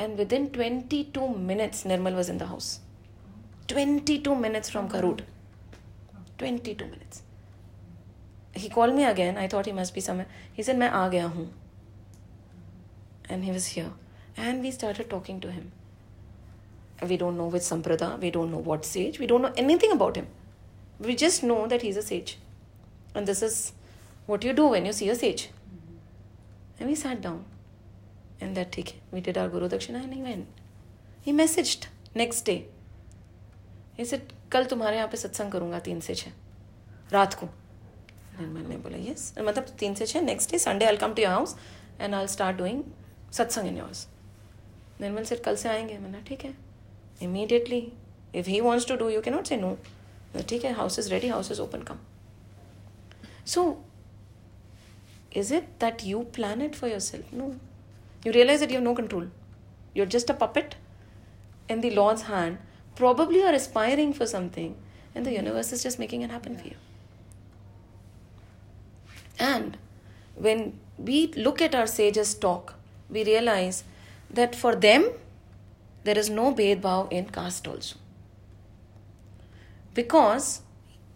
and 0.00 0.16
within 0.32 0.46
twenty 0.54 1.02
two 1.14 1.28
minutes 1.28 1.86
Nirmal 1.86 2.14
was 2.14 2.30
in 2.30 2.38
the 2.38 2.42
house 2.44 2.78
twenty 3.68 4.18
two 4.18 4.34
minutes 4.36 4.70
from 4.70 4.88
Garud 4.88 5.22
twenty 6.38 6.74
two 6.74 6.84
minutes 6.84 7.22
He 8.58 8.68
called 8.68 8.94
me 8.94 9.04
again. 9.04 9.36
I 9.36 9.48
thought 9.48 9.66
he 9.66 9.72
must 9.72 9.94
be 9.94 10.00
somewhere. 10.00 10.26
He 10.52 10.62
said, 10.62 10.76
मैं 10.76 10.90
आ 10.90 11.08
गया 11.08 11.26
हूँ. 11.32 11.48
And 13.28 13.44
he 13.44 13.52
was 13.52 13.66
here. 13.66 13.90
And 14.36 14.62
we 14.62 14.70
started 14.70 15.10
talking 15.10 15.40
to 15.40 15.50
him. 15.50 15.72
We 17.02 17.16
don't 17.16 17.36
know 17.36 17.46
which 17.46 17.62
Samprada, 17.62 18.18
we 18.20 18.30
don't 18.30 18.50
know 18.50 18.58
what 18.58 18.84
sage, 18.84 19.18
we 19.20 19.26
don't 19.26 19.42
know 19.42 19.52
anything 19.56 19.92
about 19.92 20.16
him. 20.16 20.26
We 20.98 21.14
just 21.14 21.44
know 21.44 21.66
that 21.68 21.82
he's 21.82 21.96
a 21.96 22.02
sage. 22.02 22.38
And 23.14 23.26
this 23.26 23.42
is 23.42 23.72
what 24.26 24.42
you 24.44 24.52
do 24.52 24.66
when 24.68 24.84
you 24.86 24.92
see 24.92 25.08
a 25.08 25.14
sage. 25.14 25.50
And 26.80 26.88
we 26.88 26.94
sat 26.94 27.20
down. 27.20 27.44
And 28.40 28.56
that 28.56 28.74
है. 28.74 28.94
We 29.12 29.20
did 29.20 29.38
our 29.38 29.48
Guru 29.48 29.68
Dakshina 29.68 30.02
and 30.02 30.14
he 30.14 30.22
went. 30.22 30.46
He 31.20 31.32
messaged 31.32 31.86
next 32.14 32.42
day. 32.42 32.66
He 33.96 34.04
said, 34.04 34.22
कल 34.52 34.64
तुम्हारे 34.64 34.96
यहाँ 34.96 35.08
पे 35.08 35.16
सत्संग 35.16 35.52
करूँगा 35.52 35.78
तीन 35.86 36.00
से 36.00 36.14
छः 36.14 36.30
रात 37.12 37.34
को 37.34 37.48
एंड 38.40 38.52
मैंने 38.52 38.76
बोला 38.76 38.98
यस 39.10 39.32
मतलब 39.38 39.66
तीन 39.78 39.94
से 39.94 40.06
छः 40.06 40.20
next 40.20 40.50
day 40.50 40.58
Sunday 40.58 40.86
welcome 40.86 41.14
to 41.14 41.22
your 41.22 41.32
house 41.32 41.56
and 42.00 42.14
I 42.14 42.26
start 42.28 42.56
doing 42.56 42.82
satsang 43.32 43.68
in 43.68 43.76
yours 43.78 44.06
निर्मल 45.00 45.24
सिर 45.24 45.40
कल 45.44 45.56
से 45.56 45.68
आएँगे. 45.68 45.98
मैंने 45.98 46.22
ठीक 46.28 46.44
है. 46.44 46.54
Immediately 47.22 47.80
if 48.34 48.48
he 48.48 48.60
wants 48.60 48.86
to 48.88 48.96
do 48.96 49.08
you 49.08 49.20
can 49.20 49.30
not 49.30 49.46
say 49.46 49.56
no 49.56 49.76
ठीक 50.48 50.64
है 50.64 50.72
house 50.72 50.98
is 50.98 51.10
ready 51.10 51.28
house 51.28 51.50
is 51.52 51.60
open 51.60 51.82
come 51.82 51.98
so 53.46 53.64
is 55.36 55.54
it 55.54 55.68
that 55.80 56.04
you 56.04 56.22
plan 56.34 56.62
it 56.62 56.74
for 56.74 56.90
yourself 57.00 57.32
no 57.34 57.52
you 58.26 58.32
realise 58.32 58.64
it 58.64 58.72
you 58.72 58.80
know 58.80 58.94
control 58.94 59.30
you 59.96 60.04
are 60.04 60.10
just 60.10 60.30
a 60.30 60.34
puppet 60.46 60.74
in 61.70 61.80
the 61.80 61.92
lord's 61.94 62.22
hand 62.22 62.56
probably 62.96 63.42
are 63.42 63.54
aspiring 63.54 64.12
for 64.14 64.26
something 64.26 64.74
and 65.16 65.24
the 65.26 65.28
universe 65.28 65.72
is 65.72 65.88
just 65.88 66.00
making 66.00 66.22
an 66.22 66.30
happen 66.30 66.56
for 66.56 66.66
you 66.66 66.87
And 69.38 69.76
when 70.36 70.78
we 70.98 71.28
look 71.28 71.62
at 71.62 71.74
our 71.74 71.86
sages 71.86 72.34
talk, 72.34 72.74
we 73.10 73.24
realize 73.24 73.84
that 74.30 74.54
for 74.54 74.74
them, 74.74 75.10
there 76.04 76.18
is 76.18 76.28
no 76.30 76.52
Bhed 76.54 76.80
Bhav 76.80 77.12
in 77.12 77.26
caste 77.26 77.66
also. 77.66 77.96
Because 79.94 80.62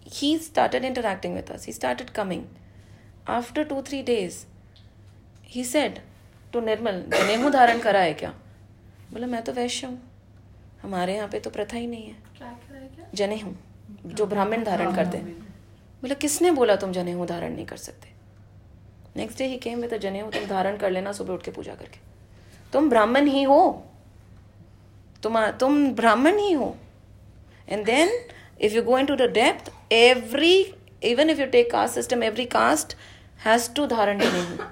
he 0.04 0.38
started 0.38 0.84
interacting 0.84 1.34
with 1.34 1.50
us. 1.50 1.64
He 1.64 1.72
started 1.72 2.12
coming. 2.12 2.48
After 3.26 3.64
two, 3.64 3.82
three 3.82 4.02
days, 4.02 4.46
he 5.42 5.62
said 5.62 6.00
to 6.52 6.60
Nirmal, 6.60 7.02
जनेऊ 7.10 7.50
धारण 7.50 7.78
करा 7.80 8.00
है 8.00 8.12
क्या 8.14 8.30
बोला 9.12 9.26
मैं 9.26 9.42
तो 9.44 9.52
वैश्य 9.52 9.86
हूँ 9.86 10.00
हमारे 10.82 11.14
यहाँ 11.16 11.28
पे 11.28 11.40
तो 11.40 11.50
प्रथा 11.50 11.76
ही 11.76 11.86
नहीं 11.86 12.06
है 12.06 12.16
है 12.40 13.08
जनेऊ 13.14 13.52
जो 14.16 14.26
ब्राह्मण 14.26 14.64
धारण 14.64 14.94
करते 14.94 15.18
हैं 15.18 15.34
बोला 16.02 16.14
किसने 16.24 16.50
बोला 16.50 16.76
तुम 16.76 16.92
जनेऊ 16.92 17.26
धारण 17.26 17.54
नहीं 17.54 17.66
कर 17.66 17.76
सकते 17.76 18.11
next 19.16 19.38
day 19.38 19.46
he 19.46 19.56
came 19.64 19.80
with 19.80 19.94
janeu 20.02 20.30
तुम 20.30 20.46
धारण 20.48 20.76
कर 20.76 20.90
लेना 20.90 21.12
सुबह 21.12 21.34
उठ 21.34 21.42
के 21.44 21.50
पूजा 21.50 21.74
करके 21.80 21.98
तुम 22.72 22.88
ब्राह्मण 22.90 23.26
ही 23.28 23.42
हो 23.42 23.62
तुम 25.22 25.40
तुम 25.60 25.86
ब्राह्मण 25.94 26.38
ही 26.38 26.52
हो 26.52 26.76
and 27.68 27.84
then 27.86 28.18
if 28.66 28.74
you 28.74 28.82
go 28.82 28.96
into 28.96 29.14
the 29.16 29.26
depth 29.36 29.70
every 29.90 30.56
even 31.02 31.30
if 31.30 31.38
you 31.42 31.46
take 31.54 31.70
caste 31.70 31.94
system 31.94 32.22
every 32.22 32.46
caste 32.46 32.92
has 33.46 33.64
to 33.78 33.86
dharan 33.92 34.20
janehu 34.24 34.66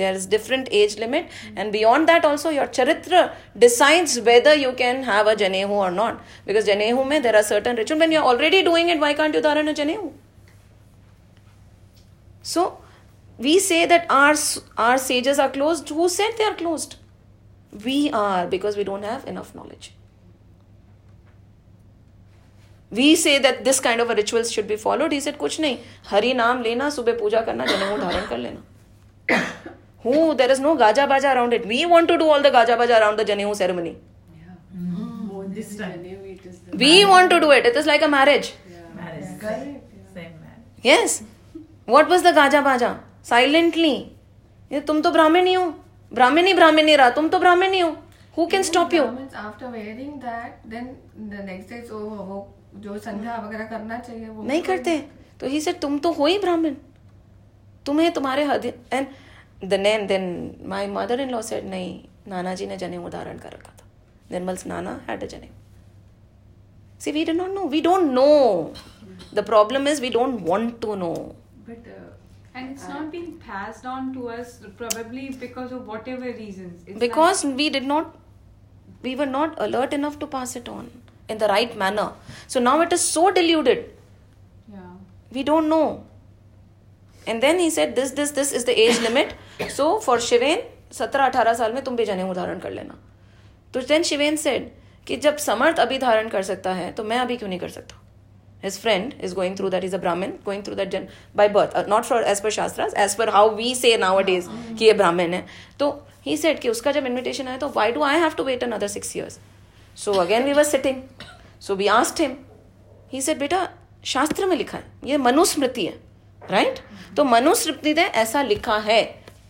there 0.00 0.12
is 0.18 0.26
different 0.34 0.68
age 0.80 0.94
limit 0.98 1.34
and 1.56 1.72
beyond 1.76 2.10
that 2.10 2.28
also 2.28 2.52
your 2.56 2.66
charitra 2.78 3.22
decides 3.64 4.14
whether 4.28 4.54
you 4.60 4.72
can 4.82 5.02
have 5.10 5.32
a 5.32 5.36
janehu 5.42 5.80
or 5.86 5.90
not 5.98 6.22
because 6.46 6.70
janehu 6.70 7.08
mein 7.10 7.26
there 7.26 7.36
are 7.40 7.46
certain 7.50 7.82
rituals 7.82 8.04
when 8.04 8.14
you're 8.16 8.28
already 8.32 8.62
doing 8.70 8.94
it 8.94 9.04
why 9.06 9.12
can't 9.20 9.40
you 9.40 9.42
dharan 9.48 9.74
a 9.74 9.76
janehu 9.82 10.08
so 12.54 12.64
we 13.39 13.59
say 13.59 13.85
that 13.85 14.09
our 14.11 14.35
our 14.87 14.97
sages 14.99 15.39
are 15.39 15.49
closed 15.51 15.89
who 15.89 16.09
said 16.09 16.35
they 16.37 16.49
are 16.49 16.55
closed 16.55 16.97
we 17.85 17.97
are 18.23 18.47
because 18.47 18.77
we 18.77 18.83
don't 18.83 19.09
have 19.11 19.25
enough 19.27 19.55
knowledge 19.55 19.95
we 22.91 23.15
say 23.15 23.37
that 23.39 23.61
this 23.63 23.79
kind 23.79 24.01
of 24.01 24.11
rituals 24.17 24.51
should 24.51 24.65
be 24.67 24.75
followed 24.75 25.11
he 25.13 25.19
said 25.21 25.35
कुछ 25.37 25.59
नहीं 25.61 25.77
हरि 26.05 26.33
नाम 26.33 26.61
लेना 26.61 26.89
सुबह 26.89 27.17
पूजा 27.17 27.41
करना 27.41 27.65
जनेऊ 27.65 27.97
धारण 27.97 28.25
कर 28.27 28.37
लेना 28.37 29.37
who 30.05 30.33
there 30.33 30.51
is 30.51 30.61
no 30.61 30.73
Gaza 30.75 31.05
बाजा 31.05 31.31
around 31.31 31.53
it 31.53 31.65
we 31.67 31.83
want 31.85 32.09
to 32.09 32.15
do 32.17 32.29
all 32.29 32.41
the 32.43 32.51
Gaza 32.53 32.75
बाजा 32.75 32.95
अराउंड 32.95 33.19
द 33.21 33.25
जनेऊ 33.27 33.53
ceremony 33.53 33.95
we 36.75 37.03
want 37.03 37.31
to 37.31 37.39
do 37.39 37.51
it 37.53 37.65
it 37.65 37.77
is 37.77 37.87
like 37.87 38.03
a 38.03 38.07
marriage 38.07 38.51
yes 40.85 41.21
what 41.89 42.09
was 42.09 42.23
the 42.27 42.33
Gaza 42.35 42.61
बाजा 42.61 42.95
Silently 43.24 43.96
तुम 44.86 45.00
तो 45.02 45.10
ब्राह्मण 45.10 45.46
ही 45.46 45.54
हो। 45.54 45.64
ब्राह्मण 46.12 46.46
ही 46.46 46.54
ब्राह्मण 46.54 46.84
नहीं 46.84 46.96
रहा। 46.96 47.10
तुम 47.10 47.28
तो 47.28 47.38
ब्राह्मण 47.38 47.72
ही 47.72 47.80
हो। 47.80 47.90
Who 48.36 48.46
can 48.52 48.64
stop 48.68 48.94
you? 48.96 49.04
After 49.42 49.70
wearing 49.72 50.14
that 50.20 50.50
then 50.72 50.86
the 51.32 51.42
next 51.48 51.72
day 51.72 51.82
so 51.90 52.00
वो 52.28 52.38
जो 52.84 52.98
संध्या 52.98 53.36
वगैरह 53.46 53.64
करना 53.66 53.98
चाहिए 53.98 54.28
वो 54.28 54.42
नहीं 54.42 54.62
करते। 54.62 54.98
तो 55.40 55.46
ही 55.48 55.60
सेड 55.60 55.80
तुम 55.80 55.98
तो 55.98 56.12
हो 56.12 56.26
ही 56.26 56.38
ब्राह्मण। 56.38 56.74
तुम्हें 57.86 58.12
तुम्हारे 58.12 58.44
हद 58.44 58.64
and 58.92 59.06
then 59.64 60.06
then 60.06 60.24
my 60.68 60.86
mother 60.94 61.20
in 61.20 61.30
law 61.30 61.42
said 61.42 61.68
नहीं 61.70 61.90
नाना 62.28 62.54
जी 62.54 62.66
ने 62.66 62.76
जने 62.76 62.98
उदाहरण 63.10 63.38
कर 63.38 63.52
रखा 63.52 63.72
था। 63.72 63.86
निर्मल्स 64.30 64.66
नाना 64.66 65.00
हैड 65.08 65.22
अ 65.24 65.26
जने 65.26 65.48
See, 67.04 67.12
we 67.12 67.22
do 67.28 67.32
not 67.34 67.50
know. 67.54 67.66
We 67.66 67.80
don't 67.82 68.12
know. 68.14 68.72
The 69.38 69.42
problem 69.42 69.86
is 69.86 70.00
we 70.00 70.10
don't 70.10 70.40
want 70.50 70.80
to 70.82 70.94
know. 70.96 71.16
But 71.66 71.88
uh, 71.94 72.13
and 72.54 72.70
it's 72.70 72.86
not 72.88 73.10
being 73.10 73.32
passed 73.38 73.84
on 73.84 74.12
to 74.14 74.28
us 74.28 74.60
probably 74.76 75.30
because 75.30 75.72
of 75.72 75.86
whatever 75.86 76.24
reasons. 76.24 76.82
It's 76.86 76.98
because 76.98 77.44
like, 77.44 77.56
we 77.56 77.70
did 77.70 77.84
not, 77.84 78.16
we 79.02 79.16
were 79.16 79.26
not 79.26 79.54
alert 79.58 79.92
enough 79.92 80.18
to 80.20 80.26
pass 80.26 80.54
it 80.56 80.68
on 80.68 80.90
in 81.28 81.38
the 81.38 81.48
right 81.48 81.76
manner. 81.76 82.12
So 82.46 82.60
now 82.60 82.80
it 82.80 82.92
is 82.92 83.00
so 83.00 83.30
deluded. 83.30 83.90
Yeah. 84.72 84.80
We 85.32 85.42
don't 85.42 85.68
know. 85.68 86.04
And 87.26 87.42
then 87.42 87.58
he 87.58 87.70
said, 87.70 87.96
this, 87.96 88.12
this, 88.12 88.30
this 88.32 88.52
is 88.52 88.64
the 88.64 88.78
age 88.78 89.00
limit. 89.00 89.34
So 89.68 89.98
for 90.00 90.20
Shiven, 90.20 90.62
17-18 90.92 91.54
साल 91.56 91.72
में 91.72 91.82
तुम 91.84 91.96
भी 91.96 92.04
जनेऊ 92.04 92.34
धारण 92.34 92.58
कर 92.60 92.70
लेना 92.70 92.96
तो 93.74 93.80
then 93.88 94.02
शिवेन 94.02 94.36
said 94.36 94.70
कि 95.06 95.16
जब 95.24 95.36
समर्थ 95.44 95.78
अभी 95.80 95.98
धारण 95.98 96.28
कर 96.28 96.42
सकता 96.42 96.74
है 96.74 96.90
तो 96.92 97.04
मैं 97.04 97.18
अभी 97.18 97.36
क्यों 97.36 97.48
नहीं 97.48 97.58
कर 97.60 97.68
सकता 97.68 97.96
his 98.64 98.78
friend 98.84 99.16
is 99.28 99.38
going 99.38 99.56
through 99.56 99.70
that 99.74 99.88
he's 99.88 99.96
a 99.98 100.02
brahmin 100.04 100.36
going 100.44 100.66
through 100.66 100.78
that 100.82 100.92
gen 100.92 101.08
by 101.40 101.48
birth 101.56 101.74
uh, 101.74 101.86
not 101.94 102.10
for 102.10 102.20
as 102.34 102.44
per 102.44 102.54
shastras 102.58 103.00
as 103.06 103.16
per 103.16 103.30
how 103.38 103.46
we 103.62 103.72
say 103.80 103.96
nowadays 104.06 104.52
कि 104.78 104.84
ये 104.84 104.92
ब्राह्मण 105.00 105.34
है 105.34 105.44
तो 105.78 105.90
he 106.28 106.38
said 106.44 106.60
कि 106.60 106.68
उसका 106.68 106.92
जब 106.92 107.12
invitation 107.14 107.48
आया 107.48 107.58
तो 107.58 107.72
why 107.74 107.90
do 107.98 108.08
I 108.12 108.14
have 108.26 108.40
to 108.42 108.52
wait 108.52 108.70
another 108.70 108.94
six 108.98 109.16
years 109.16 109.42
So 109.94 110.20
again 110.20 110.44
we 110.44 110.54
were 110.54 110.64
sitting. 110.64 111.08
So 111.58 111.74
we 111.74 111.88
asked 111.88 112.18
him. 112.18 112.44
He 113.08 113.20
said, 113.20 113.38
बेटा 113.38 113.68
शास्त्र 114.04 114.46
में 114.46 114.56
लिखा 114.56 114.78
है 114.78 114.84
ये 115.04 115.16
मनुस्मृति 115.16 115.84
है 115.86 115.98
राइट 116.50 116.78
तो 117.16 117.24
मनुस्मृति 117.24 117.94
में 117.94 118.04
ऐसा 118.04 118.42
लिखा 118.42 118.76
है 118.88 119.02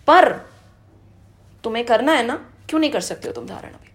पर 0.06 0.32
तुम्हें 1.64 1.84
करना 1.86 2.12
है 2.12 2.26
ना 2.26 2.34
क्यों 2.68 2.80
नहीं 2.80 2.90
कर 2.90 3.00
सकते 3.00 3.28
हो 3.28 3.34
तुम 3.34 3.46
धारण 3.46 3.72
अभी 3.72 3.90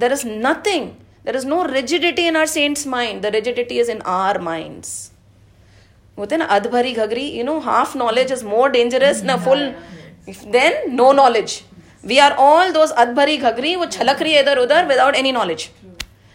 there 0.00 0.12
is 0.12 0.26
nothing 0.28 0.90
there 1.24 1.36
is 1.36 1.46
no 1.46 1.62
rigidity 1.66 2.26
in 2.28 2.36
our 2.36 2.46
saints 2.46 2.86
mind 2.86 3.22
the 3.22 3.26
rigidity 3.34 3.78
is 3.80 3.90
in 3.90 4.00
our 4.08 4.40
minds 4.42 4.92
होते 6.18 6.36
ना 6.36 6.44
अधभरी 6.56 6.92
घगरी 6.94 7.26
you 7.28 7.44
know 7.44 7.58
half 7.66 7.96
knowledge 7.98 8.32
is 8.32 8.44
more 8.46 8.70
dangerous 8.70 9.22
ना 9.24 9.36
full 9.44 9.66
than 10.28 10.94
no 10.94 11.12
knowledge 11.22 11.60
we 12.04 12.18
are 12.18 12.32
all 12.40 12.72
those 12.72 12.90
अदभरी 12.98 13.36
घगरी 13.38 13.74
वो 13.76 13.86
छलक 13.96 14.22
रही 14.22 14.32
है 14.32 14.40
इधर 14.42 14.58
उधर 14.58 14.86
without 14.86 15.14
any 15.16 15.32
knowledge 15.32 15.68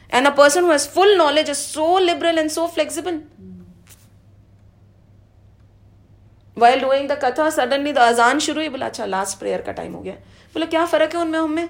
and 0.09 0.27
a 0.27 0.29
person 0.37 0.63
who 0.63 0.71
has 0.71 0.87
full 0.89 1.15
knowledge 1.17 1.49
is 1.49 1.57
so 1.57 1.97
liberal 1.99 2.39
and 2.39 2.49
so 2.49 2.67
flexible 2.75 3.21
while 6.57 6.79
doing 6.81 7.07
the 7.09 7.19
katha 7.23 7.49
suddenly 7.49 7.91
the 7.93 7.97
azaan 8.11 8.39
शुरू 8.39 8.59
हुई 8.59 8.69
बोला 8.69 8.85
अच्छा 8.85 9.05
लास्ट 9.05 9.37
प्रेयर 9.39 9.61
का 9.61 9.71
टाइम 9.71 9.93
हो 9.93 10.01
गया. 10.01 10.13
बोला 10.53 10.65
क्या 10.65 10.85
फ़र्क 10.85 11.15
है 11.15 11.21
उनमें 11.21 11.39
हमें? 11.39 11.67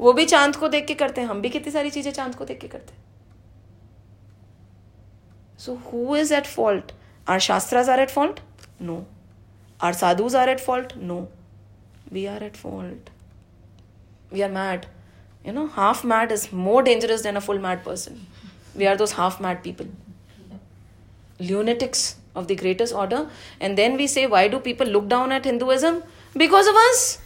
वो 0.00 0.12
भी 0.12 0.24
चाँद 0.26 0.56
को 0.56 0.68
देख 0.68 0.86
के 0.86 0.94
करते 0.94 1.20
हैं, 1.20 1.28
हम 1.28 1.40
भी 1.42 1.48
कितनी 1.48 1.72
सारी 1.72 1.90
चीज़ें 1.90 2.12
चाँद 2.12 2.34
को 2.34 2.44
देख 2.44 2.60
के 2.60 2.68
करते 2.68 2.94
so 5.58 5.74
who 5.84 6.16
is 6.16 6.34
at 6.34 6.46
fault 6.46 6.92
are 7.26 7.40
shastras 7.40 7.88
are 7.90 8.00
at 8.00 8.10
fault 8.10 8.40
no 8.82 9.04
are 9.80 9.94
sadhus 9.94 10.36
are 10.36 10.48
at 10.48 10.60
fault 10.60 10.92
no 10.96 11.26
we 12.12 12.26
are 12.26 12.42
at 12.42 12.56
fault 12.56 13.10
we 14.32 14.40
are 14.42 14.50
mad 14.50 14.84
you 15.46 15.52
know 15.52 15.66
half 15.72 16.06
mad 16.06 16.32
is 16.32 16.48
more 16.54 16.82
dangerous 16.82 17.22
than 17.22 17.36
a 17.36 17.40
full 17.40 17.58
mad 17.58 17.84
person 17.84 18.26
we 18.76 18.84
are 18.84 18.96
those 18.96 19.12
half 19.12 19.42
mad 19.42 19.62
people 19.62 19.88
lunatics 21.40 22.16
of 22.36 22.46
the 22.46 22.52
greatest 22.58 22.94
order 22.94 23.26
and 23.62 23.76
then 23.76 23.96
we 23.96 24.08
say 24.08 24.26
why 24.26 24.48
do 24.48 24.58
people 24.60 24.90
look 24.90 25.04
down 25.06 25.32
at 25.32 25.46
Hinduism 25.46 26.00
because 26.34 26.68
of 26.68 26.76
us 26.80 27.18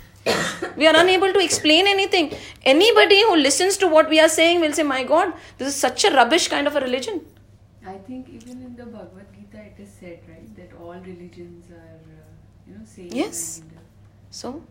we 0.76 0.86
are 0.86 0.96
unable 0.96 1.32
to 1.32 1.40
explain 1.40 1.86
anything. 1.86 2.32
Anybody 2.62 3.22
who 3.22 3.36
listens 3.36 3.76
to 3.78 3.88
what 3.88 4.08
we 4.08 4.20
are 4.20 4.28
saying 4.28 4.60
will 4.60 4.72
say, 4.72 4.82
My 4.82 5.02
God, 5.02 5.32
this 5.58 5.68
is 5.68 5.76
such 5.76 6.04
a 6.04 6.10
rubbish 6.10 6.48
kind 6.48 6.66
of 6.66 6.76
a 6.76 6.80
religion. 6.80 7.24
I 7.86 7.94
think 7.94 8.28
even 8.28 8.62
in 8.62 8.76
the 8.76 8.84
Bhagavad 8.84 9.26
Gita 9.34 9.58
it 9.58 9.76
is 9.78 9.88
said, 9.88 10.20
right, 10.28 10.54
that 10.56 10.76
all 10.78 10.92
religions 10.94 11.70
are, 11.70 12.00
uh, 12.16 12.68
you 12.68 12.74
know, 12.74 12.84
same. 12.84 13.08
Yes. 13.10 13.62
And, 13.62 13.72
uh, 13.78 13.80
so? 14.30 14.62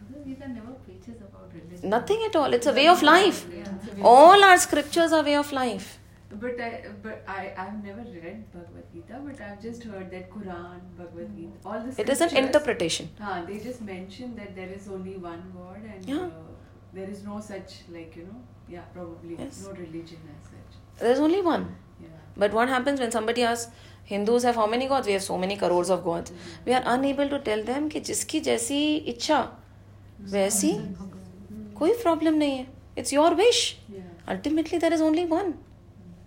Bhagavad 0.00 0.26
Gita 0.26 0.48
never 0.48 0.72
preaches 0.84 1.20
about 1.20 1.50
religion. 1.54 1.88
Nothing 1.88 2.22
at 2.26 2.34
all. 2.34 2.52
It's 2.52 2.66
a 2.66 2.72
way 2.72 2.88
of 2.88 3.02
life. 3.02 3.46
All 4.02 4.42
our 4.42 4.58
scriptures 4.58 5.12
are 5.12 5.22
way 5.22 5.36
of 5.36 5.52
life. 5.52 5.98
But 6.40 6.60
I, 6.60 6.84
but 7.02 7.24
I, 7.28 7.52
I've 7.56 7.84
never 7.84 8.00
read 8.00 8.50
Bhagavad 8.52 8.84
Gita, 8.92 9.20
but 9.24 9.40
I've 9.40 9.60
just 9.62 9.82
heard 9.84 10.10
that 10.10 10.30
Quran, 10.30 10.80
Bhagavad 10.96 11.36
Gita, 11.36 11.52
all 11.64 11.80
the. 11.80 12.00
It 12.00 12.08
is 12.08 12.20
an 12.22 12.36
interpretation. 12.36 13.10
Uh, 13.20 13.44
they 13.44 13.58
just 13.58 13.82
mention 13.82 14.34
that 14.36 14.56
there 14.56 14.68
is 14.68 14.88
only 14.88 15.16
one 15.16 15.42
God 15.54 15.82
and 15.94 16.08
yeah. 16.08 16.16
uh, 16.16 16.30
there 16.94 17.08
is 17.08 17.22
no 17.22 17.38
such 17.40 17.74
like 17.90 18.16
you 18.16 18.24
know, 18.24 18.40
yeah, 18.68 18.80
probably 18.94 19.36
yes. 19.38 19.62
no 19.66 19.72
religion 19.72 20.20
as 20.34 20.50
such. 20.50 21.00
There 21.00 21.12
is 21.12 21.20
only 21.20 21.42
one. 21.42 21.74
Yeah. 22.00 22.08
But 22.36 22.52
what 22.52 22.68
happens 22.68 23.00
when 23.00 23.12
somebody 23.12 23.42
asks? 23.42 23.70
Hindus 24.04 24.42
have 24.42 24.56
how 24.56 24.66
many 24.66 24.88
gods? 24.88 25.06
We 25.06 25.12
have 25.12 25.22
so 25.22 25.36
many 25.38 25.56
crores 25.56 25.90
of 25.90 26.02
gods. 26.04 26.30
Mm-hmm. 26.30 26.64
We 26.66 26.72
are 26.74 26.82
unable 26.86 27.28
to 27.28 27.38
tell 27.38 27.62
them 27.64 27.88
कि 27.90 28.00
जिसकी 28.00 28.40
जैसी 28.48 28.80
इच्छा 29.12 29.40
वैसी 30.30 30.72
कोई 31.76 31.92
problem 32.02 32.34
नहीं 32.38 32.56
है 32.56 32.66
it's 32.98 33.12
your 33.12 33.34
wish 33.34 33.60
ultimately 34.28 34.78
there 34.78 34.92
is 34.92 35.02
only 35.02 35.24
one 35.32 35.54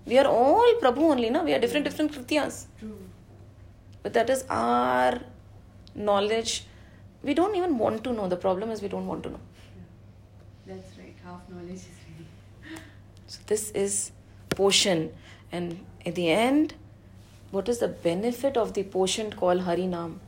We 0.05 0.19
are 0.19 0.27
all 0.27 0.73
Prabhu 0.81 1.11
only, 1.11 1.29
no? 1.29 1.43
We 1.43 1.53
are 1.53 1.59
different, 1.59 1.85
different 1.85 2.11
Krityas. 2.11 2.65
But 4.03 4.13
that 4.13 4.29
is 4.29 4.45
our 4.49 5.19
knowledge. 5.95 6.65
We 7.23 7.33
don't 7.33 7.55
even 7.55 7.77
want 7.77 8.03
to 8.03 8.13
know. 8.13 8.27
The 8.27 8.37
problem 8.37 8.69
is 8.69 8.81
we 8.81 8.87
don't 8.87 9.07
want 9.07 9.23
to 9.23 9.29
know. 9.29 9.39
That's 10.67 10.97
right. 10.97 11.15
Half 11.23 11.49
knowledge 11.49 11.71
is 11.71 11.87
really. 12.07 12.79
So 13.27 13.39
this 13.47 13.71
is 13.71 14.11
poshan. 14.49 15.09
And 15.51 15.83
at 16.05 16.13
the 16.15 16.29
end, 16.29 16.75
what 17.49 17.67
is 17.67 17.79
the 17.79 17.87
benefit 17.87 18.57
of 18.57 18.73
the 18.73 18.83
poshan 18.83 19.35
called 19.35 19.61
Harinam? 19.61 20.19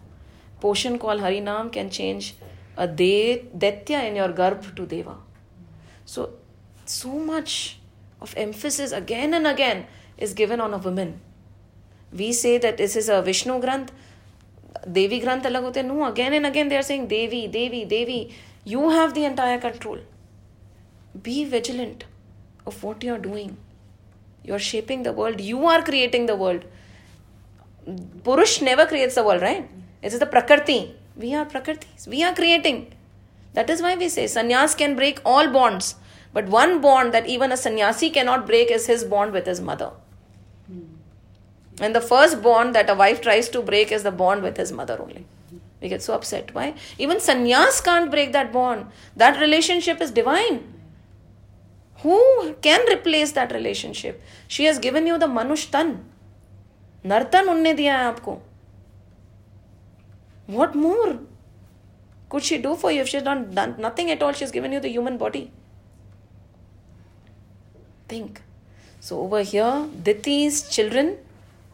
Poshan 0.61 0.99
called 0.99 1.21
Harinam 1.21 1.71
can 1.71 1.91
change 1.91 2.35
a 2.77 2.87
de- 2.87 3.45
Daitya 3.55 4.07
in 4.07 4.15
your 4.15 4.29
garb 4.29 4.75
to 4.75 4.85
Deva. 4.85 5.17
So, 6.05 6.31
so 6.85 7.09
much 7.09 7.79
of 8.22 8.34
emphasis 8.38 8.91
again 8.91 9.34
and 9.34 9.48
again 9.48 9.85
is 10.18 10.34
given 10.34 10.60
on 10.60 10.73
a 10.73 10.77
woman. 10.77 11.19
We 12.11 12.34
say 12.34 12.57
that 12.57 12.77
this 12.77 12.95
is 12.95 13.10
a 13.10 13.22
Vishnu 13.22 13.60
Granth, 13.61 13.89
Devi 14.91 15.22
Granth 15.22 15.44
alag 15.44 15.64
hote. 15.64 15.85
No, 15.85 16.06
again 16.06 16.34
and 16.34 16.45
again 16.45 16.69
they 16.69 16.77
are 16.77 16.84
saying 16.84 17.07
Devi, 17.07 17.48
Devi, 17.48 17.85
Devi. 17.85 18.34
You 18.64 18.89
have 18.89 19.14
the 19.14 19.26
entire 19.26 19.60
control. 19.60 19.99
Be 21.22 21.45
vigilant 21.45 22.06
of 22.65 22.84
what 22.84 23.03
you 23.03 23.14
are 23.14 23.19
doing. 23.19 23.57
You 24.44 24.53
are 24.53 24.60
shaping 24.60 25.03
the 25.03 25.11
world. 25.11 25.41
You 25.41 25.65
are 25.65 25.81
creating 25.84 26.26
the 26.26 26.35
world. 26.35 26.64
Purush 28.23 28.61
never 28.61 28.85
creates 28.85 29.15
the 29.15 29.23
world, 29.23 29.41
right? 29.41 29.69
It 30.02 30.14
is 30.14 30.19
the 30.19 30.26
Prakriti. 30.26 30.95
We 31.15 31.34
are 31.34 31.45
Prakritis. 31.45 32.07
We 32.07 32.23
are 32.23 32.34
creating. 32.34 32.94
That 33.53 33.69
is 33.69 33.81
why 33.81 33.95
we 33.95 34.07
say 34.10 34.26
sannyas 34.26 34.77
can 34.77 34.95
break 34.95 35.19
all 35.26 35.49
bonds. 35.52 35.95
But 36.33 36.47
one 36.47 36.81
bond 36.81 37.13
that 37.13 37.27
even 37.27 37.51
a 37.51 37.57
sannyasi 37.57 38.09
cannot 38.09 38.45
break 38.45 38.69
is 38.71 38.87
his 38.87 39.03
bond 39.03 39.31
with 39.31 39.45
his 39.45 39.61
mother. 39.61 39.91
Hmm. 40.67 40.81
And 41.79 41.95
the 41.95 42.01
first 42.01 42.41
bond 42.41 42.75
that 42.75 42.89
a 42.89 42.95
wife 42.95 43.21
tries 43.21 43.49
to 43.49 43.61
break 43.61 43.91
is 43.91 44.03
the 44.03 44.11
bond 44.11 44.43
with 44.43 44.57
his 44.57 44.71
mother 44.71 44.97
only. 45.01 45.25
We 45.81 45.89
get 45.89 46.01
so 46.01 46.13
upset. 46.13 46.53
Why? 46.53 46.73
Even 46.97 47.17
sannyas 47.17 47.83
can't 47.83 48.09
break 48.09 48.33
that 48.33 48.51
bond. 48.51 48.87
That 49.15 49.39
relationship 49.39 50.01
is 50.01 50.11
divine. 50.11 50.73
Who 52.01 52.55
can 52.61 52.81
replace 52.91 53.31
that 53.33 53.51
relationship? 53.51 54.21
She 54.47 54.65
has 54.65 54.79
given 54.79 55.07
you 55.07 55.17
the 55.17 55.27
manush 55.27 55.69
tan. 55.71 56.05
Nartan 57.03 57.47
unne 57.53 57.75
diya 57.77 57.95
hai 57.95 58.11
aapko. 58.11 58.39
What 60.47 60.75
more 60.75 61.19
could 62.29 62.43
she 62.43 62.57
do 62.57 62.75
for 62.75 62.91
you 62.91 63.01
if 63.01 63.07
she's 63.07 63.23
not 63.23 63.53
done 63.53 63.75
nothing 63.77 64.11
at 64.11 64.23
all? 64.23 64.31
She's 64.31 64.51
given 64.51 64.71
you 64.71 64.79
the 64.79 64.89
human 64.89 65.17
body. 65.17 65.51
Think. 68.07 68.41
So 68.99 69.19
over 69.21 69.41
here, 69.41 69.88
Diti's 70.03 70.69
children 70.69 71.17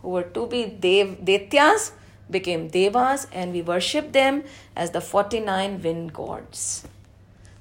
who 0.01 0.10
were 0.10 0.23
to 0.23 0.47
be 0.47 0.65
Dev, 0.65 1.18
Daityas 1.23 1.91
became 2.30 2.68
Devas 2.68 3.27
and 3.31 3.53
we 3.53 3.61
worship 3.61 4.11
them 4.11 4.43
as 4.76 4.91
the 4.91 5.01
49 5.01 5.81
wind 5.81 6.14
gods. 6.14 6.85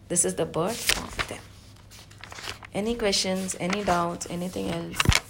This 0.09 0.25
is 0.25 0.35
the 0.35 0.47
birth 0.47 0.99
of 0.99 1.29
them. 1.29 1.41
Any 2.75 2.95
questions, 2.97 3.57
any 3.61 3.85
doubts, 3.85 4.27
anything 4.31 4.71
else? 4.71 5.22